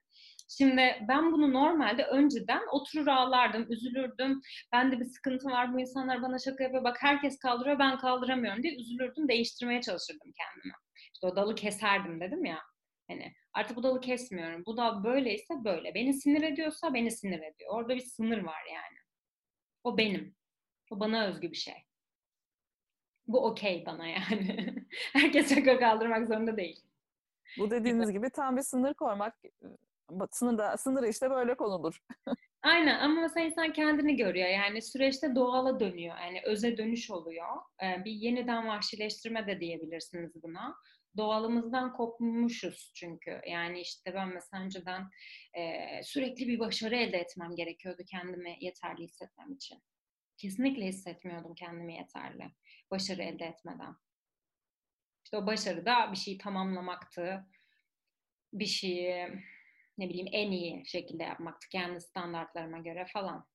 Şimdi 0.48 1.06
ben 1.08 1.32
bunu 1.32 1.54
normalde 1.54 2.06
önceden 2.06 2.62
oturur 2.72 3.08
ağlardım, 3.08 3.72
üzülürdüm. 3.72 4.42
Bende 4.72 5.00
bir 5.00 5.06
sıkıntı 5.06 5.48
var, 5.48 5.74
bu 5.74 5.80
insanlar 5.80 6.22
bana 6.22 6.40
şaka 6.40 6.64
yapıyor. 6.64 6.84
Bak 6.84 6.98
herkes 7.00 7.40
kaldırıyor, 7.40 7.80
ben 7.80 7.98
kaldıramıyorum 7.98 8.64
diye 8.64 8.76
üzülürdüm, 8.76 9.28
değiştirmeye 9.28 9.82
çalışırdım 9.82 10.32
kendimi. 10.38 10.74
İşte 11.14 11.28
o 11.28 11.36
dalı 11.36 11.56
keserdim 11.56 12.20
dedim 12.22 12.46
ya. 12.46 12.60
Hani 13.08 13.34
artık 13.54 13.78
bu 13.78 13.84
dalı 13.84 14.02
kesmiyorum. 14.02 14.64
Bu 14.66 14.78
dal 14.78 15.04
böyleyse 15.04 15.54
böyle. 15.64 15.96
Beni 15.96 16.14
sinir 16.14 16.42
ediyorsa 16.42 16.94
beni 16.94 17.12
sinir 17.12 17.40
ediyor. 17.40 17.74
Orada 17.74 17.96
bir 17.96 18.02
sınır 18.02 18.44
var 18.44 18.64
yani. 18.74 18.98
O 19.84 19.98
benim. 19.98 20.36
O 20.92 21.00
bana 21.00 21.28
özgü 21.28 21.52
bir 21.52 21.58
şey. 21.58 21.86
Bu 23.28 23.46
okey 23.46 23.84
bana 23.86 24.08
yani. 24.08 24.76
Herkes 25.14 25.56
şaka 25.56 25.80
kaldırmak 25.80 26.28
zorunda 26.28 26.58
değil. 26.58 26.84
Bu 27.58 27.72
dediğiniz 27.72 28.12
gibi 28.12 28.30
tam 28.30 28.58
bir 28.58 28.62
sınır 28.62 28.94
koymak 28.94 29.36
sınırda, 30.32 30.78
sınırı 30.78 31.10
işte 31.10 31.30
böyle 31.30 31.56
konulur. 31.56 32.00
Aynen 32.64 33.00
ama 33.00 33.22
mesela 33.22 33.46
insan 33.46 33.74
kendini 33.74 34.16
görüyor. 34.16 34.50
Yani 34.50 34.82
süreçte 34.82 35.36
doğala 35.36 35.80
dönüyor. 35.80 36.18
Yani 36.18 36.42
öze 36.46 36.78
dönüş 36.78 37.12
oluyor. 37.12 37.48
Ee, 37.84 38.06
bir 38.06 38.12
yeniden 38.12 38.68
vahşileştirme 38.68 39.48
de 39.48 39.60
diyebilirsiniz 39.60 40.44
buna. 40.44 40.76
Doğalımızdan 41.18 41.94
kopmuşuz 41.94 42.92
çünkü. 42.96 43.42
Yani 43.48 43.82
işte 43.82 44.14
ben 44.14 44.34
mesela 44.34 44.64
önceden 44.64 45.10
e, 45.58 46.04
sürekli 46.04 46.48
bir 46.48 46.60
başarı 46.60 46.96
elde 46.96 47.18
etmem 47.18 47.56
gerekiyordu 47.56 48.04
kendimi 48.12 48.58
yeterli 48.62 49.04
hissetmem 49.04 49.54
için. 49.54 49.84
Kesinlikle 50.38 50.86
hissetmiyordum 50.86 51.56
kendimi 51.56 51.96
yeterli. 51.96 52.52
Başarı 52.92 53.24
elde 53.24 53.46
etmeden. 53.46 53.96
İşte 55.26 55.38
o 55.38 55.48
başarı 55.48 55.86
da 55.86 56.12
bir 56.12 56.18
şeyi 56.18 56.38
tamamlamaktı. 56.38 57.46
Bir 58.54 58.66
şeyi 58.66 59.28
ne 59.98 60.10
bileyim 60.10 60.28
en 60.32 60.52
iyi 60.52 60.86
şekilde 60.86 61.24
yapmaktı 61.24 61.68
kendi 61.70 62.02
standartlarıma 62.02 62.78
göre 62.78 63.06
falan. 63.14 63.46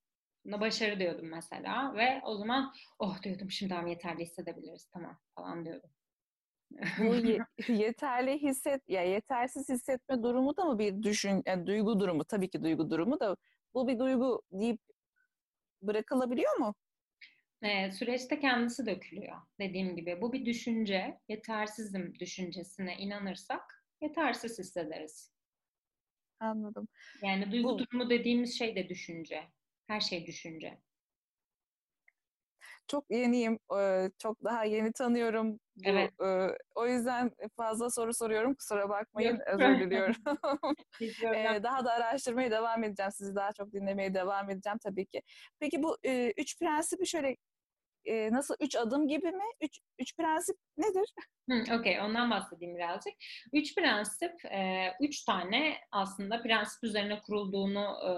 Buna 0.45 0.61
başarı 0.61 1.01
diyordum 1.01 1.29
mesela 1.29 1.95
ve 1.95 2.21
o 2.25 2.37
zaman 2.37 2.73
oh 2.99 3.23
diyordum 3.23 3.51
şimdi 3.51 3.71
tamam 3.71 3.87
yeterli 3.87 4.23
hissedebiliriz 4.23 4.89
tamam 4.93 5.19
falan 5.35 5.65
diyordum. 5.65 5.91
Bu 6.99 7.15
yeterli 7.73 8.43
hisset 8.43 8.89
ya 8.89 9.03
yetersiz 9.03 9.69
hissetme 9.69 10.23
durumu 10.23 10.57
da 10.57 10.65
mı 10.65 10.79
bir 10.79 11.03
düşün 11.03 11.43
yani 11.47 11.67
duygu 11.67 12.01
durumu 12.01 12.25
tabii 12.25 12.51
ki 12.51 12.63
duygu 12.63 12.91
durumu 12.91 13.21
da 13.21 13.37
bu 13.75 13.89
bir 13.89 13.99
duygu 13.99 14.43
deyip 14.53 14.81
bırakılabiliyor 15.83 16.57
mu? 16.57 16.75
E, 17.63 17.91
süreçte 17.91 18.41
kendisi 18.41 18.87
dökülüyor 18.87 19.37
dediğim 19.61 19.97
gibi. 19.97 20.21
Bu 20.21 20.33
bir 20.33 20.47
düşünce, 20.47 21.21
yetersizim 21.29 22.15
düşüncesine 22.19 22.97
inanırsak 22.97 23.85
yetersiz 24.01 24.59
hissederiz. 24.59 25.33
Anladım. 26.41 26.89
Yani 27.23 27.53
duygu 27.53 27.69
Bu... 27.69 27.79
durumu 27.79 28.11
dediğimiz 28.11 28.59
şey 28.59 28.77
de 28.77 28.89
düşünce. 28.89 29.43
Her 29.87 30.01
şey 30.01 30.27
düşünce. 30.27 30.79
Çok 32.89 33.11
yeniyim. 33.11 33.59
Çok 34.19 34.45
daha 34.45 34.65
yeni 34.65 34.93
tanıyorum. 34.93 35.53
Bu, 35.53 35.59
evet. 35.85 36.13
O 36.75 36.87
yüzden 36.87 37.31
fazla 37.57 37.91
soru 37.91 38.15
soruyorum. 38.15 38.55
Kusura 38.55 38.89
bakmayın. 38.89 39.33
Yok. 39.33 39.43
Özür 39.47 39.81
diliyorum. 39.81 40.15
daha 41.63 41.85
da 41.85 41.93
araştırmaya 41.93 42.51
devam 42.51 42.85
edeceğim. 42.85 43.13
Sizi 43.13 43.35
daha 43.35 43.53
çok 43.53 43.73
dinlemeye 43.73 44.15
devam 44.15 44.51
edeceğim 44.51 44.79
tabii 44.83 45.07
ki. 45.07 45.23
Peki 45.61 45.83
bu 45.83 45.97
üç 46.37 46.59
prensibi 46.59 47.07
şöyle 47.07 47.37
nasıl 48.07 48.55
üç 48.61 48.77
adım 48.77 49.09
gibi 49.09 49.27
mi? 49.27 49.45
Üç, 49.61 49.79
üç 49.99 50.17
prensip 50.17 50.57
nedir? 50.79 51.15
Okey, 51.79 52.01
ondan 52.01 52.31
bahsedeyim 52.31 52.77
birazcık. 52.77 53.13
Üç 53.53 53.75
prensip, 53.75 54.45
e, 54.45 54.93
üç 55.01 55.25
tane 55.25 55.77
aslında 55.93 56.43
prensip 56.43 56.85
üzerine 56.85 57.21
kurulduğunu 57.21 57.85
e, 58.09 58.13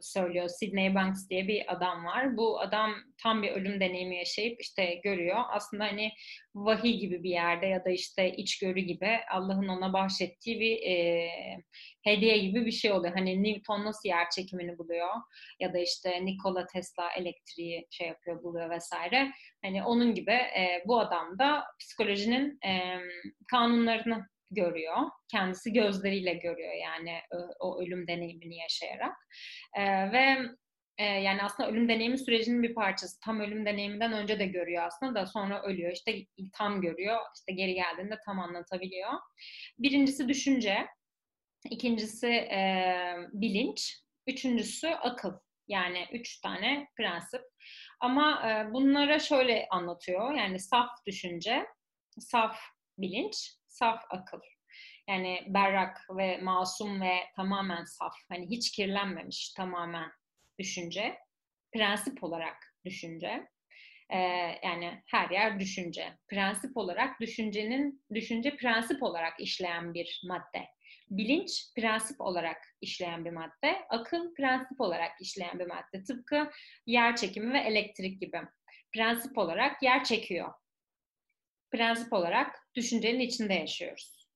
söylüyor. 0.00 0.48
Sidney 0.48 0.94
Banks 0.94 1.28
diye 1.28 1.48
bir 1.48 1.72
adam 1.72 2.04
var. 2.04 2.36
Bu 2.36 2.60
adam 2.60 2.94
tam 3.22 3.42
bir 3.42 3.50
ölüm 3.50 3.80
deneyimi 3.80 4.16
yaşayıp 4.16 4.60
işte 4.60 4.94
görüyor. 4.94 5.38
Aslında 5.48 5.84
hani 5.84 6.12
vahiy 6.54 6.98
gibi 6.98 7.22
bir 7.22 7.30
yerde 7.30 7.66
ya 7.66 7.84
da 7.84 7.90
işte 7.90 8.36
içgörü 8.36 8.80
gibi 8.80 9.18
Allah'ın 9.30 9.68
ona 9.68 9.92
bahşettiği 9.92 10.60
bir 10.60 10.82
e, 10.82 11.28
hediye 12.02 12.38
gibi 12.38 12.66
bir 12.66 12.72
şey 12.72 12.92
oluyor. 12.92 13.14
Hani 13.14 13.42
Newton 13.42 13.84
nasıl 13.84 14.08
yer 14.08 14.30
çekimini 14.30 14.78
buluyor 14.78 15.08
ya 15.60 15.72
da 15.72 15.78
işte 15.78 16.26
Nikola 16.26 16.66
Tesla 16.66 17.10
elektriği 17.16 17.86
şey 17.90 18.08
yapıyor, 18.08 18.42
buluyor 18.42 18.70
vesaire. 18.70 19.32
Hani 19.64 19.84
onun 19.84 20.14
gibi 20.14 20.30
e, 20.32 20.82
bu 20.86 21.00
adam 21.00 21.38
da 21.38 21.64
psikolojinin 21.80 22.58
e, 22.66 22.98
kanunlarını 23.50 24.26
görüyor. 24.50 24.96
Kendisi 25.30 25.72
gözleriyle 25.72 26.34
görüyor 26.34 26.72
yani 26.74 27.20
o 27.60 27.80
ölüm 27.80 28.06
deneyimini 28.06 28.56
yaşayarak. 28.56 29.16
E, 29.76 30.12
ve 30.12 30.36
e, 30.98 31.04
yani 31.04 31.42
aslında 31.42 31.70
ölüm 31.70 31.88
deneyimi 31.88 32.18
sürecinin 32.18 32.62
bir 32.62 32.74
parçası. 32.74 33.20
Tam 33.20 33.40
ölüm 33.40 33.66
deneyiminden 33.66 34.12
önce 34.12 34.38
de 34.38 34.46
görüyor 34.46 34.82
aslında 34.86 35.20
da 35.20 35.26
sonra 35.26 35.62
ölüyor. 35.62 35.92
İşte 35.92 36.12
tam 36.52 36.80
görüyor. 36.80 37.16
İşte 37.36 37.52
geri 37.52 37.74
geldiğinde 37.74 38.18
tam 38.26 38.40
anlatabiliyor. 38.40 39.10
Birincisi 39.78 40.28
düşünce. 40.28 40.86
İkincisi 41.70 42.28
e, 42.28 43.16
bilinç. 43.32 44.00
Üçüncüsü 44.26 44.88
akıl. 44.88 45.32
Yani 45.68 46.06
üç 46.12 46.40
tane 46.40 46.88
prensip. 46.96 47.40
Ama 48.00 48.50
e, 48.50 48.72
bunlara 48.72 49.18
şöyle 49.18 49.66
anlatıyor. 49.70 50.34
Yani 50.34 50.60
saf 50.60 50.90
düşünce, 51.06 51.66
saf 52.18 52.60
bilinç, 52.98 53.50
saf 53.66 54.04
akıl. 54.10 54.40
Yani 55.08 55.42
berrak 55.46 56.06
ve 56.16 56.38
masum 56.40 57.00
ve 57.00 57.14
tamamen 57.36 57.84
saf. 57.84 58.14
Hani 58.28 58.50
hiç 58.50 58.70
kirlenmemiş 58.70 59.52
tamamen 59.52 60.10
düşünce. 60.58 61.18
Prensip 61.74 62.24
olarak 62.24 62.56
düşünce. 62.84 63.48
Ee, 64.10 64.18
yani 64.64 65.02
her 65.06 65.30
yer 65.30 65.60
düşünce. 65.60 66.18
Prensip 66.28 66.76
olarak 66.76 67.20
düşüncenin, 67.20 68.04
düşünce 68.14 68.56
prensip 68.56 69.02
olarak 69.02 69.40
işleyen 69.40 69.94
bir 69.94 70.22
madde. 70.24 70.66
Bilinç 71.10 71.74
prensip 71.76 72.20
olarak 72.20 72.56
işleyen 72.80 73.24
bir 73.24 73.30
madde. 73.30 73.84
Akıl 73.88 74.34
prensip 74.34 74.80
olarak 74.80 75.20
işleyen 75.20 75.58
bir 75.58 75.66
madde. 75.66 76.02
Tıpkı 76.02 76.50
yer 76.86 77.16
çekimi 77.16 77.52
ve 77.52 77.58
elektrik 77.58 78.20
gibi. 78.20 78.40
Prensip 78.94 79.38
olarak 79.38 79.82
yer 79.82 80.04
çekiyor. 80.04 80.52
Prensip 81.70 82.12
olarak 82.12 82.66
düşüncenin 82.74 83.20
içinde 83.20 83.54
yaşıyoruz. 83.54 84.28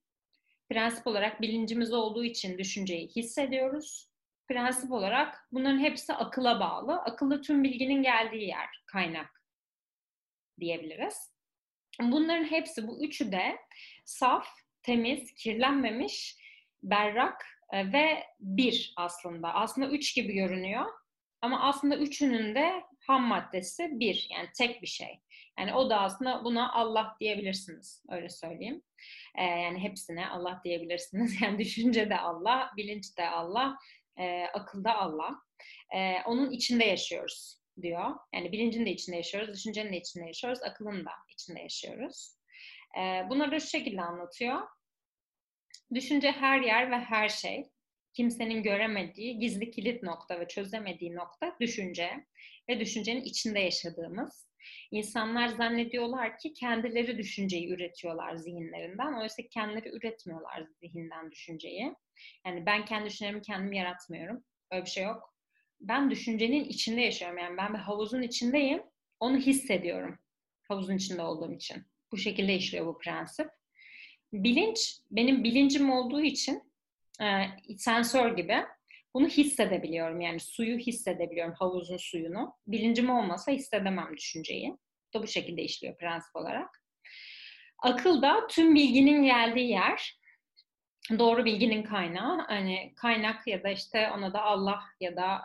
Prensip 0.70 1.06
olarak 1.06 1.40
bilincimiz 1.40 1.92
olduğu 1.92 2.24
için 2.24 2.58
düşünceyi 2.58 3.08
hissediyoruz. 3.08 4.08
prensip 4.48 4.92
olarak 4.92 5.48
bunların 5.52 5.78
hepsi 5.78 6.14
akıla 6.14 6.60
bağlı. 6.60 7.00
Akılda 7.00 7.40
tüm 7.40 7.64
bilginin 7.64 8.02
geldiği 8.02 8.46
yer, 8.48 8.82
kaynak 8.86 9.42
diyebiliriz. 10.60 11.34
Bunların 12.00 12.44
hepsi, 12.44 12.88
bu 12.88 13.04
üçü 13.04 13.32
de 13.32 13.56
saf, 14.04 14.48
temiz, 14.82 15.34
kirlenmemiş, 15.34 16.43
berrak 16.84 17.46
e, 17.72 17.92
ve 17.92 18.24
bir 18.40 18.92
aslında. 18.96 19.54
Aslında 19.54 19.88
üç 19.88 20.14
gibi 20.14 20.32
görünüyor. 20.32 20.84
Ama 21.42 21.60
aslında 21.60 21.96
üçünün 21.96 22.54
de 22.54 22.82
ham 23.06 23.22
maddesi 23.22 23.88
bir. 23.92 24.28
Yani 24.30 24.48
tek 24.58 24.82
bir 24.82 24.86
şey. 24.86 25.20
Yani 25.58 25.74
o 25.74 25.90
da 25.90 26.00
aslında 26.00 26.44
buna 26.44 26.72
Allah 26.72 27.16
diyebilirsiniz. 27.20 28.04
Öyle 28.08 28.28
söyleyeyim. 28.28 28.82
Ee, 29.38 29.44
yani 29.44 29.78
hepsine 29.78 30.28
Allah 30.28 30.60
diyebilirsiniz. 30.64 31.36
Yani 31.42 31.58
düşünce 31.58 32.10
de 32.10 32.18
Allah, 32.18 32.70
bilinç 32.76 33.18
de 33.18 33.28
Allah, 33.28 33.76
e, 34.18 34.44
akıl 34.44 34.84
da 34.84 34.94
Allah. 34.94 35.34
E, 35.94 36.16
onun 36.26 36.50
içinde 36.50 36.84
yaşıyoruz 36.84 37.58
diyor. 37.82 38.14
Yani 38.34 38.52
bilincin 38.52 38.86
de 38.86 38.90
içinde 38.90 39.16
yaşıyoruz, 39.16 39.54
düşüncenin 39.54 39.92
de 39.92 39.96
içinde 39.96 40.26
yaşıyoruz, 40.26 40.62
akılın 40.62 41.04
da 41.04 41.10
içinde 41.32 41.60
yaşıyoruz. 41.60 42.36
E, 42.98 43.00
bunları 43.30 43.52
da 43.52 43.60
şu 43.60 43.66
şekilde 43.66 44.02
anlatıyor. 44.02 44.60
Düşünce 45.94 46.32
her 46.32 46.60
yer 46.60 46.90
ve 46.90 46.96
her 46.96 47.28
şey, 47.28 47.70
kimsenin 48.12 48.62
göremediği 48.62 49.38
gizli 49.38 49.70
kilit 49.70 50.02
nokta 50.02 50.40
ve 50.40 50.48
çözemediği 50.48 51.14
nokta 51.14 51.56
düşünce 51.60 52.26
ve 52.68 52.80
düşüncenin 52.80 53.22
içinde 53.22 53.60
yaşadığımız. 53.60 54.48
İnsanlar 54.90 55.48
zannediyorlar 55.48 56.38
ki 56.38 56.52
kendileri 56.52 57.18
düşünceyi 57.18 57.72
üretiyorlar 57.72 58.36
zihinlerinden. 58.36 59.20
Oysa 59.20 59.42
kendileri 59.50 59.88
üretmiyorlar 59.96 60.66
zihinden 60.80 61.30
düşünceyi. 61.30 61.94
Yani 62.46 62.66
ben 62.66 62.84
kendi 62.84 63.06
düşüncelerimi 63.06 63.42
kendim 63.42 63.72
yaratmıyorum. 63.72 64.44
Öyle 64.70 64.84
bir 64.84 64.90
şey 64.90 65.04
yok. 65.04 65.34
Ben 65.80 66.10
düşüncenin 66.10 66.64
içinde 66.64 67.00
yaşıyorum. 67.00 67.38
Yani 67.38 67.56
ben 67.56 67.74
bir 67.74 67.78
havuzun 67.78 68.22
içindeyim. 68.22 68.82
Onu 69.20 69.36
hissediyorum. 69.36 70.18
Havuzun 70.68 70.96
içinde 70.96 71.22
olduğum 71.22 71.52
için. 71.52 71.82
Bu 72.12 72.16
şekilde 72.16 72.54
işliyor 72.54 72.86
bu 72.86 72.98
prensip. 72.98 73.50
Bilinç, 74.34 74.98
benim 75.10 75.44
bilincim 75.44 75.90
olduğu 75.90 76.20
için 76.20 76.62
e, 77.22 77.26
sensör 77.78 78.36
gibi 78.36 78.56
bunu 79.14 79.28
hissedebiliyorum. 79.28 80.20
Yani 80.20 80.40
suyu 80.40 80.78
hissedebiliyorum, 80.78 81.54
havuzun 81.54 81.96
suyunu. 81.96 82.54
Bilincim 82.66 83.10
olmasa 83.10 83.52
hissedemem 83.52 84.16
düşünceyi. 84.16 84.76
Da 85.14 85.22
bu 85.22 85.26
şekilde 85.26 85.62
işliyor 85.62 85.96
prensip 85.96 86.36
olarak. 86.36 86.82
Akıl 87.78 88.22
da 88.22 88.46
tüm 88.46 88.74
bilginin 88.74 89.22
geldiği 89.22 89.70
yer. 89.70 90.18
Doğru 91.18 91.44
bilginin 91.44 91.82
kaynağı. 91.82 92.46
Hani 92.46 92.92
kaynak 92.96 93.46
ya 93.46 93.62
da 93.62 93.70
işte 93.70 94.10
ona 94.10 94.32
da 94.32 94.42
Allah 94.42 94.80
ya 95.00 95.16
da 95.16 95.42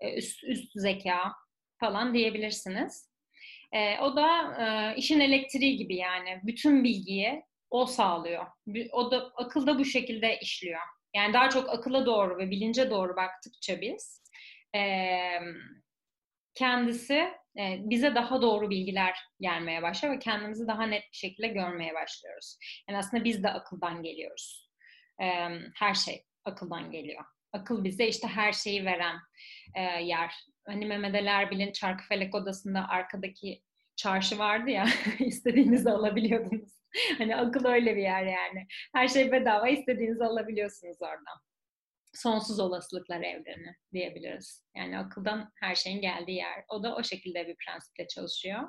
e, 0.00 0.16
üst, 0.16 0.44
üst 0.44 0.72
zeka 0.74 1.32
falan 1.80 2.14
diyebilirsiniz. 2.14 3.10
E, 3.72 3.98
o 4.00 4.16
da 4.16 4.54
e, 4.62 4.96
işin 4.96 5.20
elektriği 5.20 5.76
gibi 5.76 5.96
yani. 5.96 6.40
Bütün 6.42 6.84
bilgiyi 6.84 7.42
o 7.72 7.86
sağlıyor. 7.86 8.46
O 8.92 9.10
da 9.10 9.32
akıl 9.36 9.66
da 9.66 9.78
bu 9.78 9.84
şekilde 9.84 10.38
işliyor. 10.38 10.80
Yani 11.16 11.32
daha 11.32 11.50
çok 11.50 11.68
akıla 11.68 12.06
doğru 12.06 12.38
ve 12.38 12.50
bilince 12.50 12.90
doğru 12.90 13.16
baktıkça 13.16 13.80
biz 13.80 14.22
e, 14.76 14.80
kendisi 16.54 17.14
e, 17.58 17.78
bize 17.80 18.14
daha 18.14 18.42
doğru 18.42 18.70
bilgiler 18.70 19.18
gelmeye 19.40 19.82
başlıyor 19.82 20.14
ve 20.14 20.18
kendimizi 20.18 20.66
daha 20.66 20.86
net 20.86 21.02
bir 21.02 21.16
şekilde 21.16 21.48
görmeye 21.48 21.94
başlıyoruz. 21.94 22.58
Yani 22.88 22.98
aslında 22.98 23.24
biz 23.24 23.42
de 23.42 23.48
akıldan 23.50 24.02
geliyoruz. 24.02 24.70
E, 25.22 25.26
her 25.76 25.94
şey 25.94 26.24
akıldan 26.44 26.90
geliyor. 26.90 27.24
Akıl 27.52 27.84
bize 27.84 28.06
işte 28.06 28.28
her 28.28 28.52
şeyi 28.52 28.84
veren 28.84 29.16
e, 29.74 29.82
yer. 30.02 30.34
Hani 30.66 30.86
Mehmet 30.86 31.14
Ali 31.14 31.28
Erbil'in 31.28 31.72
Çarkıfelek 31.72 32.34
Odası'nda 32.34 32.88
arkadaki 32.88 33.62
çarşı 33.96 34.38
vardı 34.38 34.70
ya 34.70 34.86
istediğinizi 35.18 35.90
alabiliyordunuz. 35.90 36.71
hani 37.18 37.36
akıl 37.36 37.64
öyle 37.64 37.96
bir 37.96 38.02
yer 38.02 38.22
yani. 38.22 38.66
Her 38.94 39.08
şey 39.08 39.32
bedava 39.32 39.68
istediğinizi 39.68 40.24
alabiliyorsunuz 40.24 41.02
oradan. 41.02 41.40
Sonsuz 42.14 42.60
olasılıklar 42.60 43.20
evreni 43.20 43.74
diyebiliriz. 43.92 44.64
Yani 44.76 44.98
akıldan 44.98 45.50
her 45.60 45.74
şeyin 45.74 46.00
geldiği 46.00 46.36
yer. 46.36 46.64
O 46.68 46.82
da 46.82 46.96
o 46.96 47.02
şekilde 47.02 47.46
bir 47.46 47.56
prensiple 47.66 48.08
çalışıyor. 48.08 48.60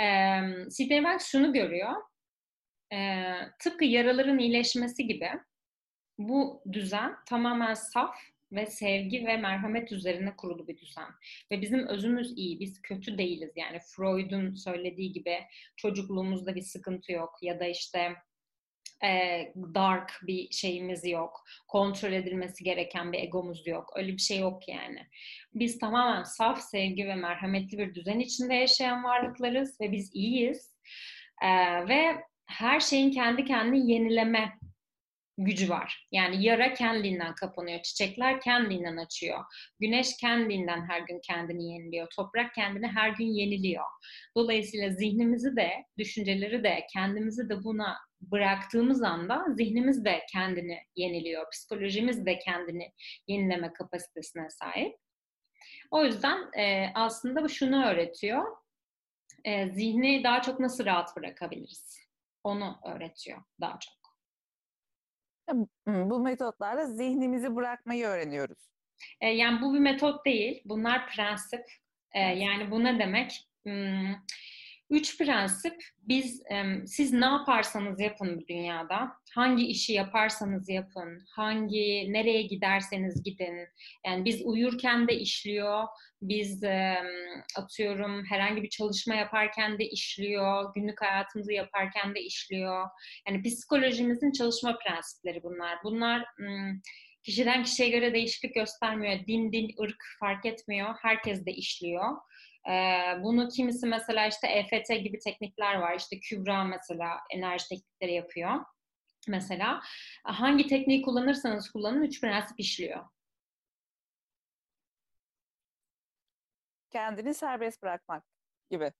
Ee, 0.00 0.40
Sidney 0.70 1.04
Banks 1.04 1.26
şunu 1.26 1.52
görüyor. 1.52 1.92
Ee, 2.92 3.34
tıpkı 3.62 3.84
yaraların 3.84 4.38
iyileşmesi 4.38 5.06
gibi 5.06 5.30
bu 6.18 6.62
düzen 6.72 7.16
tamamen 7.28 7.74
saf 7.74 8.16
ve 8.52 8.66
sevgi 8.66 9.26
ve 9.26 9.36
merhamet 9.36 9.92
üzerine 9.92 10.36
kurulu 10.36 10.68
bir 10.68 10.78
düzen. 10.78 11.10
Ve 11.50 11.60
bizim 11.60 11.86
özümüz 11.86 12.38
iyi, 12.38 12.60
biz 12.60 12.82
kötü 12.82 13.18
değiliz. 13.18 13.52
Yani 13.56 13.78
Freud'un 13.80 14.54
söylediği 14.54 15.12
gibi 15.12 15.38
çocukluğumuzda 15.76 16.54
bir 16.54 16.62
sıkıntı 16.62 17.12
yok 17.12 17.38
ya 17.42 17.60
da 17.60 17.66
işte 17.66 18.16
e, 19.04 19.52
dark 19.74 20.12
bir 20.22 20.50
şeyimiz 20.50 21.06
yok. 21.06 21.44
Kontrol 21.68 22.12
edilmesi 22.12 22.64
gereken 22.64 23.12
bir 23.12 23.18
egomuz 23.18 23.66
yok. 23.66 23.92
Öyle 23.96 24.12
bir 24.12 24.18
şey 24.18 24.38
yok 24.38 24.68
yani. 24.68 25.06
Biz 25.54 25.78
tamamen 25.78 26.22
saf 26.22 26.60
sevgi 26.60 27.06
ve 27.06 27.14
merhametli 27.14 27.78
bir 27.78 27.94
düzen 27.94 28.18
içinde 28.18 28.54
yaşayan 28.54 29.04
varlıklarız 29.04 29.80
ve 29.80 29.92
biz 29.92 30.10
iyiyiz. 30.14 30.74
E, 31.42 31.48
ve 31.88 32.24
her 32.46 32.80
şeyin 32.80 33.10
kendi 33.10 33.44
kendini 33.44 33.92
yenileme 33.92 34.59
gücü 35.44 35.68
var. 35.68 36.08
Yani 36.12 36.44
yara 36.44 36.74
kendinden 36.74 37.34
kapanıyor, 37.34 37.82
çiçekler 37.82 38.40
kendinden 38.40 38.96
açıyor, 38.96 39.44
güneş 39.80 40.16
kendinden 40.16 40.88
her 40.88 41.00
gün 41.00 41.20
kendini 41.20 41.72
yeniliyor, 41.72 42.08
toprak 42.16 42.54
kendini 42.54 42.86
her 42.86 43.10
gün 43.10 43.26
yeniliyor. 43.26 43.84
Dolayısıyla 44.36 44.90
zihnimizi 44.90 45.56
de, 45.56 45.70
düşünceleri 45.98 46.64
de, 46.64 46.86
kendimizi 46.92 47.48
de 47.48 47.64
buna 47.64 47.96
bıraktığımız 48.20 49.02
anda 49.02 49.44
zihnimiz 49.56 50.04
de 50.04 50.22
kendini 50.32 50.78
yeniliyor, 50.96 51.50
psikolojimiz 51.50 52.26
de 52.26 52.38
kendini 52.38 52.92
yenileme 53.28 53.72
kapasitesine 53.72 54.50
sahip. 54.50 54.96
O 55.90 56.04
yüzden 56.04 56.58
e, 56.58 56.92
aslında 56.94 57.44
bu 57.44 57.48
şunu 57.48 57.86
öğretiyor, 57.86 58.56
e, 59.44 59.68
zihni 59.70 60.24
daha 60.24 60.42
çok 60.42 60.60
nasıl 60.60 60.84
rahat 60.84 61.16
bırakabiliriz? 61.16 61.98
Onu 62.44 62.78
öğretiyor 62.86 63.42
daha 63.60 63.78
çok. 63.78 63.99
Bu 65.86 66.20
metotlarla 66.20 66.86
zihnimizi 66.86 67.56
bırakmayı 67.56 68.06
öğreniyoruz. 68.06 68.58
E, 69.20 69.28
yani 69.28 69.62
bu 69.62 69.74
bir 69.74 69.78
metot 69.78 70.24
değil. 70.24 70.62
Bunlar 70.64 71.08
prensip. 71.08 71.64
E, 72.12 72.20
yani 72.20 72.70
bu 72.70 72.84
ne 72.84 72.98
demek? 72.98 73.48
Üç 74.90 75.18
prensip. 75.18 75.74
Biz, 76.08 76.42
siz 76.86 77.12
ne 77.12 77.24
yaparsanız 77.24 78.00
yapın 78.00 78.40
bu 78.40 78.48
dünyada, 78.48 79.12
hangi 79.34 79.66
işi 79.66 79.92
yaparsanız 79.92 80.68
yapın, 80.68 81.24
hangi 81.30 82.12
nereye 82.12 82.42
giderseniz 82.42 83.22
gidin. 83.22 83.68
Yani 84.06 84.24
biz 84.24 84.42
uyurken 84.44 85.08
de 85.08 85.14
işliyor, 85.14 85.84
biz 86.22 86.64
atıyorum 87.56 88.24
herhangi 88.24 88.62
bir 88.62 88.68
çalışma 88.68 89.14
yaparken 89.14 89.78
de 89.78 89.84
işliyor, 89.88 90.74
günlük 90.74 91.02
hayatımızı 91.02 91.52
yaparken 91.52 92.14
de 92.14 92.20
işliyor. 92.20 92.88
Yani 93.28 93.42
psikolojimizin 93.42 94.32
çalışma 94.32 94.78
prensipleri 94.78 95.42
bunlar. 95.42 95.78
Bunlar 95.84 96.24
kişiden 97.22 97.64
kişiye 97.64 97.88
göre 97.88 98.14
değişiklik 98.14 98.54
göstermiyor. 98.54 99.26
Din, 99.26 99.52
din, 99.52 99.70
ırk 99.82 100.02
fark 100.20 100.46
etmiyor. 100.46 100.94
Herkes 101.02 101.46
de 101.46 101.52
işliyor. 101.52 102.16
Bunu 103.22 103.48
kimisi 103.48 103.86
mesela 103.86 104.26
işte 104.26 104.48
EFT 104.48 104.88
gibi 104.88 105.18
teknikler 105.18 105.74
var. 105.74 105.96
İşte 105.96 106.20
Kübra 106.20 106.64
mesela 106.64 107.20
enerji 107.30 107.68
teknikleri 107.68 108.14
yapıyor. 108.14 108.64
Mesela 109.28 109.80
hangi 110.24 110.66
tekniği 110.66 111.02
kullanırsanız 111.02 111.70
kullanın 111.70 112.02
üç 112.02 112.20
prensip 112.20 112.60
işliyor. 112.60 113.04
kendini 116.90 117.34
serbest 117.34 117.82
bırakmak 117.82 118.24
gibi. 118.70 118.92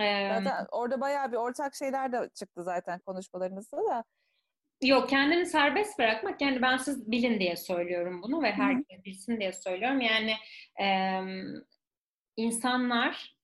Ee, 0.00 0.28
zaten 0.28 0.66
orada 0.72 1.00
bayağı 1.00 1.32
bir 1.32 1.36
ortak 1.36 1.74
şeyler 1.74 2.12
de 2.12 2.30
çıktı 2.34 2.62
zaten 2.64 2.98
konuşmalarınızda 2.98 3.76
da. 3.76 4.04
Yok 4.82 5.08
kendini 5.08 5.46
serbest 5.46 5.98
bırakmak 5.98 6.40
yani 6.40 6.62
ben 6.62 6.76
siz 6.76 7.10
bilin 7.10 7.40
diye 7.40 7.56
söylüyorum 7.56 8.22
bunu 8.22 8.42
ve 8.42 8.52
herkes 8.52 9.04
bilsin 9.04 9.40
diye 9.40 9.52
söylüyorum. 9.52 10.00
Yani 10.00 10.34
e, 10.80 10.86
insanlar 12.36 13.34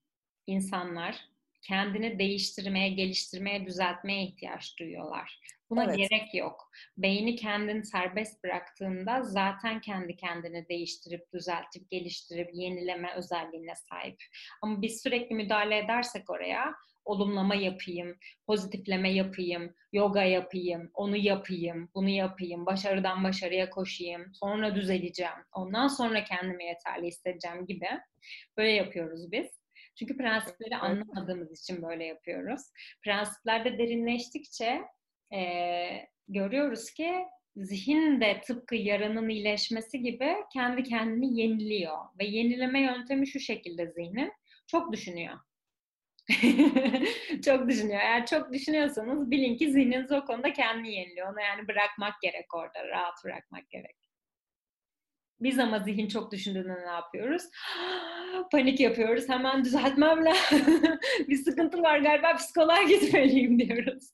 insanlar 0.46 1.30
kendini 1.62 2.18
değiştirmeye, 2.18 2.88
geliştirmeye, 2.88 3.66
düzeltmeye 3.66 4.24
ihtiyaç 4.24 4.78
duyuyorlar. 4.78 5.40
Buna 5.70 5.84
evet. 5.84 5.96
gerek 5.96 6.34
yok. 6.34 6.70
Beyni 6.96 7.36
kendini 7.36 7.84
serbest 7.84 8.44
bıraktığında 8.44 9.22
zaten 9.22 9.80
kendi 9.80 10.16
kendini 10.16 10.68
değiştirip, 10.68 11.32
düzeltip, 11.32 11.90
geliştirip, 11.90 12.50
yenileme 12.52 13.14
özelliğine 13.14 13.74
sahip. 13.74 14.22
Ama 14.62 14.82
biz 14.82 15.02
sürekli 15.02 15.34
müdahale 15.34 15.78
edersek 15.78 16.30
oraya 16.30 16.74
olumlama 17.04 17.54
yapayım, 17.54 18.16
pozitifleme 18.46 19.12
yapayım, 19.12 19.74
yoga 19.92 20.22
yapayım, 20.22 20.90
onu 20.94 21.16
yapayım, 21.16 21.90
bunu 21.94 22.08
yapayım, 22.08 22.66
başarıdan 22.66 23.24
başarıya 23.24 23.70
koşayım, 23.70 24.34
sonra 24.34 24.74
düzeleceğim, 24.74 25.40
ondan 25.52 25.88
sonra 25.88 26.24
kendimi 26.24 26.64
yeterli 26.64 27.06
hissedeceğim 27.06 27.66
gibi 27.66 27.88
böyle 28.56 28.72
yapıyoruz 28.72 29.32
biz. 29.32 29.60
Çünkü 29.98 30.16
prensipleri 30.16 30.76
anlamadığımız 30.76 31.60
için 31.60 31.82
böyle 31.82 32.04
yapıyoruz. 32.04 32.62
Prensiplerde 33.04 33.78
derinleştikçe 33.78 34.82
e, 35.32 35.40
görüyoruz 36.28 36.90
ki 36.90 37.12
zihin 37.56 38.20
de 38.20 38.40
tıpkı 38.40 38.74
yaranın 38.74 39.28
iyileşmesi 39.28 40.00
gibi 40.02 40.34
kendi 40.52 40.82
kendini 40.82 41.40
yeniliyor. 41.40 41.98
Ve 42.18 42.24
yenileme 42.24 42.80
yöntemi 42.80 43.26
şu 43.26 43.40
şekilde 43.40 43.86
zihnin. 43.86 44.32
Çok 44.66 44.92
düşünüyor. 44.92 45.38
çok 47.44 47.68
düşünüyor. 47.68 48.00
Eğer 48.00 48.26
çok 48.26 48.52
düşünüyorsanız 48.52 49.30
bilin 49.30 49.56
ki 49.56 49.72
zihniniz 49.72 50.12
o 50.12 50.24
konuda 50.24 50.52
kendini 50.52 50.94
yeniliyor. 50.94 51.32
Onu 51.32 51.40
yani 51.40 51.68
bırakmak 51.68 52.20
gerek 52.22 52.54
orada. 52.54 52.88
Rahat 52.88 53.24
bırakmak 53.24 53.70
gerek. 53.70 53.96
Biz 55.40 55.58
ama 55.58 55.78
zihin 55.78 56.08
çok 56.08 56.32
düşündüğünde 56.32 56.74
ne 56.74 56.90
yapıyoruz? 56.90 57.42
Panik 58.52 58.80
yapıyoruz. 58.80 59.28
Hemen 59.28 59.64
düzeltmem 59.64 60.24
lazım. 60.24 60.58
bir 61.28 61.36
sıkıntı 61.44 61.82
var 61.82 61.98
galiba 61.98 62.34
psikoloğa 62.36 62.82
gitmeliyim 62.88 63.58
diyoruz. 63.58 64.10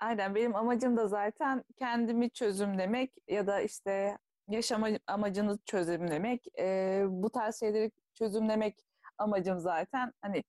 Aynen 0.00 0.34
benim 0.34 0.56
amacım 0.56 0.96
da 0.96 1.08
zaten 1.08 1.64
kendimi 1.76 2.30
çözümlemek 2.30 3.12
ya 3.28 3.46
da 3.46 3.60
işte 3.60 4.18
yaşam 4.48 4.84
amacını 5.06 5.58
çözümlemek. 5.66 6.46
E, 6.58 7.02
bu 7.08 7.30
tarz 7.30 7.60
şeyleri 7.60 7.90
çözümlemek 8.22 8.74
amacım 9.18 9.60
zaten. 9.60 10.12
Hani 10.20 10.44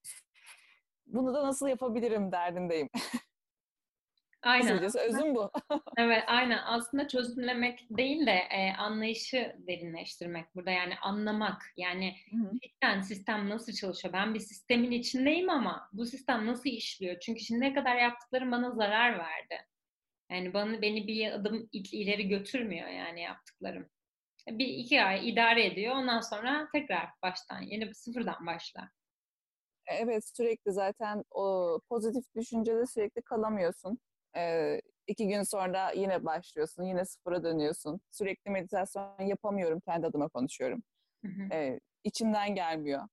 bunu 1.06 1.34
da 1.34 1.44
nasıl 1.44 1.68
yapabilirim 1.68 2.32
derdindeyim. 2.32 2.90
Aynen. 4.42 4.68
Kısacası 4.68 5.00
özüm 5.00 5.36
bu. 5.36 5.52
evet 5.98 6.24
aynen. 6.28 6.60
Aslında 6.66 7.08
çözümlemek 7.08 7.88
değil 7.90 8.26
de 8.26 8.32
e, 8.32 8.74
anlayışı 8.74 9.56
derinleştirmek 9.68 10.56
burada. 10.56 10.72
Yani 10.72 10.94
anlamak. 11.02 11.62
Yani 11.78 12.16
cidden 12.64 13.02
sistem 13.02 13.50
nasıl 13.50 13.74
çalışıyor? 13.74 14.14
Ben 14.14 14.34
bir 14.34 14.40
sistemin 14.40 14.92
içindeyim 14.92 15.50
ama 15.50 15.90
bu 15.94 16.06
sistem 16.06 16.48
nasıl 16.48 16.70
işliyor? 16.70 17.20
Çünkü 17.20 17.40
şimdiye 17.40 17.74
kadar 17.74 17.96
yaptıklarım 17.96 18.52
bana 18.52 18.72
zarar 18.72 19.20
verdi. 19.20 19.66
Yani 20.32 20.54
bana 20.54 20.82
beni 20.82 21.08
bir 21.08 21.32
adım 21.32 21.70
ileri 21.74 22.28
götürmüyor 22.28 22.88
yani 22.88 23.22
yaptıklarım. 23.22 23.90
Bir 24.48 24.68
iki 24.68 25.04
ay 25.04 25.30
idare 25.30 25.66
ediyor. 25.66 25.96
Ondan 25.96 26.20
sonra 26.22 26.68
tekrar 26.74 27.10
baştan, 27.24 27.62
yeni 27.62 27.88
bir 27.88 27.94
sıfırdan 27.94 28.46
başla. 28.46 28.90
Evet 29.88 30.24
sürekli 30.36 30.72
zaten 30.72 31.24
o 31.32 31.80
pozitif 31.90 32.36
düşüncede 32.36 32.86
sürekli 32.86 33.22
kalamıyorsun. 33.22 34.00
Ee, 34.38 34.82
iki 35.08 35.28
gün 35.28 35.44
sonra 35.44 35.92
yine 35.92 36.26
başlıyorsun, 36.26 36.84
yine 36.84 37.06
sıfıra 37.06 37.44
dönüyorsun. 37.44 38.02
Sürekli 38.12 38.52
meditasyon 38.52 39.22
yapamıyorum, 39.28 39.80
kendi 39.80 40.08
adıma 40.08 40.30
konuşuyorum. 40.30 40.84
Hı 41.26 41.28
hı. 41.28 41.54
Ee, 41.54 41.80
içimden 42.04 42.56
gelmiyor. 42.56 43.08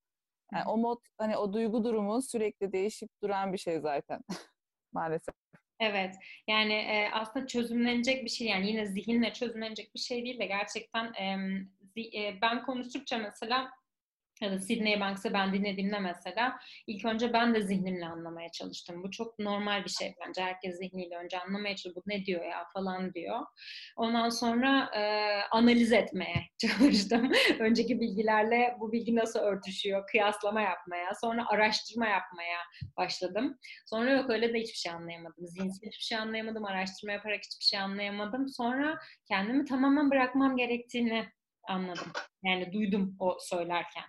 Yani 0.52 0.64
o 0.66 0.76
mod, 0.76 0.98
hani 1.18 1.36
o 1.36 1.52
duygu 1.52 1.84
durumu 1.84 2.22
sürekli 2.22 2.72
değişip 2.72 3.10
duran 3.22 3.52
bir 3.52 3.58
şey 3.58 3.80
zaten 3.80 4.20
maalesef. 4.92 5.34
Evet, 5.80 6.14
yani 6.48 6.72
e, 6.72 7.10
aslında 7.12 7.46
çözümlenecek 7.46 8.24
bir 8.24 8.30
şey 8.30 8.46
yani 8.46 8.68
yine 8.68 8.86
zihinle 8.86 9.32
çözümlenecek 9.32 9.94
bir 9.94 10.00
şey 10.00 10.24
değil 10.24 10.38
de 10.38 10.46
gerçekten 10.46 11.04
e, 11.14 12.40
ben 12.42 12.62
konuştukça 12.62 13.18
mesela 13.18 13.70
ya 14.40 14.52
da 14.52 14.58
Sydney 14.58 15.00
Banks'ı 15.00 15.32
ben 15.32 15.52
dinlediğimde 15.52 15.98
mesela 15.98 16.58
ilk 16.86 17.04
önce 17.04 17.32
ben 17.32 17.54
de 17.54 17.62
zihnimle 17.62 18.06
anlamaya 18.06 18.48
çalıştım. 18.52 19.02
Bu 19.02 19.10
çok 19.10 19.38
normal 19.38 19.84
bir 19.84 19.90
şey 19.90 20.14
bence. 20.26 20.42
Herkes 20.42 20.76
zihniyle 20.76 21.16
önce 21.16 21.38
anlamaya 21.38 21.76
çalışıyor. 21.76 21.96
Bu 21.96 22.02
ne 22.06 22.24
diyor 22.24 22.44
ya 22.44 22.64
falan 22.72 23.14
diyor. 23.14 23.40
Ondan 23.96 24.28
sonra 24.28 24.90
e, 24.96 25.02
analiz 25.50 25.92
etmeye 25.92 26.46
çalıştım. 26.58 27.32
Önceki 27.58 28.00
bilgilerle 28.00 28.76
bu 28.80 28.92
bilgi 28.92 29.16
nasıl 29.16 29.40
örtüşüyor? 29.40 30.06
Kıyaslama 30.06 30.60
yapmaya. 30.60 31.14
Sonra 31.20 31.48
araştırma 31.48 32.06
yapmaya 32.06 32.58
başladım. 32.96 33.58
Sonra 33.86 34.10
yok 34.10 34.30
öyle 34.30 34.54
de 34.54 34.58
hiçbir 34.58 34.78
şey 34.78 34.92
anlayamadım. 34.92 35.46
Zihinsel 35.46 35.88
hiçbir 35.88 36.04
şey 36.04 36.18
anlayamadım. 36.18 36.64
Araştırma 36.64 37.12
yaparak 37.12 37.40
hiçbir 37.44 37.64
şey 37.64 37.80
anlayamadım. 37.80 38.48
Sonra 38.48 38.98
kendimi 39.28 39.64
tamamen 39.64 40.10
bırakmam 40.10 40.56
gerektiğini 40.56 41.28
anladım. 41.68 42.12
Yani 42.44 42.72
duydum 42.72 43.16
o 43.18 43.38
söylerken. 43.40 44.04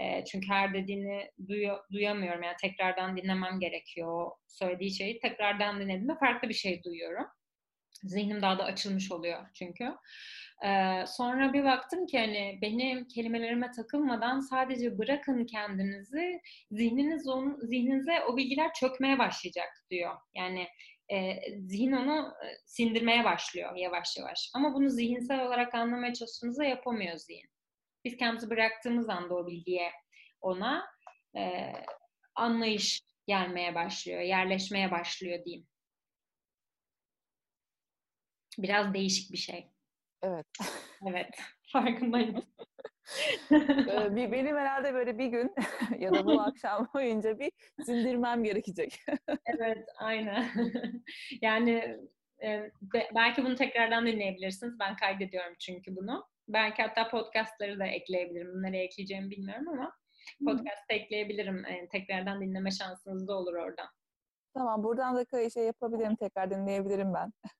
E, 0.00 0.24
çünkü 0.24 0.48
her 0.48 0.74
dediğini 0.74 1.30
duyu, 1.48 1.72
duyamıyorum. 1.92 2.42
Yani 2.42 2.56
tekrardan 2.60 3.16
dinlemem 3.16 3.60
gerekiyor. 3.60 4.08
O 4.08 4.36
söylediği 4.48 4.90
şeyi 4.90 5.18
tekrardan 5.18 5.80
dinlediğimde 5.80 6.14
farklı 6.14 6.48
bir 6.48 6.54
şey 6.54 6.82
duyuyorum. 6.84 7.26
Zihnim 8.02 8.42
daha 8.42 8.58
da 8.58 8.64
açılmış 8.64 9.12
oluyor 9.12 9.46
çünkü. 9.54 9.84
Ee, 10.64 11.04
sonra 11.06 11.52
bir 11.52 11.64
baktım 11.64 12.06
ki 12.06 12.18
hani 12.18 12.58
benim 12.62 13.08
kelimelerime 13.08 13.70
takılmadan 13.70 14.40
sadece 14.40 14.98
bırakın 14.98 15.44
kendinizi, 15.44 16.40
zihniniz 16.70 17.28
onun, 17.28 17.58
zihninize 17.62 18.24
o 18.28 18.36
bilgiler 18.36 18.72
çökmeye 18.72 19.18
başlayacak 19.18 19.68
diyor. 19.90 20.16
Yani 20.34 20.66
e, 21.12 21.36
zihin 21.58 21.92
onu 21.92 22.32
e, 22.44 22.46
sindirmeye 22.66 23.24
başlıyor 23.24 23.76
yavaş 23.76 24.16
yavaş. 24.16 24.50
Ama 24.54 24.74
bunu 24.74 24.90
zihinsel 24.90 25.46
olarak 25.46 25.74
anlamaya 25.74 26.14
çalıştığımızda 26.14 26.64
yapamıyor 26.64 27.16
zihin. 27.16 27.50
Biz 28.04 28.16
kendimizi 28.16 28.50
bıraktığımız 28.50 29.08
anda 29.08 29.34
o 29.34 29.46
bilgiye 29.46 29.92
ona 30.40 30.86
e, 31.36 31.72
anlayış 32.34 33.02
gelmeye 33.26 33.74
başlıyor, 33.74 34.20
yerleşmeye 34.20 34.90
başlıyor 34.90 35.44
diyeyim. 35.44 35.66
Biraz 38.58 38.94
değişik 38.94 39.32
bir 39.32 39.38
şey. 39.38 39.70
Evet. 40.22 40.46
Evet, 41.08 41.38
farkındayım. 41.72 42.44
bir, 44.16 44.32
benim 44.32 44.56
herhalde 44.56 44.94
böyle 44.94 45.18
bir 45.18 45.26
gün 45.26 45.54
ya 45.98 46.12
da 46.12 46.26
bu 46.26 46.40
akşam 46.40 46.88
boyunca 46.94 47.38
bir 47.38 47.52
sindirmem 47.84 48.44
gerekecek. 48.44 49.00
evet, 49.46 49.88
aynen. 49.98 50.50
yani 51.42 51.98
e, 52.42 52.70
belki 53.14 53.44
bunu 53.44 53.54
tekrardan 53.54 54.06
dinleyebilirsiniz. 54.06 54.78
Ben 54.78 54.96
kaydediyorum 54.96 55.54
çünkü 55.58 55.96
bunu. 55.96 56.28
Belki 56.52 56.82
hatta 56.82 57.10
podcastları 57.10 57.78
da 57.78 57.86
ekleyebilirim. 57.86 58.62
Nereye 58.62 58.84
ekleyeceğimi 58.84 59.30
bilmiyorum 59.30 59.68
ama 59.68 59.92
podcast'ta 60.44 60.94
ekleyebilirim. 60.94 61.64
Yani 61.70 61.88
tekrardan 61.88 62.40
dinleme 62.40 62.70
şansınız 62.70 63.28
da 63.28 63.34
olur 63.34 63.54
oradan. 63.54 63.88
Tamam, 64.54 64.84
buradan 64.84 65.16
da 65.16 65.50
şey 65.50 65.64
yapabilirim, 65.64 66.16
tekrar 66.16 66.50
dinleyebilirim 66.50 67.14
ben. 67.14 67.32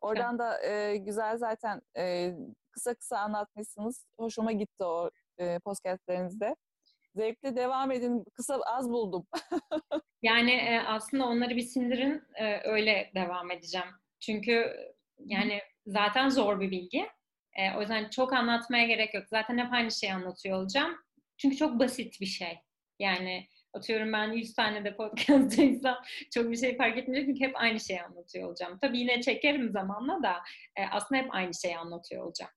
Oradan 0.00 0.38
da 0.38 0.62
e, 0.62 0.96
güzel 0.96 1.36
zaten 1.36 1.82
e, 1.96 2.34
kısa 2.70 2.94
kısa 2.94 3.18
anlatmışsınız. 3.18 4.06
Hoşuma 4.18 4.52
gitti 4.52 4.84
o 4.84 5.10
e, 5.38 5.58
podcastlerinizde. 5.58 6.56
Zevkli 7.14 7.56
devam 7.56 7.90
edin. 7.90 8.24
Kısa 8.34 8.60
az 8.66 8.90
buldum. 8.90 9.26
yani 10.22 10.52
e, 10.52 10.80
aslında 10.86 11.26
onları 11.26 11.56
bir 11.56 11.62
sindirin 11.62 12.22
e, 12.34 12.60
öyle 12.64 13.10
devam 13.14 13.50
edeceğim. 13.50 13.88
Çünkü 14.20 14.76
yani 15.18 15.60
zaten 15.86 16.28
zor 16.28 16.60
bir 16.60 16.70
bilgi. 16.70 17.06
E, 17.56 17.76
o 17.76 17.80
yüzden 17.80 18.10
çok 18.10 18.32
anlatmaya 18.32 18.86
gerek 18.86 19.14
yok. 19.14 19.24
Zaten 19.28 19.58
hep 19.58 19.72
aynı 19.72 19.92
şeyi 19.92 20.14
anlatıyor 20.14 20.58
olacağım. 20.58 20.96
Çünkü 21.38 21.56
çok 21.56 21.78
basit 21.78 22.20
bir 22.20 22.26
şey. 22.26 22.58
Yani 22.98 23.48
atıyorum 23.72 24.12
ben 24.12 24.32
100 24.32 24.54
tane 24.54 24.84
de 24.84 24.96
podcast'taysam 24.96 25.96
çok 26.34 26.50
bir 26.50 26.56
şey 26.56 26.76
fark 26.76 26.98
etmeyecek 26.98 27.28
çünkü 27.28 27.48
hep 27.48 27.56
aynı 27.56 27.80
şeyi 27.80 28.02
anlatıyor 28.02 28.48
olacağım. 28.48 28.78
Tabii 28.80 28.98
yine 28.98 29.22
çekerim 29.22 29.70
zamanla 29.70 30.22
da 30.22 30.42
e, 30.76 30.86
aslında 30.90 31.20
hep 31.20 31.34
aynı 31.34 31.54
şeyi 31.54 31.78
anlatıyor 31.78 32.24
olacağım. 32.24 32.52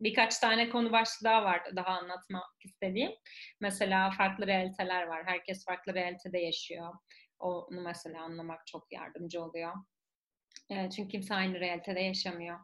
Birkaç 0.00 0.38
tane 0.38 0.68
konu 0.68 0.92
başlığı 0.92 1.24
daha 1.24 1.44
var 1.44 1.62
daha 1.76 1.90
anlatmak 1.90 2.44
istediğim. 2.64 3.12
Mesela 3.60 4.10
farklı 4.10 4.46
realiteler 4.46 5.02
var. 5.02 5.22
Herkes 5.26 5.64
farklı 5.64 5.94
realitede 5.94 6.38
yaşıyor. 6.38 6.94
Onu 7.38 7.80
mesela 7.80 8.22
anlamak 8.22 8.66
çok 8.66 8.92
yardımcı 8.92 9.42
oluyor. 9.42 9.72
E, 10.70 10.90
çünkü 10.90 11.08
kimse 11.08 11.34
aynı 11.34 11.60
realitede 11.60 12.00
yaşamıyor. 12.00 12.58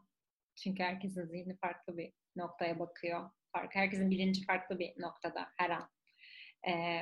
Çünkü 0.63 0.83
herkesin 0.83 1.25
zihni 1.25 1.57
farklı 1.57 1.97
bir 1.97 2.13
noktaya 2.35 2.79
bakıyor. 2.79 3.29
Fark, 3.51 3.75
herkesin 3.75 4.11
bilinci 4.11 4.45
farklı 4.45 4.79
bir 4.79 4.93
noktada 4.97 5.47
her 5.57 5.69
an. 5.69 5.89
Ee, 6.67 7.01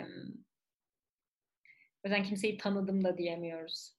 o 2.04 2.08
yüzden 2.08 2.24
kimseyi 2.24 2.58
tanıdım 2.58 3.04
da 3.04 3.18
diyemiyoruz. 3.18 3.96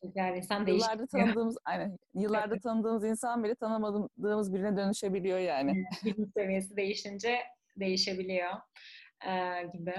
Çünkü 0.00 0.20
her 0.20 0.36
insan 0.36 0.66
değişiyor. 0.66 0.92
Yıllarda 0.92 1.06
tanıdığımız, 1.06 1.58
aynen. 1.64 1.98
Yıllarda 2.14 2.58
tanıdığımız 2.58 3.04
insan 3.04 3.44
bile 3.44 3.54
tanımadığımız 3.54 4.54
birine 4.54 4.76
dönüşebiliyor 4.76 5.38
yani. 5.38 5.84
Bilinç 6.04 6.32
seviyesi 6.36 6.76
değişince 6.76 7.38
değişebiliyor 7.76 8.52
ee, 9.26 9.62
gibi. 9.72 9.94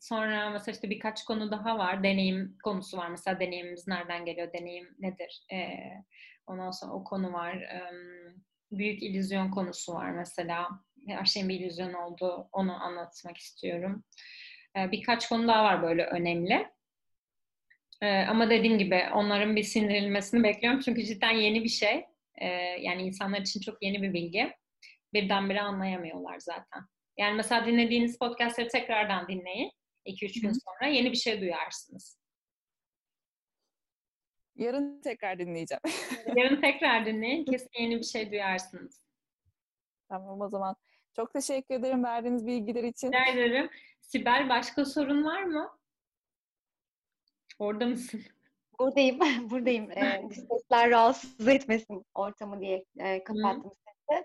Sonra 0.00 0.50
mesela 0.50 0.74
işte 0.74 0.90
birkaç 0.90 1.24
konu 1.24 1.50
daha 1.50 1.78
var. 1.78 2.02
Deneyim 2.02 2.58
konusu 2.64 2.96
var. 2.96 3.08
Mesela 3.08 3.40
deneyimimiz 3.40 3.88
nereden 3.88 4.24
geliyor? 4.24 4.52
Deneyim 4.52 4.88
nedir? 4.98 5.46
Ee, 5.52 5.68
ondan 6.52 6.70
sonra 6.70 6.92
o 6.92 7.04
konu 7.04 7.32
var. 7.32 7.64
Büyük 8.72 9.02
illüzyon 9.02 9.50
konusu 9.50 9.94
var 9.94 10.10
mesela. 10.10 10.68
her 11.08 11.24
şeyin 11.24 11.48
bir 11.48 11.60
illüzyon 11.60 11.92
olduğu 11.92 12.48
onu 12.52 12.82
anlatmak 12.84 13.36
istiyorum. 13.36 14.04
Ee, 14.76 14.92
birkaç 14.92 15.28
konu 15.28 15.48
daha 15.48 15.64
var 15.64 15.82
böyle 15.82 16.06
önemli. 16.06 16.68
Ee, 18.02 18.24
ama 18.24 18.50
dediğim 18.50 18.78
gibi 18.78 19.02
onların 19.14 19.56
bir 19.56 19.62
sindirilmesini 19.62 20.42
bekliyorum 20.44 20.80
çünkü 20.80 21.04
cidden 21.04 21.30
yeni 21.30 21.64
bir 21.64 21.68
şey. 21.68 22.04
Ee, 22.40 22.46
yani 22.80 23.02
insanlar 23.02 23.40
için 23.40 23.60
çok 23.60 23.82
yeni 23.82 24.02
bir 24.02 24.12
bilgi. 24.12 24.52
Birdenbire 25.12 25.60
anlayamıyorlar 25.60 26.38
zaten. 26.38 26.82
Yani 27.18 27.34
mesela 27.34 27.66
dinlediğiniz 27.66 28.18
podcastları 28.18 28.68
tekrardan 28.68 29.28
dinleyin. 29.28 29.72
2-3 30.06 30.40
gün 30.42 30.52
sonra 30.52 30.90
yeni 30.90 31.12
bir 31.12 31.16
şey 31.16 31.40
duyarsınız. 31.40 32.21
Yarın 34.62 35.00
tekrar 35.00 35.38
dinleyeceğim. 35.38 35.80
Yarın 36.36 36.60
tekrar 36.60 37.06
dinleyin. 37.06 37.44
Kesin 37.44 37.70
yeni 37.78 37.98
bir 37.98 38.04
şey 38.04 38.30
duyarsınız. 38.30 39.02
Tamam 40.08 40.40
o 40.40 40.48
zaman. 40.48 40.76
Çok 41.16 41.32
teşekkür 41.32 41.74
ederim 41.74 42.04
verdiğiniz 42.04 42.46
bilgiler 42.46 42.84
için. 42.84 43.08
Rica 43.08 43.24
ederim. 43.24 43.70
Sibel 44.00 44.48
başka 44.48 44.84
sorun 44.84 45.24
var 45.24 45.42
mı? 45.42 45.78
Orada 47.58 47.86
mısın? 47.86 48.22
Buradayım, 48.78 49.18
buradayım. 49.50 49.90
Ee, 49.90 50.22
sesler 50.50 50.90
rahatsız 50.90 51.48
etmesin 51.48 52.04
ortamı 52.14 52.60
diye 52.60 52.84
e, 52.98 53.24
kapattım 53.24 53.72
sesi. 54.08 54.24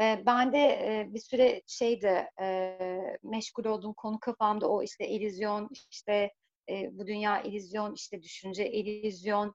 E, 0.00 0.22
ben 0.26 0.52
de 0.52 0.58
e, 0.58 1.06
bir 1.14 1.20
süre 1.20 1.62
şeydi, 1.66 2.26
e, 2.40 2.78
meşgul 3.22 3.64
olduğum 3.64 3.94
konu 3.94 4.20
kafamda 4.20 4.68
o 4.70 4.82
işte 4.82 5.08
illüzyon, 5.08 5.68
işte 5.90 6.32
e, 6.70 6.98
bu 6.98 7.06
dünya 7.06 7.42
illüzyon, 7.42 7.94
işte 7.94 8.22
düşünce 8.22 8.70
illüzyon. 8.72 9.54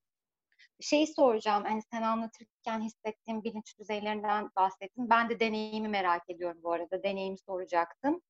Şeyi 0.82 1.08
soracağım, 1.08 1.64
hani 1.64 1.82
sen 1.82 2.02
anlatırken 2.02 2.82
hissettiğim 2.82 3.44
bilinç 3.44 3.80
düzeylerinden 3.80 4.50
bahsettin. 4.56 5.10
Ben 5.10 5.30
de 5.30 5.40
deneyimi 5.40 5.88
merak 5.88 6.30
ediyorum 6.30 6.60
bu 6.64 6.72
arada, 6.74 7.04
deneyimi 7.04 7.38
soracaktım. 7.38 8.22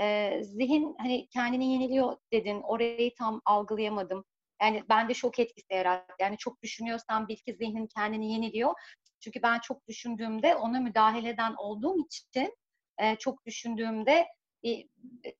E, 0.00 0.38
zihin 0.44 0.94
hani 0.98 1.28
kendini 1.28 1.72
yeniliyor 1.72 2.16
dedin, 2.32 2.60
orayı 2.62 3.14
tam 3.14 3.42
algılayamadım. 3.44 4.24
Yani 4.62 4.84
bende 4.88 5.14
şok 5.14 5.38
etkisi 5.38 5.74
yarattı. 5.74 6.14
Yani 6.20 6.36
çok 6.38 6.62
düşünüyorsan 6.62 7.28
bil 7.28 7.36
ki 7.36 7.54
zihnin 7.60 7.86
kendini 7.86 8.32
yeniliyor. 8.32 8.74
Çünkü 9.20 9.42
ben 9.42 9.58
çok 9.58 9.88
düşündüğümde 9.88 10.56
ona 10.56 10.80
müdahale 10.80 11.28
eden 11.28 11.54
olduğum 11.58 11.96
için 12.06 12.56
e, 12.98 13.16
çok 13.16 13.46
düşündüğümde 13.46 14.26
e, 14.64 14.70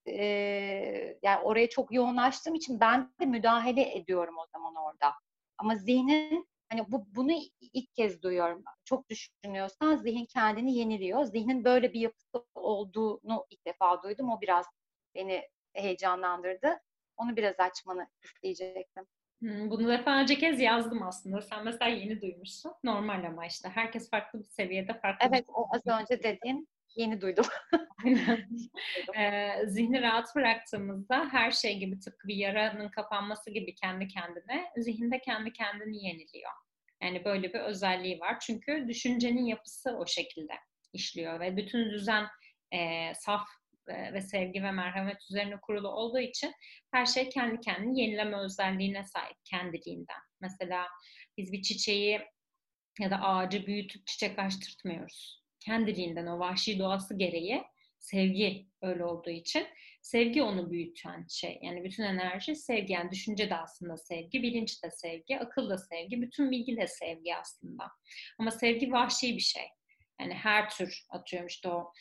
e, 0.07 0.25
yani 1.23 1.43
oraya 1.43 1.69
çok 1.69 1.93
yoğunlaştığım 1.95 2.55
için 2.55 2.81
ben 2.81 3.13
de 3.21 3.27
müdahale 3.27 3.97
ediyorum 3.97 4.35
o 4.39 4.47
zaman 4.53 4.75
orada. 4.77 5.13
Ama 5.65 5.77
zihnin 5.77 6.49
hani 6.69 6.93
bu 6.93 7.07
bunu 7.15 7.33
ilk 7.61 7.95
kez 7.95 8.23
duyuyorum. 8.23 8.65
Çok 8.85 9.09
düşünüyorsan 9.09 9.97
zihin 9.97 10.27
kendini 10.27 10.75
yeniliyor. 10.75 11.25
Zihnin 11.25 11.65
böyle 11.65 11.93
bir 11.93 12.01
yapısı 12.01 12.47
olduğunu 12.55 13.47
ilk 13.51 13.67
defa 13.67 14.03
duydum. 14.03 14.31
O 14.31 14.41
biraz 14.41 14.67
beni 15.15 15.43
heyecanlandırdı. 15.73 16.81
Onu 17.17 17.37
biraz 17.37 17.61
açmanı 17.61 18.07
isteyecektim. 18.25 19.07
Bunu 19.43 19.89
defalarca 19.89 20.35
kez 20.35 20.61
yazdım 20.61 21.03
aslında. 21.03 21.41
Sen 21.41 21.65
mesela 21.65 21.91
yeni 21.91 22.21
duymuşsun. 22.21 22.73
Normal 22.85 23.25
ama 23.27 23.47
işte. 23.47 23.69
Herkes 23.69 24.11
farklı 24.11 24.39
bir 24.39 24.45
seviyede 24.45 25.01
farklı 25.01 25.29
Evet, 25.29 25.45
o 25.49 25.69
az 25.75 25.83
önce 26.01 26.23
dediğin 26.23 26.69
yeni 26.97 27.21
duydum. 27.21 27.45
Aynen. 28.05 28.49
ee, 29.17 29.67
zihni 29.67 30.03
rahat 30.03 30.35
bıraktığımızda 30.37 31.29
her 31.33 31.51
şey 31.51 31.79
gibi 31.79 32.01
tıpkı 32.01 32.29
bir 32.29 32.37
yaranın 32.37 32.89
kapanması 32.89 33.51
gibi 33.51 33.75
kendi 33.75 34.09
kendine 34.09 34.65
zihinde 34.77 35.21
kendi 35.21 35.53
kendini 35.53 36.07
yeniliyor. 36.07 36.51
Yani 37.03 37.25
böyle 37.25 37.53
bir 37.53 37.61
özelliği 37.61 38.21
var. 38.21 38.41
Çünkü 38.41 38.85
düşüncenin 38.89 39.45
yapısı 39.45 39.91
o 39.91 40.07
şekilde 40.07 40.53
işliyor 40.93 41.41
ve 41.41 41.57
bütün 41.57 41.91
düzen 41.91 42.27
e, 42.73 43.13
saf 43.15 43.49
ve 43.89 44.21
sevgi 44.21 44.63
ve 44.63 44.71
merhamet 44.71 45.17
üzerine 45.31 45.61
kurulu 45.61 45.89
olduğu 45.89 46.21
için 46.21 46.53
her 46.93 47.07
şey 47.07 47.29
kendi 47.29 47.61
kendini 47.61 48.01
yenileme 48.01 48.37
özelliğine 48.37 49.05
sahip 49.05 49.37
kendiliğinden. 49.45 50.21
Mesela 50.41 50.89
biz 51.39 51.53
bir 51.53 51.63
çiçeği 51.63 52.21
ya 53.01 53.11
da 53.11 53.23
ağacı 53.23 53.67
büyütüp 53.67 54.07
çiçek 54.07 54.39
açtırtmıyoruz. 54.39 55.44
Kendiliğinden 55.65 56.27
o 56.27 56.39
vahşi 56.39 56.79
doğası 56.79 57.19
gereği 57.19 57.63
sevgi 57.99 58.67
öyle 58.83 59.05
olduğu 59.05 59.31
için 59.31 59.67
sevgi 60.03 60.43
onu 60.43 60.71
büyüten 60.71 61.27
şey. 61.29 61.59
Yani 61.63 61.85
bütün 61.85 62.03
enerji 62.03 62.57
sevgi. 62.57 62.93
Yani 62.93 63.11
düşünce 63.11 63.51
de 63.51 63.57
aslında 63.57 63.97
sevgi, 63.97 64.43
bilinç 64.43 64.85
de 64.85 64.91
sevgi, 64.91 65.39
akıl 65.39 65.71
da 65.71 65.79
sevgi, 65.79 66.23
bütün 66.23 66.51
bilgi 66.51 66.77
de 66.77 66.87
sevgi 66.87 67.37
aslında. 67.37 67.85
Ama 68.39 68.51
sevgi 68.51 68.93
vahşi 68.93 69.37
bir 69.37 69.43
şey. 69.43 69.63
Yani 70.21 70.35
her 70.35 70.71
tür 70.71 71.07
atıyorum 71.11 71.47
işte 71.47 71.69
o 71.69 71.93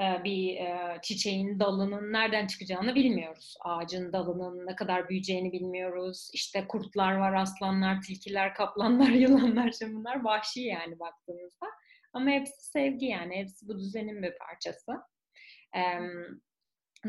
e, 0.00 0.24
bir 0.24 0.56
e, 0.56 0.98
çiçeğin 1.02 1.60
dalının 1.60 2.12
nereden 2.12 2.46
çıkacağını 2.46 2.94
bilmiyoruz. 2.94 3.54
Ağacın 3.64 4.12
dalının 4.12 4.66
ne 4.66 4.76
kadar 4.76 5.08
büyüyeceğini 5.08 5.52
bilmiyoruz. 5.52 6.30
İşte 6.32 6.68
kurtlar 6.68 7.12
var, 7.12 7.34
aslanlar, 7.34 8.02
tilkiler, 8.02 8.54
kaplanlar, 8.54 9.08
yılanlar, 9.24 9.72
şimdi 9.78 9.94
bunlar 9.94 10.24
vahşi 10.24 10.60
yani 10.60 10.98
baktığımızda. 10.98 11.66
Ama 12.12 12.30
hepsi 12.30 12.62
sevgi 12.66 13.06
yani, 13.06 13.36
hepsi 13.36 13.68
bu 13.68 13.78
düzenin 13.78 14.22
bir 14.22 14.38
parçası. 14.38 14.92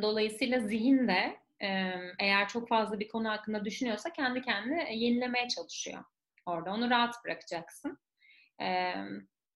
Dolayısıyla 0.01 0.60
zihin 0.60 1.08
de 1.08 1.39
eğer 2.20 2.47
çok 2.47 2.70
fazla 2.70 2.99
bir 2.99 3.08
konu 3.08 3.30
hakkında 3.30 3.66
düşünüyorsa 3.66 4.14
kendi 4.14 4.41
kendine 4.41 4.95
yenilemeye 4.95 5.47
çalışıyor. 5.47 6.04
Orada 6.45 6.72
onu 6.72 6.89
rahat 6.89 7.16
bırakacaksın. 7.26 7.99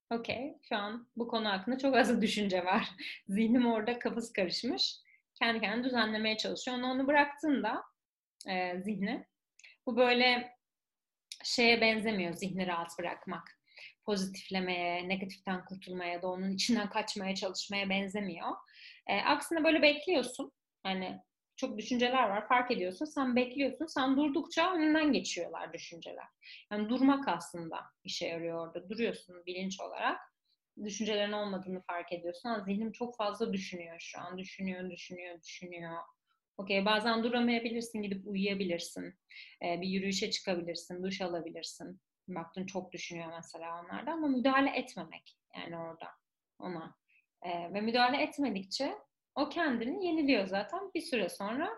Okey, 0.10 0.58
şu 0.70 0.76
an 0.76 1.10
bu 1.16 1.28
konu 1.28 1.50
hakkında 1.50 1.78
çok 1.78 1.96
az 1.96 2.22
düşünce 2.22 2.66
var. 2.66 2.90
Zihnim 3.28 3.68
orada 3.68 4.00
kafası 4.00 4.34
karışmış. 4.34 4.96
Kendi 5.40 5.62
kendini 5.62 5.84
düzenlemeye 5.84 6.38
çalışıyor. 6.38 6.78
Onu, 6.78 6.88
onu 6.88 7.08
bıraktığında 7.08 7.84
e, 8.50 8.82
zihni, 8.82 9.26
bu 9.86 9.98
böyle 9.98 10.58
şeye 11.44 11.82
benzemiyor 11.82 12.34
zihni 12.34 12.68
rahat 12.68 12.92
bırakmak. 13.00 13.57
Pozitiflemeye, 14.08 15.10
negatiften 15.10 15.66
kurtulmaya 15.66 16.22
da 16.22 16.28
onun 16.28 16.52
içinden 16.52 16.90
kaçmaya 16.90 17.36
çalışmaya 17.36 17.90
benzemiyor. 17.90 18.48
E, 19.08 19.22
aksine 19.22 19.64
böyle 19.64 19.82
bekliyorsun. 19.82 20.52
Hani 20.84 21.22
çok 21.56 21.78
düşünceler 21.78 22.30
var 22.30 22.48
fark 22.48 22.72
ediyorsun. 22.72 23.06
Sen 23.06 23.36
bekliyorsun. 23.36 23.86
Sen 23.86 24.18
durdukça 24.18 24.74
önünden 24.74 25.14
geçiyorlar 25.14 25.74
düşünceler. 25.74 26.26
Yani 26.72 26.90
durmak 26.90 27.28
aslında 27.28 27.80
işe 28.04 28.28
yarıyor 28.28 28.68
orada. 28.68 28.90
Duruyorsun 28.90 29.46
bilinç 29.46 29.82
olarak. 29.82 30.20
Düşüncelerin 30.84 31.32
olmadığını 31.32 31.82
fark 31.82 32.14
ediyorsun. 32.14 32.50
Ama 32.50 32.64
zihnim 32.64 32.92
çok 32.92 33.18
fazla 33.18 33.54
düşünüyor 33.54 33.96
şu 34.00 34.20
an. 34.20 34.38
Düşünüyor, 34.38 34.92
düşünüyor, 34.92 35.42
düşünüyor. 35.42 35.98
Okey 36.58 36.86
bazen 36.86 37.24
duramayabilirsin. 37.24 38.02
Gidip 38.02 38.28
uyuyabilirsin. 38.28 39.14
Ee, 39.66 39.82
bir 39.82 39.88
yürüyüşe 39.88 40.32
çıkabilirsin. 40.32 41.04
Duş 41.04 41.22
alabilirsin. 41.22 42.02
Baktın 42.28 42.66
çok 42.66 42.92
düşünüyor 42.92 43.28
mesela 43.36 43.82
onlarda 43.82 44.12
ama 44.12 44.28
müdahale 44.28 44.70
etmemek 44.70 45.38
yani 45.56 45.78
orada 45.78 46.08
ona. 46.60 46.96
Ee, 47.42 47.74
ve 47.74 47.82
müdahale 47.82 48.22
etmedikçe 48.24 48.98
o 49.36 49.50
kendini 49.50 50.06
yeniliyor 50.06 50.48
zaten. 50.48 50.92
Bir 50.96 51.02
süre 51.02 51.30
sonra 51.30 51.70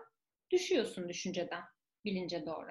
düşüyorsun 0.50 1.08
düşünceden 1.08 1.62
bilince 2.04 2.46
doğru. 2.46 2.70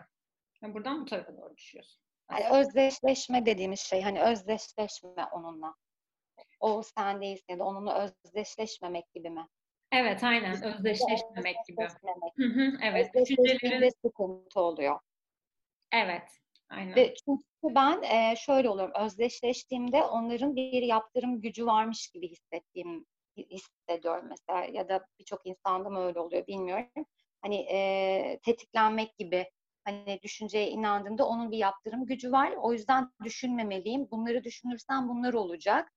Yani 0.62 0.74
buradan 0.74 1.02
bu 1.02 1.06
tarafa 1.06 1.38
doğru 1.38 1.58
düşüyorsun. 1.58 2.02
Yani 2.32 2.46
özdeşleşme 2.50 3.46
dediğimiz 3.46 3.80
şey 3.80 4.02
hani 4.02 4.22
özdeşleşme 4.22 5.26
onunla. 5.32 5.76
O 6.60 6.84
sen 6.84 7.22
değilsin 7.22 7.46
ya 7.50 7.60
da 7.60 7.64
onunla 7.64 8.10
özdeşleşmemek 8.26 9.14
gibi 9.14 9.30
mi? 9.30 9.48
Evet 9.92 10.24
aynen 10.24 10.64
özdeşleşmemek 10.64 11.56
gibi. 11.68 11.88
Hı 12.38 12.46
hı, 12.46 12.72
evet. 12.84 13.14
Düşüncelerin 13.16 13.92
sıkıntı 14.06 14.60
oluyor. 14.60 15.00
Evet. 15.92 16.39
Aynen. 16.70 16.96
Ve 16.96 17.14
çünkü 17.26 17.76
ben 17.76 18.02
e, 18.04 18.36
şöyle 18.36 18.70
oluyorum. 18.70 18.94
Özdeşleştiğimde 19.06 20.04
onların 20.04 20.56
bir 20.56 20.82
yaptırım 20.82 21.42
gücü 21.42 21.66
varmış 21.66 22.08
gibi 22.12 22.28
hissettiğim 22.30 23.06
hissediyorum 23.38 24.26
mesela 24.30 24.66
ya 24.66 24.90
da 24.90 25.06
birçok 25.20 25.46
insanda 25.46 25.90
mı 25.90 26.00
öyle 26.06 26.20
oluyor 26.20 26.48
bilmiyorum. 26.48 27.06
Hani 27.42 27.56
e, 27.72 28.40
tetiklenmek 28.44 29.18
gibi 29.18 29.46
hani 29.86 30.20
düşünceye 30.24 30.70
inandığımda 30.70 31.28
onun 31.28 31.52
bir 31.52 31.58
yaptırım 31.58 32.06
gücü 32.06 32.32
var. 32.32 32.54
O 32.62 32.74
yüzden 32.74 33.12
düşünmemeliyim. 33.24 34.12
Bunları 34.12 34.44
düşünürsem 34.44 35.10
bunlar 35.10 35.34
olacak. 35.34 35.92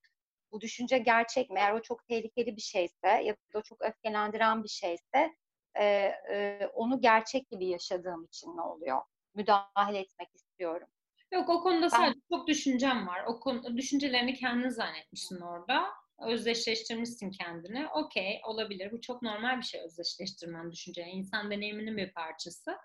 Bu 0.51 0.61
düşünce 0.61 0.97
gerçek 0.97 1.49
mi? 1.49 1.59
Eğer 1.59 1.73
o 1.73 1.81
çok 1.81 2.07
tehlikeli 2.07 2.55
bir 2.55 2.61
şeyse 2.61 3.07
ya 3.07 3.35
da 3.53 3.61
çok 3.61 3.81
öfkelendiren 3.81 4.63
bir 4.63 4.69
şeyse 4.69 5.35
e, 5.75 5.85
e, 5.85 6.67
onu 6.73 7.01
gerçek 7.01 7.49
gibi 7.49 7.65
yaşadığım 7.67 8.25
için 8.25 8.57
ne 8.57 8.61
oluyor? 8.61 9.01
Müdahale 9.35 9.99
etmek 9.99 10.35
istiyorum. 10.53 10.87
Yok 11.31 11.49
o 11.49 11.63
konuda 11.63 11.83
ben... 11.83 11.87
sadece 11.87 12.19
çok 12.29 12.47
düşüncem 12.47 13.07
var. 13.07 13.23
O 13.27 13.39
konu, 13.39 13.77
düşüncelerini 13.77 14.33
kendin 14.33 14.69
zannetmişsin 14.69 15.41
orada 15.41 15.85
özdeşleştirmişsin 16.27 17.31
kendini. 17.31 17.87
Okey, 17.87 18.41
olabilir. 18.45 18.91
Bu 18.91 19.01
çok 19.01 19.21
normal 19.21 19.57
bir 19.57 19.63
şey 19.63 19.81
özdeşleştirmen 19.81 20.71
düşünce. 20.71 21.03
İnsan 21.03 21.51
deneyiminin 21.51 21.97
bir 21.97 22.13
parçası. 22.13 22.77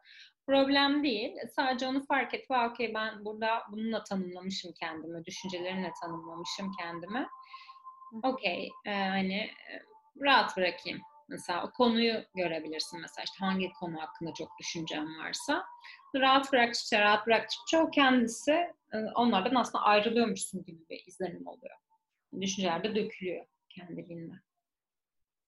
Problem 0.47 1.05
değil. 1.05 1.37
Sadece 1.57 1.87
onu 1.87 2.07
fark 2.07 2.35
et. 2.35 2.47
Okey 2.71 2.95
ben 2.95 3.25
burada 3.25 3.63
bununla 3.73 4.05
tanımlamışım 4.05 4.73
kendimi. 4.81 5.25
Düşüncelerimle 5.25 5.93
tanımlamışım 6.03 6.73
kendimi. 6.81 7.29
okey 8.23 8.71
e, 8.87 8.91
hani 8.91 9.51
rahat 10.21 10.57
bırakayım. 10.57 11.01
Mesela 11.29 11.65
o 11.65 11.71
konuyu 11.71 12.25
görebilirsin. 12.35 13.01
Mesela 13.01 13.25
işte 13.25 13.45
hangi 13.45 13.73
konu 13.73 14.01
hakkında 14.01 14.35
çok 14.35 14.59
düşüncem 14.59 15.07
varsa. 15.19 15.65
Rahat 16.17 16.53
bıraktıkça, 16.53 17.01
rahat 17.01 17.27
bıraktıkça 17.27 17.83
o 17.83 17.91
kendisi 17.91 18.53
e, 18.93 18.97
onlardan 19.15 19.55
aslında 19.55 19.85
ayrılıyormuşsun 19.85 20.65
gibi 20.65 20.89
bir 20.89 21.05
izlenim 21.07 21.47
oluyor. 21.47 21.77
Düşünceler 22.41 22.85
de 22.85 22.95
dökülüyor 22.95 23.47
kendiliğinden. 23.69 24.41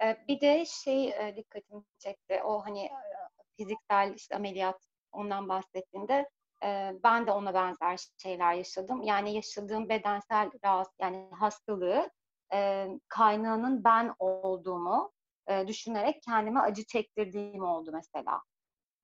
E, 0.03 0.25
bir 0.29 0.41
de 0.41 0.65
şey 0.65 1.09
e, 1.09 1.37
dikkatimi 1.37 1.83
çekti. 1.99 2.43
O 2.45 2.65
hani 2.65 2.91
fiziksel 3.57 4.15
işte 4.17 4.37
ameliyat 4.37 4.87
ondan 5.13 5.49
bahsettiğinde 5.49 6.31
ben 7.05 7.27
de 7.27 7.33
ona 7.33 7.55
benzer 7.55 8.01
şeyler 8.23 8.55
yaşadım. 8.55 9.03
Yani 9.03 9.35
yaşadığım 9.35 9.89
bedensel 9.89 10.51
rahatsız 10.65 10.95
yani 11.01 11.29
hastalığı 11.33 12.11
kaynağının 13.09 13.85
ben 13.85 14.15
olduğumu 14.19 15.13
düşünerek 15.69 16.23
kendime 16.23 16.61
acı 16.61 16.85
çektirdiğim 16.85 17.65
oldu 17.65 17.91
mesela. 17.93 18.43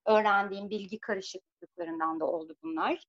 Öğrendiğim 0.07 0.71
bilgi 0.71 1.01
karışıklıklarından 1.01 2.21
da 2.21 2.27
oldu 2.27 2.57
bunlar. 2.63 3.07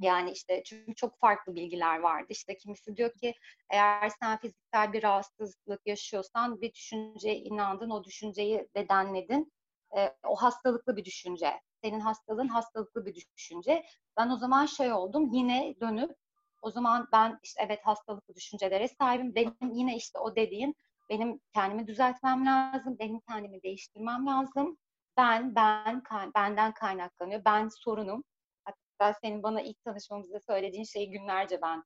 Yani 0.00 0.30
işte 0.30 0.62
çünkü 0.64 0.94
çok 0.94 1.18
farklı 1.20 1.54
bilgiler 1.54 1.98
vardı. 1.98 2.26
İşte 2.28 2.56
kimisi 2.56 2.96
diyor 2.96 3.12
ki 3.12 3.34
eğer 3.70 4.08
sen 4.20 4.38
fiziksel 4.38 4.92
bir 4.92 5.02
rahatsızlık 5.02 5.86
yaşıyorsan 5.86 6.60
bir 6.60 6.74
düşünceye 6.74 7.36
inandın, 7.36 7.90
o 7.90 8.04
düşünceyi 8.04 8.68
bedenledin. 8.74 9.52
E, 9.96 10.14
o 10.24 10.36
hastalıklı 10.36 10.96
bir 10.96 11.04
düşünce. 11.04 11.60
Senin 11.84 12.00
hastalığın 12.00 12.48
hastalıklı 12.48 13.06
bir 13.06 13.26
düşünce. 13.36 13.84
Ben 14.16 14.30
o 14.30 14.36
zaman 14.36 14.66
şey 14.66 14.92
oldum 14.92 15.30
yine 15.32 15.74
dönüp 15.80 16.16
o 16.62 16.70
zaman 16.70 17.08
ben 17.12 17.38
işte 17.42 17.62
evet 17.66 17.80
hastalıklı 17.84 18.34
düşüncelere 18.34 18.88
sahibim. 18.88 19.34
Benim 19.34 19.56
yine 19.72 19.96
işte 19.96 20.18
o 20.18 20.36
dediğin 20.36 20.76
benim 21.10 21.40
kendimi 21.54 21.86
düzeltmem 21.86 22.46
lazım. 22.46 22.96
Benim 22.98 23.20
kendimi 23.20 23.62
değiştirmem 23.62 24.26
lazım. 24.26 24.78
Ben, 25.16 25.54
ben, 25.54 26.02
benden 26.34 26.72
kaynaklanıyor. 26.72 27.44
Ben 27.44 27.68
sorunum. 27.68 28.24
Hatta 28.64 29.18
senin 29.20 29.42
bana 29.42 29.60
ilk 29.60 29.84
tanışmamızda 29.84 30.40
söylediğin 30.40 30.84
şeyi 30.84 31.10
günlerce 31.10 31.62
ben 31.62 31.84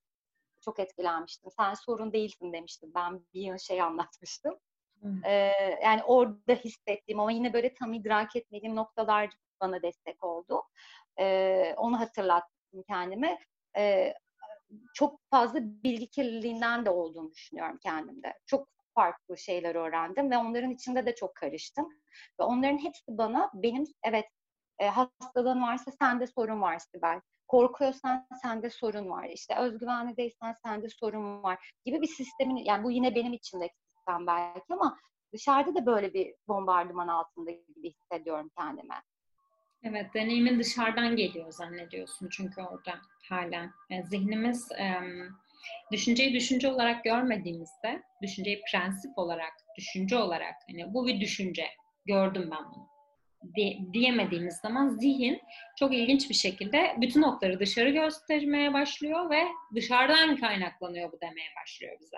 çok 0.60 0.78
etkilenmiştim. 0.80 1.50
Sen 1.58 1.74
sorun 1.74 2.12
değilsin 2.12 2.52
demiştim. 2.52 2.92
Ben 2.94 3.20
bir 3.34 3.40
yıl 3.40 3.58
şey 3.58 3.82
anlatmıştım. 3.82 4.54
Ee, 5.24 5.32
yani 5.82 6.02
orada 6.02 6.52
hissettiğim 6.52 7.20
ama 7.20 7.32
yine 7.32 7.52
böyle 7.52 7.74
tam 7.74 7.92
idrak 7.92 8.36
etmediğim 8.36 8.76
noktalar 8.76 9.30
bana 9.60 9.82
destek 9.82 10.24
oldu. 10.24 10.62
Ee, 11.18 11.74
onu 11.76 12.00
hatırlattım 12.00 12.82
kendime. 12.88 13.38
Ee, 13.76 14.14
çok 14.94 15.20
fazla 15.30 15.58
bilgi 15.62 16.10
kirliliğinden 16.10 16.86
de 16.86 16.90
olduğunu 16.90 17.32
düşünüyorum 17.32 17.78
kendimde. 17.82 18.34
Çok 18.46 18.68
farklı 18.95 19.38
şeyler 19.38 19.74
öğrendim 19.74 20.30
ve 20.30 20.38
onların 20.38 20.70
içinde 20.70 21.07
de 21.07 21.14
çok 21.14 21.34
karıştım. 21.34 21.88
Ve 22.40 22.45
onların 22.45 22.78
hepsi 22.78 23.05
bana 23.09 23.51
benim 23.55 23.84
evet 24.05 24.26
e, 24.78 24.86
hastalığın 24.86 25.62
varsa 25.62 25.90
sende 25.90 26.26
sorun 26.26 26.61
var 26.61 26.78
Sibel. 26.78 27.20
Korkuyorsan 27.49 28.26
sende 28.42 28.70
sorun 28.70 29.11
var. 29.11 29.28
İşte 29.28 29.57
özgüvenli 29.57 30.16
değilsen 30.16 30.55
sende 30.64 30.88
sorun 30.88 31.42
var 31.42 31.72
gibi 31.84 32.03
bir 32.03 32.07
sistemin 32.07 32.57
yani 32.57 32.84
bu 32.84 32.90
yine 32.90 33.14
benim 33.14 33.32
içimdeki 33.32 33.74
sistem 33.97 34.26
belki 34.26 34.64
ama 34.70 34.99
dışarıda 35.32 35.74
da 35.74 35.86
böyle 35.86 36.14
bir 36.14 36.34
bombardıman 36.49 37.09
altında 37.09 37.51
gibi 37.51 37.90
hissediyorum 37.90 38.51
kendime. 38.59 39.03
Evet, 39.82 40.14
deneyimin 40.14 40.59
dışarıdan 40.59 41.16
geliyor 41.16 41.51
zannediyorsun 41.51 42.28
çünkü 42.28 42.62
orada 42.62 43.01
halen. 43.28 43.70
Yani 43.90 44.05
zihnimiz 44.05 44.72
e, 44.72 45.01
düşünceyi 45.92 46.34
düşünce 46.34 46.68
olarak 46.68 47.04
görmediğimizde, 47.04 48.02
düşünceyi 48.22 48.62
prensip 48.70 49.18
olarak, 49.18 49.52
düşünce 49.78 50.16
olarak, 50.16 50.54
hani 50.70 50.94
bu 50.94 51.06
bir 51.06 51.20
düşünce, 51.20 51.66
gördüm 52.06 52.50
ben 52.50 52.64
bunu 52.74 52.94
diyemediğimiz 53.92 54.56
zaman 54.56 54.88
zihin 54.88 55.42
çok 55.78 55.94
ilginç 55.94 56.30
bir 56.30 56.34
şekilde 56.34 56.96
bütün 57.00 57.22
okları 57.22 57.60
dışarı 57.60 57.90
göstermeye 57.90 58.72
başlıyor 58.72 59.30
ve 59.30 59.48
dışarıdan 59.74 60.36
kaynaklanıyor 60.36 61.12
bu 61.12 61.20
demeye 61.20 61.48
başlıyor 61.62 61.96
bize. 62.00 62.16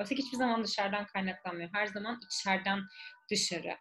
Oysa 0.00 0.14
hiçbir 0.14 0.36
zaman 0.36 0.64
dışarıdan 0.64 1.06
kaynaklanmıyor. 1.06 1.70
Her 1.72 1.86
zaman 1.86 2.20
içeriden 2.32 2.80
dışarı 3.30 3.76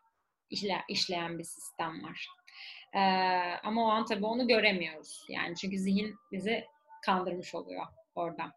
işleyen 0.89 1.39
bir 1.39 1.43
sistem 1.43 2.03
var. 2.03 2.28
Ee, 2.93 2.99
ama 3.63 3.84
o 3.84 3.88
an 3.88 4.05
tabii 4.05 4.26
onu 4.26 4.47
göremiyoruz. 4.47 5.26
Yani 5.30 5.55
çünkü 5.55 5.78
zihin 5.78 6.15
bizi 6.32 6.65
kandırmış 7.05 7.55
oluyor 7.55 7.86
orada. 8.15 8.51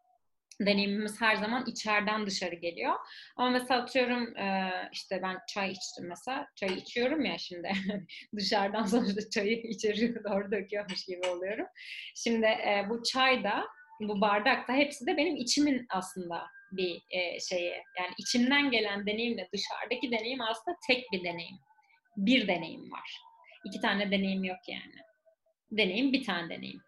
Deneyimimiz 0.60 1.20
her 1.20 1.36
zaman 1.36 1.64
içeriden 1.66 2.26
dışarı 2.26 2.54
geliyor. 2.54 2.94
Ama 3.36 3.50
mesela 3.50 3.82
atıyorum 3.82 4.36
e, 4.36 4.72
işte 4.92 5.22
ben 5.22 5.38
çay 5.48 5.72
içtim 5.72 6.08
mesela. 6.08 6.48
Çay 6.56 6.74
içiyorum 6.74 7.24
ya 7.24 7.38
şimdi. 7.38 7.72
Dışarıdan 8.36 8.84
sonuçta 8.84 9.30
çayı 9.30 9.56
içeri 9.62 10.24
doğru 10.24 10.52
döküyormuş 10.52 11.04
gibi 11.04 11.26
oluyorum. 11.26 11.66
Şimdi 12.14 12.46
e, 12.46 12.86
bu 12.90 13.02
çay 13.02 13.44
da 13.44 13.64
bu 14.00 14.20
bardak 14.20 14.68
da 14.68 14.72
hepsi 14.72 15.06
de 15.06 15.16
benim 15.16 15.36
içimin 15.36 15.86
aslında 15.90 16.46
bir 16.72 17.02
e, 17.10 17.40
şeyi. 17.40 17.70
Yani 17.98 18.14
içimden 18.18 18.70
gelen 18.70 19.06
deneyimle 19.06 19.48
dışarıdaki 19.52 20.10
deneyim 20.10 20.40
aslında 20.40 20.76
tek 20.86 21.12
bir 21.12 21.24
deneyim. 21.24 21.58
Bir 22.16 22.48
deneyim 22.48 22.92
var. 22.92 23.20
İki 23.64 23.80
tane 23.80 24.10
deneyim 24.10 24.44
yok 24.44 24.68
yani. 24.68 24.94
Deneyim 25.70 26.12
bir 26.12 26.24
tane 26.24 26.56
deneyim. 26.56 26.80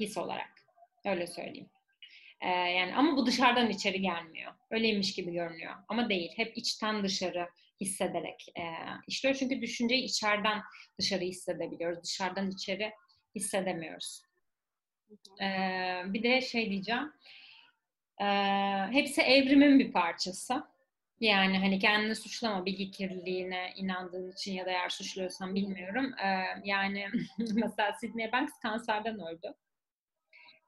His 0.00 0.16
olarak. 0.16 0.50
Öyle 1.04 1.26
söyleyeyim. 1.26 1.68
Ee, 2.40 2.48
yani 2.48 2.94
ama 2.94 3.16
bu 3.16 3.26
dışarıdan 3.26 3.70
içeri 3.70 4.00
gelmiyor. 4.00 4.52
Öyleymiş 4.70 5.14
gibi 5.14 5.32
görünüyor. 5.32 5.74
Ama 5.88 6.08
değil. 6.08 6.32
Hep 6.36 6.56
içten 6.56 7.02
dışarı 7.02 7.48
hissederek 7.80 8.46
e, 8.58 8.62
işliyor. 9.06 9.34
Çünkü 9.34 9.60
düşünceyi 9.60 10.02
içeriden 10.02 10.62
dışarı 10.98 11.24
hissedebiliyoruz. 11.24 12.02
Dışarıdan 12.02 12.50
içeri 12.50 12.92
hissedemiyoruz. 13.34 14.22
Ee, 15.42 16.02
bir 16.06 16.22
de 16.22 16.40
şey 16.40 16.70
diyeceğim. 16.70 17.12
Ee, 18.20 18.24
hepsi 18.90 19.22
evrimin 19.22 19.78
bir 19.78 19.92
parçası. 19.92 20.62
Yani 21.20 21.58
hani 21.58 21.78
kendini 21.78 22.14
suçlama 22.14 22.66
bilgi 22.66 22.90
kirliliğine 22.90 23.72
inandığın 23.76 24.32
için 24.32 24.52
ya 24.52 24.66
da 24.66 24.70
eğer 24.70 24.88
suçluyorsan 24.88 25.54
bilmiyorum. 25.54 26.14
Ee, 26.24 26.44
yani 26.64 27.06
mesela 27.38 27.92
Sidney 27.92 28.32
Banks 28.32 28.52
kanserden 28.62 29.20
öldü. 29.20 29.54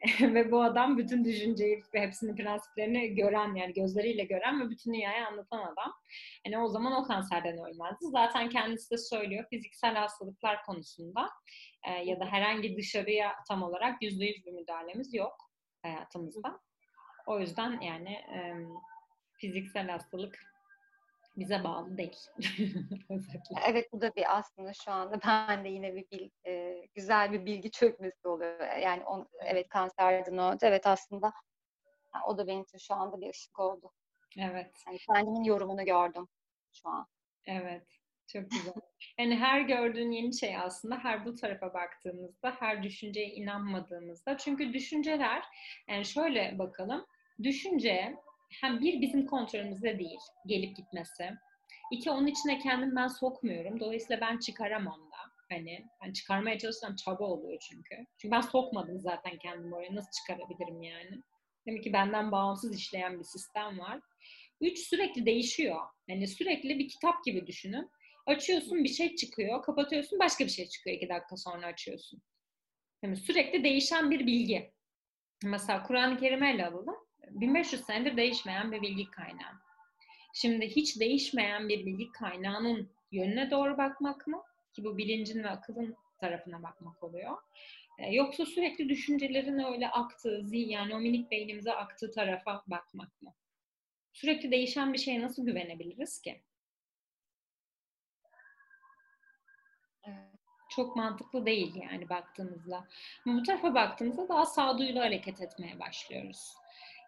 ve 0.20 0.50
bu 0.50 0.62
adam 0.62 0.98
bütün 0.98 1.24
düşünceyi 1.24 1.82
ve 1.94 2.00
hepsinin 2.00 2.36
prensiplerini 2.36 3.14
gören 3.14 3.54
yani 3.54 3.72
gözleriyle 3.72 4.24
gören 4.24 4.60
ve 4.60 4.70
bütün 4.70 4.94
dünyayı 4.94 5.26
anlatan 5.26 5.58
adam. 5.58 5.94
Yani 6.46 6.58
o 6.58 6.68
zaman 6.68 6.92
o 6.92 7.04
kanserden 7.04 7.58
ölmezdi. 7.58 8.06
Zaten 8.12 8.48
kendisi 8.48 8.90
de 8.90 8.98
söylüyor 8.98 9.44
fiziksel 9.50 9.94
hastalıklar 9.94 10.64
konusunda 10.64 11.30
e, 11.88 11.90
ya 11.92 12.20
da 12.20 12.26
herhangi 12.26 12.76
dışarıya 12.76 13.32
tam 13.48 13.62
olarak 13.62 14.02
yüzde 14.02 14.24
yüz 14.24 14.46
bir 14.46 14.52
müdahalemiz 14.52 15.14
yok 15.14 15.36
hayatımızda. 15.82 16.60
O 17.26 17.40
yüzden 17.40 17.80
yani 17.80 18.12
e, 18.12 18.54
fiziksel 19.38 19.88
hastalık 19.88 20.47
bize 21.38 21.64
bağlı 21.64 21.98
değil. 21.98 22.26
evet 23.68 23.92
bu 23.92 24.00
da 24.00 24.14
bir 24.16 24.38
aslında 24.38 24.72
şu 24.72 24.90
anda 24.90 25.20
ben 25.26 25.64
de 25.64 25.68
yine 25.68 25.94
bir 25.94 26.10
bil, 26.10 26.30
e, 26.46 26.84
güzel 26.94 27.32
bir 27.32 27.46
bilgi 27.46 27.70
çökmesi 27.70 28.28
oluyor. 28.28 28.76
Yani 28.76 29.04
on, 29.04 29.28
evet 29.40 29.68
kanserden 29.68 30.36
oldu. 30.36 30.58
Evet 30.62 30.86
aslında 30.86 31.32
o 32.26 32.38
da 32.38 32.46
benim 32.46 32.62
için 32.62 32.78
şu 32.78 32.94
anda 32.94 33.20
bir 33.20 33.30
ışık 33.30 33.58
oldu. 33.58 33.92
Evet. 34.38 34.82
Yani 34.86 34.98
kendimin 34.98 35.44
yorumunu 35.44 35.84
gördüm 35.84 36.28
şu 36.72 36.88
an. 36.88 37.06
Evet. 37.46 37.86
Çok 38.32 38.50
güzel. 38.50 38.72
Yani 39.18 39.36
her 39.36 39.60
gördüğün 39.60 40.10
yeni 40.10 40.38
şey 40.38 40.56
aslında 40.56 40.98
her 40.98 41.24
bu 41.24 41.34
tarafa 41.34 41.74
baktığımızda, 41.74 42.56
her 42.58 42.82
düşünceye 42.82 43.28
inanmadığımızda. 43.28 44.36
Çünkü 44.36 44.72
düşünceler, 44.72 45.44
yani 45.88 46.04
şöyle 46.04 46.58
bakalım, 46.58 47.06
düşünce 47.42 48.16
hem 48.50 48.80
bir 48.80 49.00
bizim 49.00 49.26
kontrolümüzde 49.26 49.98
değil 49.98 50.20
gelip 50.46 50.76
gitmesi. 50.76 51.30
İki 51.92 52.10
onun 52.10 52.26
içine 52.26 52.58
kendim 52.58 52.96
ben 52.96 53.08
sokmuyorum. 53.08 53.80
Dolayısıyla 53.80 54.20
ben 54.20 54.38
çıkaramam 54.38 55.00
da. 55.00 55.16
Hani 55.50 55.86
ben 56.02 56.12
çıkarmaya 56.12 56.58
çalışsam 56.58 56.96
çaba 56.96 57.24
oluyor 57.24 57.58
çünkü. 57.60 58.06
Çünkü 58.18 58.32
ben 58.32 58.40
sokmadım 58.40 59.00
zaten 59.00 59.38
kendimi 59.38 59.74
oraya. 59.74 59.94
Nasıl 59.94 60.10
çıkarabilirim 60.10 60.82
yani? 60.82 61.22
Demek 61.66 61.84
ki 61.84 61.92
benden 61.92 62.32
bağımsız 62.32 62.76
işleyen 62.76 63.18
bir 63.18 63.24
sistem 63.24 63.78
var. 63.78 64.00
Üç 64.60 64.78
sürekli 64.78 65.26
değişiyor. 65.26 65.80
Yani 66.08 66.28
sürekli 66.28 66.78
bir 66.78 66.88
kitap 66.88 67.24
gibi 67.24 67.46
düşünün. 67.46 67.90
Açıyorsun 68.26 68.84
bir 68.84 68.88
şey 68.88 69.16
çıkıyor, 69.16 69.62
kapatıyorsun 69.62 70.18
başka 70.18 70.44
bir 70.44 70.50
şey 70.50 70.68
çıkıyor 70.68 70.96
iki 70.96 71.08
dakika 71.08 71.36
sonra 71.36 71.66
açıyorsun. 71.66 72.22
Yani 73.02 73.16
sürekli 73.16 73.64
değişen 73.64 74.10
bir 74.10 74.26
bilgi. 74.26 74.72
Mesela 75.44 75.82
Kur'an-ı 75.82 76.18
Kerim'e 76.18 76.50
ele 76.50 76.66
alalım. 76.66 77.07
1500 77.30 77.84
senedir 77.84 78.16
değişmeyen 78.16 78.72
bir 78.72 78.82
bilgi 78.82 79.10
kaynağı. 79.10 79.52
Şimdi 80.34 80.66
hiç 80.66 81.00
değişmeyen 81.00 81.68
bir 81.68 81.86
bilgi 81.86 82.12
kaynağının 82.12 82.90
yönüne 83.12 83.50
doğru 83.50 83.78
bakmak 83.78 84.26
mı? 84.26 84.42
Ki 84.74 84.84
bu 84.84 84.98
bilincin 84.98 85.44
ve 85.44 85.50
akılın 85.50 85.96
tarafına 86.20 86.62
bakmak 86.62 87.02
oluyor. 87.02 87.36
E, 87.98 88.14
yoksa 88.14 88.46
sürekli 88.46 88.88
düşüncelerin 88.88 89.58
öyle 89.58 89.88
aktığı, 89.88 90.42
zihin 90.42 90.68
yani 90.68 90.94
o 90.94 90.98
minik 91.00 91.30
beynimize 91.30 91.72
aktığı 91.72 92.10
tarafa 92.10 92.62
bakmak 92.66 93.22
mı? 93.22 93.34
sürekli 94.18 94.50
değişen 94.50 94.92
bir 94.92 94.98
şeye 94.98 95.22
nasıl 95.22 95.46
güvenebiliriz 95.46 96.20
ki? 96.20 96.42
Çok 100.68 100.96
mantıklı 100.96 101.46
değil 101.46 101.74
yani 101.74 102.08
baktığımızda. 102.08 102.86
Bu 103.26 103.42
tarafa 103.42 103.74
baktığımızda 103.74 104.28
daha 104.28 104.46
sağduyulu 104.46 105.00
hareket 105.00 105.40
etmeye 105.40 105.80
başlıyoruz. 105.80 106.54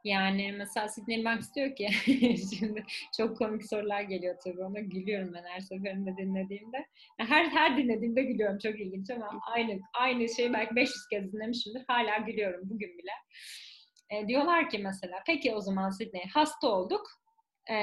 Yani 0.04 0.52
mesela 0.52 0.88
Sidney 0.88 1.24
Banks 1.24 1.54
diyor 1.54 1.76
ki 1.76 1.88
şimdi 2.58 2.84
çok 3.16 3.38
komik 3.38 3.66
sorular 3.66 4.00
geliyor 4.00 4.36
tabii 4.44 4.64
ona 4.64 4.80
gülüyorum 4.80 5.32
ben 5.34 5.44
her 5.44 5.60
seferinde 5.60 6.16
dinlediğimde. 6.16 6.86
Her 7.18 7.44
her 7.44 7.76
dinlediğimde 7.76 8.22
gülüyorum 8.22 8.58
çok 8.58 8.80
ilginç 8.80 9.10
ama 9.10 9.40
aynı 9.54 9.80
aynı 9.94 10.28
şeyi 10.28 10.52
belki 10.52 10.76
500 10.76 11.08
kez 11.08 11.32
dinlemişimdir 11.32 11.84
hala 11.88 12.18
gülüyorum 12.18 12.60
bugün 12.64 12.98
bile. 12.98 13.12
E, 14.10 14.28
diyorlar 14.28 14.70
ki 14.70 14.78
mesela 14.78 15.22
peki 15.26 15.54
o 15.54 15.60
zaman 15.60 15.90
Sidney 15.90 16.24
hasta 16.34 16.68
olduk 16.68 17.06
e, 17.66 17.76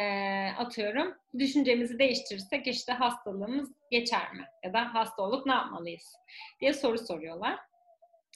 atıyorum 0.57 1.13
düşüncemizi 1.39 1.99
değiştirirsek 1.99 2.68
işte 2.68 2.93
hastalığımız 2.93 3.72
geçer 3.91 4.34
mi? 4.34 4.45
Ya 4.63 4.74
da 4.74 4.93
hasta 4.93 5.22
olup 5.24 5.45
ne 5.45 5.53
yapmalıyız? 5.53 6.15
diye 6.61 6.74
soru 6.74 6.97
soruyorlar. 6.97 7.59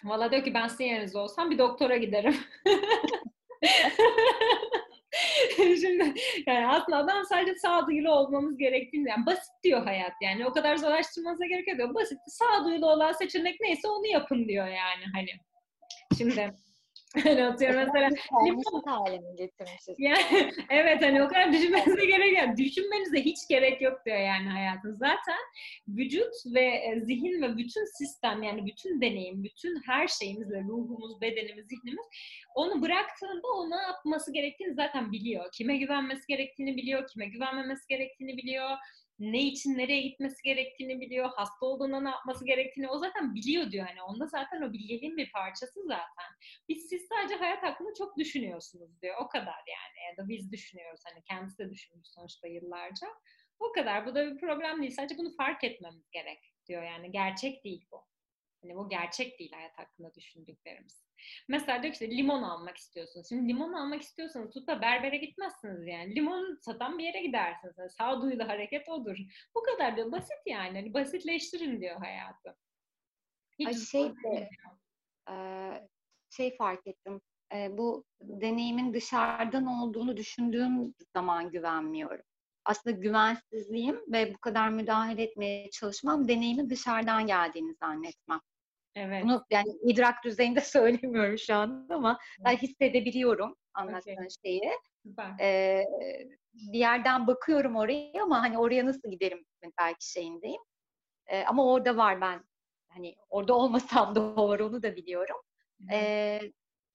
Valla 0.03 0.31
diyor 0.31 0.43
ki 0.43 0.53
ben 0.53 0.67
sizin 0.67 0.85
yerinizde 0.85 1.17
olsam 1.17 1.51
bir 1.51 1.57
doktora 1.57 1.97
giderim. 1.97 2.35
Şimdi 5.57 6.13
yani 6.47 6.67
aslında 6.67 6.97
adam 6.97 7.25
sadece 7.25 7.55
sağduyulu 7.55 8.11
olmamız 8.11 8.57
gerektiğini 8.57 9.09
yani 9.09 9.25
basit 9.25 9.53
diyor 9.63 9.83
hayat 9.83 10.13
yani 10.21 10.47
o 10.47 10.51
kadar 10.51 10.77
zorlaştırmanıza 10.77 11.45
gerek 11.45 11.67
yok. 11.79 11.95
Basit 11.95 12.19
sağduyulu 12.27 12.91
olan 12.91 13.11
seçenek 13.11 13.61
neyse 13.61 13.87
onu 13.87 14.07
yapın 14.07 14.47
diyor 14.47 14.67
yani 14.67 15.05
hani. 15.13 15.29
Şimdi 16.17 16.53
Hani 17.23 17.45
atıyorum 17.45 17.79
mesela 17.79 18.09
limon 18.45 18.83
halini 18.85 19.35
getirmişiz. 19.35 19.95
Yani, 19.97 20.51
evet 20.69 21.01
hani 21.01 21.23
o 21.23 21.27
kadar 21.27 21.53
düşünmenize 21.53 22.05
gerek 22.05 22.37
yok. 22.37 22.57
Düşünmenize 22.57 23.21
hiç 23.21 23.37
gerek 23.49 23.81
yok 23.81 24.05
diyor 24.05 24.17
yani 24.17 24.49
hayatın. 24.49 24.93
Zaten 24.93 25.39
vücut 25.87 26.33
ve 26.53 26.61
e, 26.61 26.99
zihin 27.01 27.41
ve 27.41 27.57
bütün 27.57 27.97
sistem 27.97 28.43
yani 28.43 28.65
bütün 28.65 29.01
deneyim, 29.01 29.43
bütün 29.43 29.81
her 29.85 30.07
şeyimiz 30.07 30.51
ve 30.51 30.61
ruhumuz, 30.61 31.21
bedenimiz, 31.21 31.65
zihnimiz 31.67 32.05
onu 32.55 32.81
bıraktığında 32.81 33.47
o 33.55 33.69
ne 33.69 33.75
yapması 33.75 34.33
gerektiğini 34.33 34.73
zaten 34.73 35.11
biliyor. 35.11 35.45
Kime 35.53 35.77
güvenmesi 35.77 36.27
gerektiğini 36.27 36.77
biliyor, 36.77 37.07
kime 37.13 37.25
güvenmemesi 37.25 37.87
gerektiğini 37.87 38.37
biliyor 38.37 38.69
ne 39.21 39.39
için 39.39 39.77
nereye 39.77 40.01
gitmesi 40.01 40.43
gerektiğini 40.43 41.01
biliyor, 41.01 41.29
hasta 41.35 41.65
olduğunda 41.65 42.01
ne 42.01 42.09
yapması 42.09 42.45
gerektiğini 42.45 42.89
o 42.89 42.97
zaten 42.97 43.35
biliyor 43.35 43.71
diyor. 43.71 43.87
Hani 43.87 44.01
onda 44.01 44.25
zaten 44.27 44.61
o 44.61 44.73
bilgeliğin 44.73 45.17
bir 45.17 45.31
parçası 45.31 45.83
zaten. 45.83 46.31
Biz 46.69 46.89
siz 46.89 47.07
sadece 47.09 47.35
hayat 47.35 47.63
hakkında 47.63 47.89
çok 47.97 48.17
düşünüyorsunuz 48.17 49.01
diyor. 49.01 49.15
O 49.19 49.27
kadar 49.27 49.63
yani. 49.67 50.09
Ya 50.09 50.17
da 50.17 50.29
biz 50.29 50.51
düşünüyoruz. 50.51 51.01
Hani 51.05 51.23
kendisi 51.23 51.57
de 51.57 51.69
düşünmüş 51.69 52.07
sonuçta 52.07 52.47
yıllarca. 52.47 53.07
O 53.59 53.71
kadar. 53.71 54.05
Bu 54.05 54.15
da 54.15 54.31
bir 54.31 54.39
problem 54.39 54.81
değil. 54.81 54.91
Sadece 54.91 55.17
bunu 55.17 55.35
fark 55.35 55.63
etmemiz 55.63 56.11
gerek 56.11 56.39
diyor 56.67 56.83
yani. 56.83 57.11
Gerçek 57.11 57.63
değil 57.63 57.85
bu. 57.91 58.05
Hani 58.61 58.75
bu 58.75 58.89
gerçek 58.89 59.39
değil 59.39 59.51
hayat 59.51 59.79
hakkında 59.79 60.13
düşündüklerimiz. 60.13 61.05
Mesela 61.47 61.83
diyor 61.83 61.93
işte 61.93 62.11
limon 62.11 62.43
almak 62.43 62.77
istiyorsunuz. 62.77 63.29
Şimdi 63.29 63.47
limon 63.47 63.73
almak 63.73 64.01
istiyorsanız 64.01 64.53
tutup 64.53 64.67
da 64.67 64.81
berbere 64.81 65.17
gitmezsiniz 65.17 65.87
yani. 65.87 66.15
Limon 66.15 66.57
satan 66.61 66.97
bir 66.97 67.03
yere 67.03 67.21
gidersiniz. 67.21 67.75
Yani 67.77 67.89
sağduyulu 67.89 68.47
hareket 68.47 68.89
odur. 68.89 69.17
Bu 69.55 69.63
kadar 69.63 69.95
diyor. 69.95 70.11
Basit 70.11 70.41
yani. 70.45 70.77
Hani 70.77 70.93
basitleştirin 70.93 71.81
diyor 71.81 71.97
hayatı. 71.97 72.57
Hiç 73.59 73.67
Ay 73.67 73.73
şey 73.73 74.09
de, 74.09 74.49
e, 75.29 75.35
şey 76.29 76.57
fark 76.57 76.87
ettim. 76.87 77.21
E, 77.53 77.77
bu 77.77 78.05
deneyimin 78.21 78.93
dışarıdan 78.93 79.65
olduğunu 79.65 80.17
düşündüğüm 80.17 80.95
zaman 81.15 81.51
güvenmiyorum. 81.51 82.25
Aslında 82.65 82.97
güvensizliğim 82.97 84.01
ve 84.11 84.33
bu 84.33 84.37
kadar 84.37 84.69
müdahale 84.69 85.23
etmeye 85.23 85.69
çalışmam 85.69 86.27
deneyimin 86.27 86.69
dışarıdan 86.69 87.27
geldiğini 87.27 87.75
zannetmem. 87.75 88.39
Evet. 88.95 89.23
Bunu 89.23 89.45
yani 89.49 89.69
idrak 89.83 90.23
düzeyinde 90.23 90.61
söylemiyorum 90.61 91.37
şu 91.37 91.55
anda 91.55 91.95
ama 91.95 92.19
ben 92.45 92.57
hissedebiliyorum 92.57 93.55
anlattığın 93.73 94.13
okay. 94.13 94.27
şeyi. 94.45 94.71
Süper. 95.03 95.39
Ee, 95.39 95.85
bir 96.53 96.79
yerden 96.79 97.27
bakıyorum 97.27 97.75
oraya 97.75 98.23
ama 98.23 98.41
hani 98.41 98.57
oraya 98.57 98.85
nasıl 98.85 99.11
giderim 99.11 99.45
belki 99.79 100.11
şeyindeyim. 100.11 100.61
Ee, 101.27 101.43
ama 101.43 101.65
orada 101.65 101.97
var 101.97 102.21
ben. 102.21 102.43
Hani 102.89 103.15
orada 103.29 103.53
olmasam 103.53 104.15
da 104.15 104.35
var 104.35 104.59
onu 104.59 104.83
da 104.83 104.95
biliyorum. 104.95 105.37
Ee, 105.91 106.39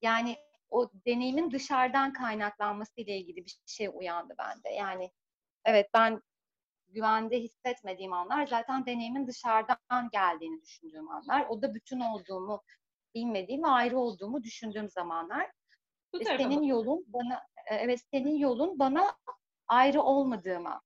yani 0.03 0.37
o 0.71 0.91
deneyimin 1.07 1.51
dışarıdan 1.51 2.13
kaynaklanması 2.13 3.01
ile 3.01 3.17
ilgili 3.17 3.37
bir 3.37 3.57
şey 3.67 3.89
uyandı 3.93 4.35
bende. 4.39 4.69
Yani 4.69 5.11
evet 5.65 5.87
ben 5.95 6.21
güvende 6.89 7.41
hissetmediğim 7.41 8.13
anlar 8.13 8.47
zaten 8.47 8.87
deneyimin 8.87 9.27
dışarıdan 9.27 10.09
geldiğini 10.13 10.63
düşündüğüm 10.63 11.11
anlar. 11.11 11.47
O 11.49 11.63
da 11.63 11.75
bütün 11.75 12.01
olduğumu 12.01 12.63
bilmediğim 13.15 13.63
ve 13.63 13.69
ayrı 13.69 13.99
olduğumu 13.99 14.43
düşündüğüm 14.43 14.91
zamanlar. 14.91 15.51
Bu 16.13 16.25
senin 16.25 16.63
yolun 16.63 17.05
bana 17.07 17.43
e, 17.71 17.75
evet 17.75 18.01
senin 18.11 18.37
yolun 18.37 18.79
bana 18.79 19.17
ayrı 19.67 20.03
olmadığımı 20.03 20.81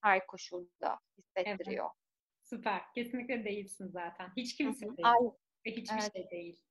her 0.00 0.26
koşulda 0.26 0.98
hissettiriyor. 1.18 1.84
Evet. 1.84 1.94
Süper. 2.44 2.82
Kesinlikle 2.94 3.44
değilsin 3.44 3.88
zaten. 3.88 4.32
Hiç 4.36 4.56
kimse 4.56 4.86
değil. 4.86 4.98
Ay, 5.02 5.18
ve 5.66 5.70
hiçbir 5.70 5.98
evet. 6.02 6.12
şey 6.12 6.30
değil. 6.30 6.62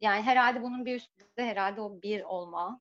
Yani 0.00 0.22
herhalde 0.22 0.62
bunun 0.62 0.86
bir 0.86 0.94
üstünde 0.94 1.44
herhalde 1.46 1.80
o 1.80 2.02
bir 2.02 2.22
olma 2.22 2.80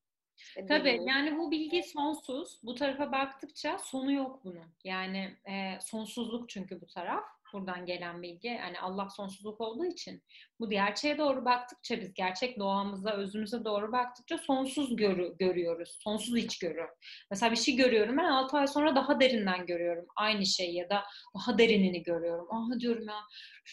Tabii 0.68 1.02
yani 1.08 1.38
bu 1.38 1.52
bilgi 1.52 1.84
sonsuz. 1.84 2.60
Bu 2.64 2.76
tarafa 2.76 3.12
baktıkça 3.12 3.78
sonu 3.78 4.12
yok 4.12 4.44
bunun. 4.44 4.76
Yani 4.84 5.38
e, 5.50 5.80
sonsuzluk 5.82 6.50
çünkü 6.50 6.82
bu 6.82 6.88
taraf. 6.88 7.24
Buradan 7.54 7.86
gelen 7.86 8.22
bilgi. 8.22 8.48
Yani 8.48 8.80
Allah 8.80 9.10
sonsuzluk 9.10 9.62
olduğu 9.62 9.86
için 9.86 10.24
bu 10.60 10.70
gerçeğe 10.70 11.18
doğru 11.18 11.46
baktıkça 11.46 12.02
biz 12.02 12.14
gerçek 12.14 12.60
doğamıza, 12.60 13.12
özümüze 13.12 13.66
doğru 13.66 13.92
baktıkça 13.92 14.38
sonsuz 14.38 14.96
görü, 14.96 15.36
görüyoruz. 15.40 15.98
Sonsuz 16.04 16.38
iç 16.38 16.60
görü. 16.60 16.88
Mesela 17.32 17.52
bir 17.52 17.58
şey 17.58 17.76
görüyorum 17.76 18.18
ben 18.18 18.24
6 18.24 18.58
ay 18.58 18.68
sonra 18.68 18.96
daha 18.96 19.20
derinden 19.20 19.66
görüyorum. 19.66 20.06
Aynı 20.16 20.46
şey 20.46 20.74
ya 20.74 20.90
da 20.90 21.04
daha 21.36 21.58
derinini 21.58 22.04
görüyorum. 22.04 22.48
Aha 22.52 22.80
diyorum 22.80 23.08
ya 23.08 23.16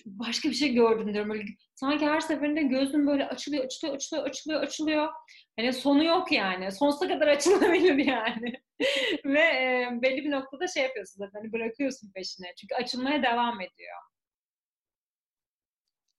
başka 0.06 0.48
bir 0.48 0.54
şey 0.54 0.74
gördüm 0.74 1.14
diyorum. 1.14 1.30
Böyle, 1.30 1.44
sanki 1.74 2.06
her 2.06 2.20
seferinde 2.20 2.62
gözüm 2.62 3.06
böyle 3.06 3.28
açılıyor, 3.28 3.64
açılıyor, 3.64 3.96
açılıyor, 3.96 4.26
açılıyor, 4.26 4.62
açılıyor. 4.62 5.08
Hani 5.56 5.72
sonu 5.72 6.04
yok 6.04 6.32
yani. 6.32 6.72
Sonsuza 6.72 7.08
kadar 7.08 7.28
açılabilir 7.28 7.94
yani. 7.96 8.52
Ve 9.24 9.40
e, 9.40 9.88
belli 10.02 10.24
bir 10.24 10.30
noktada 10.30 10.66
şey 10.66 10.82
yapıyorsun 10.82 11.18
zaten. 11.18 11.40
Hani 11.40 11.52
bırakıyorsun 11.52 12.12
peşine. 12.14 12.46
Çünkü 12.60 12.74
açılmaya 12.74 13.22
devam 13.22 13.60
ediyor. 13.60 13.96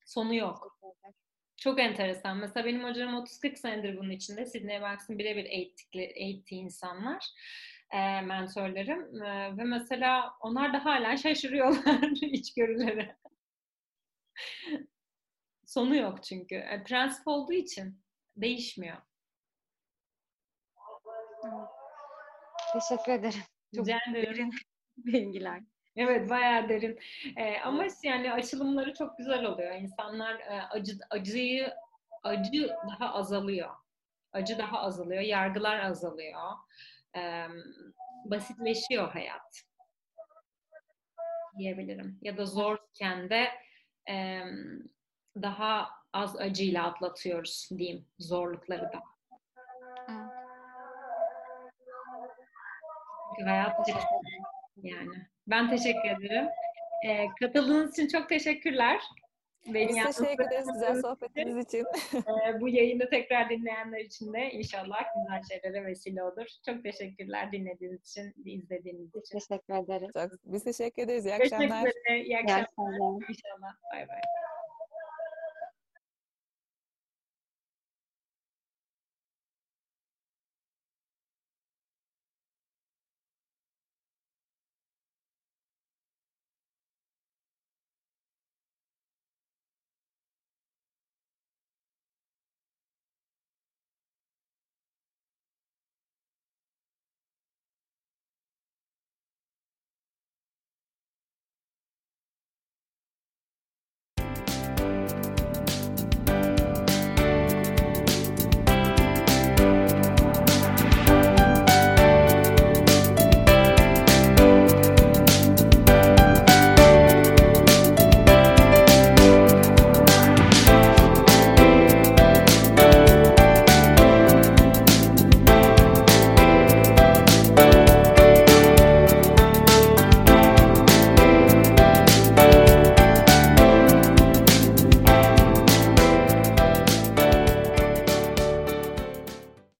Sonu 0.07 0.35
yok. 0.35 0.79
Çok 1.57 1.79
enteresan. 1.79 2.37
Mesela 2.37 2.65
benim 2.65 2.83
hocam 2.83 3.13
30-40 3.15 3.55
senedir 3.55 3.97
bunun 3.97 4.09
içinde. 4.09 4.45
Sidney 4.45 4.81
Banks'ın 4.81 5.19
birebir 5.19 5.45
eğittiği 6.15 6.61
insanlar 6.61 7.25
e, 7.91 8.21
mentörlerim 8.21 9.23
e, 9.23 9.57
ve 9.57 9.63
mesela 9.63 10.33
onlar 10.41 10.73
da 10.73 10.85
hala 10.85 11.17
şaşırıyorlar 11.17 12.01
içgörüleri. 12.21 13.15
Sonu 15.65 15.95
yok 15.95 16.23
çünkü. 16.23 16.55
E, 16.55 16.83
prensip 16.83 17.27
olduğu 17.27 17.53
için 17.53 18.01
değişmiyor. 18.35 18.97
Teşekkür 22.73 23.11
ederim. 23.11 23.41
Çok 23.75 23.87
Rica 23.87 23.99
ederim. 24.11 24.49
bilgiler. 24.97 25.63
Evet 25.97 26.29
bayağı 26.29 26.69
derin. 26.69 26.99
Ee, 27.37 27.59
ama 27.59 27.85
yani 28.03 28.33
açılımları 28.33 28.93
çok 28.93 29.17
güzel 29.17 29.45
oluyor. 29.45 29.75
İnsanlar 29.75 30.39
e, 30.39 30.61
acı 30.71 30.97
acıyı 31.09 31.73
acı 32.23 32.75
daha 32.91 33.13
azalıyor. 33.13 33.69
Acı 34.33 34.57
daha 34.57 34.79
azalıyor, 34.79 35.21
yargılar 35.21 35.79
azalıyor. 35.79 36.41
Ee, 37.17 37.47
basitleşiyor 38.25 39.11
hayat 39.11 39.63
diyebilirim. 41.57 42.19
Ya 42.21 42.37
da 42.37 42.45
zorken 42.45 43.29
de 43.29 43.47
e, 44.09 44.41
daha 45.41 45.89
az 46.13 46.35
acıyla 46.35 46.85
atlatıyoruz 46.85 47.69
diyeyim 47.77 48.05
zorlukları 48.19 48.93
da. 48.93 49.03
Çünkü 53.37 53.49
hayat 53.49 53.87
yani. 54.83 55.15
Ben 55.47 55.69
teşekkür 55.69 56.09
ederim. 56.09 56.47
Ee, 57.07 57.25
katıldığınız 57.39 57.99
için 57.99 58.07
çok 58.07 58.29
teşekkürler. 58.29 59.01
Beni 59.73 59.89
Biz 59.89 60.17
teşekkür 60.17 60.43
ederiz 60.43 60.67
güzel 60.73 61.01
sohbetiniz 61.01 61.65
için. 61.65 61.85
ee, 62.13 62.61
bu 62.61 62.69
yayını 62.69 63.09
tekrar 63.09 63.49
dinleyenler 63.49 63.99
için 63.99 64.33
de 64.33 64.51
inşallah 64.51 64.99
güzel 65.15 65.41
şeylere 65.49 65.85
vesile 65.85 66.23
olur. 66.23 66.45
Çok 66.65 66.83
teşekkürler 66.83 67.51
dinlediğiniz 67.51 68.01
için, 68.01 68.33
izlediğiniz 68.45 69.15
için. 69.15 69.39
Teşekkür 69.39 69.73
ederiz. 69.73 70.09
Çok, 70.13 70.31
biz 70.45 70.63
teşekkür 70.63 71.01
ederiz. 71.01 71.25
İyi 71.25 71.35
akşamlar. 71.35 71.67
İyi 72.09 72.37
akşamlar. 72.37 72.57
İyi 72.57 72.63
akşamlar. 72.63 73.29
İnşallah. 73.29 73.73
Bay 73.93 74.07
bay. 74.07 74.21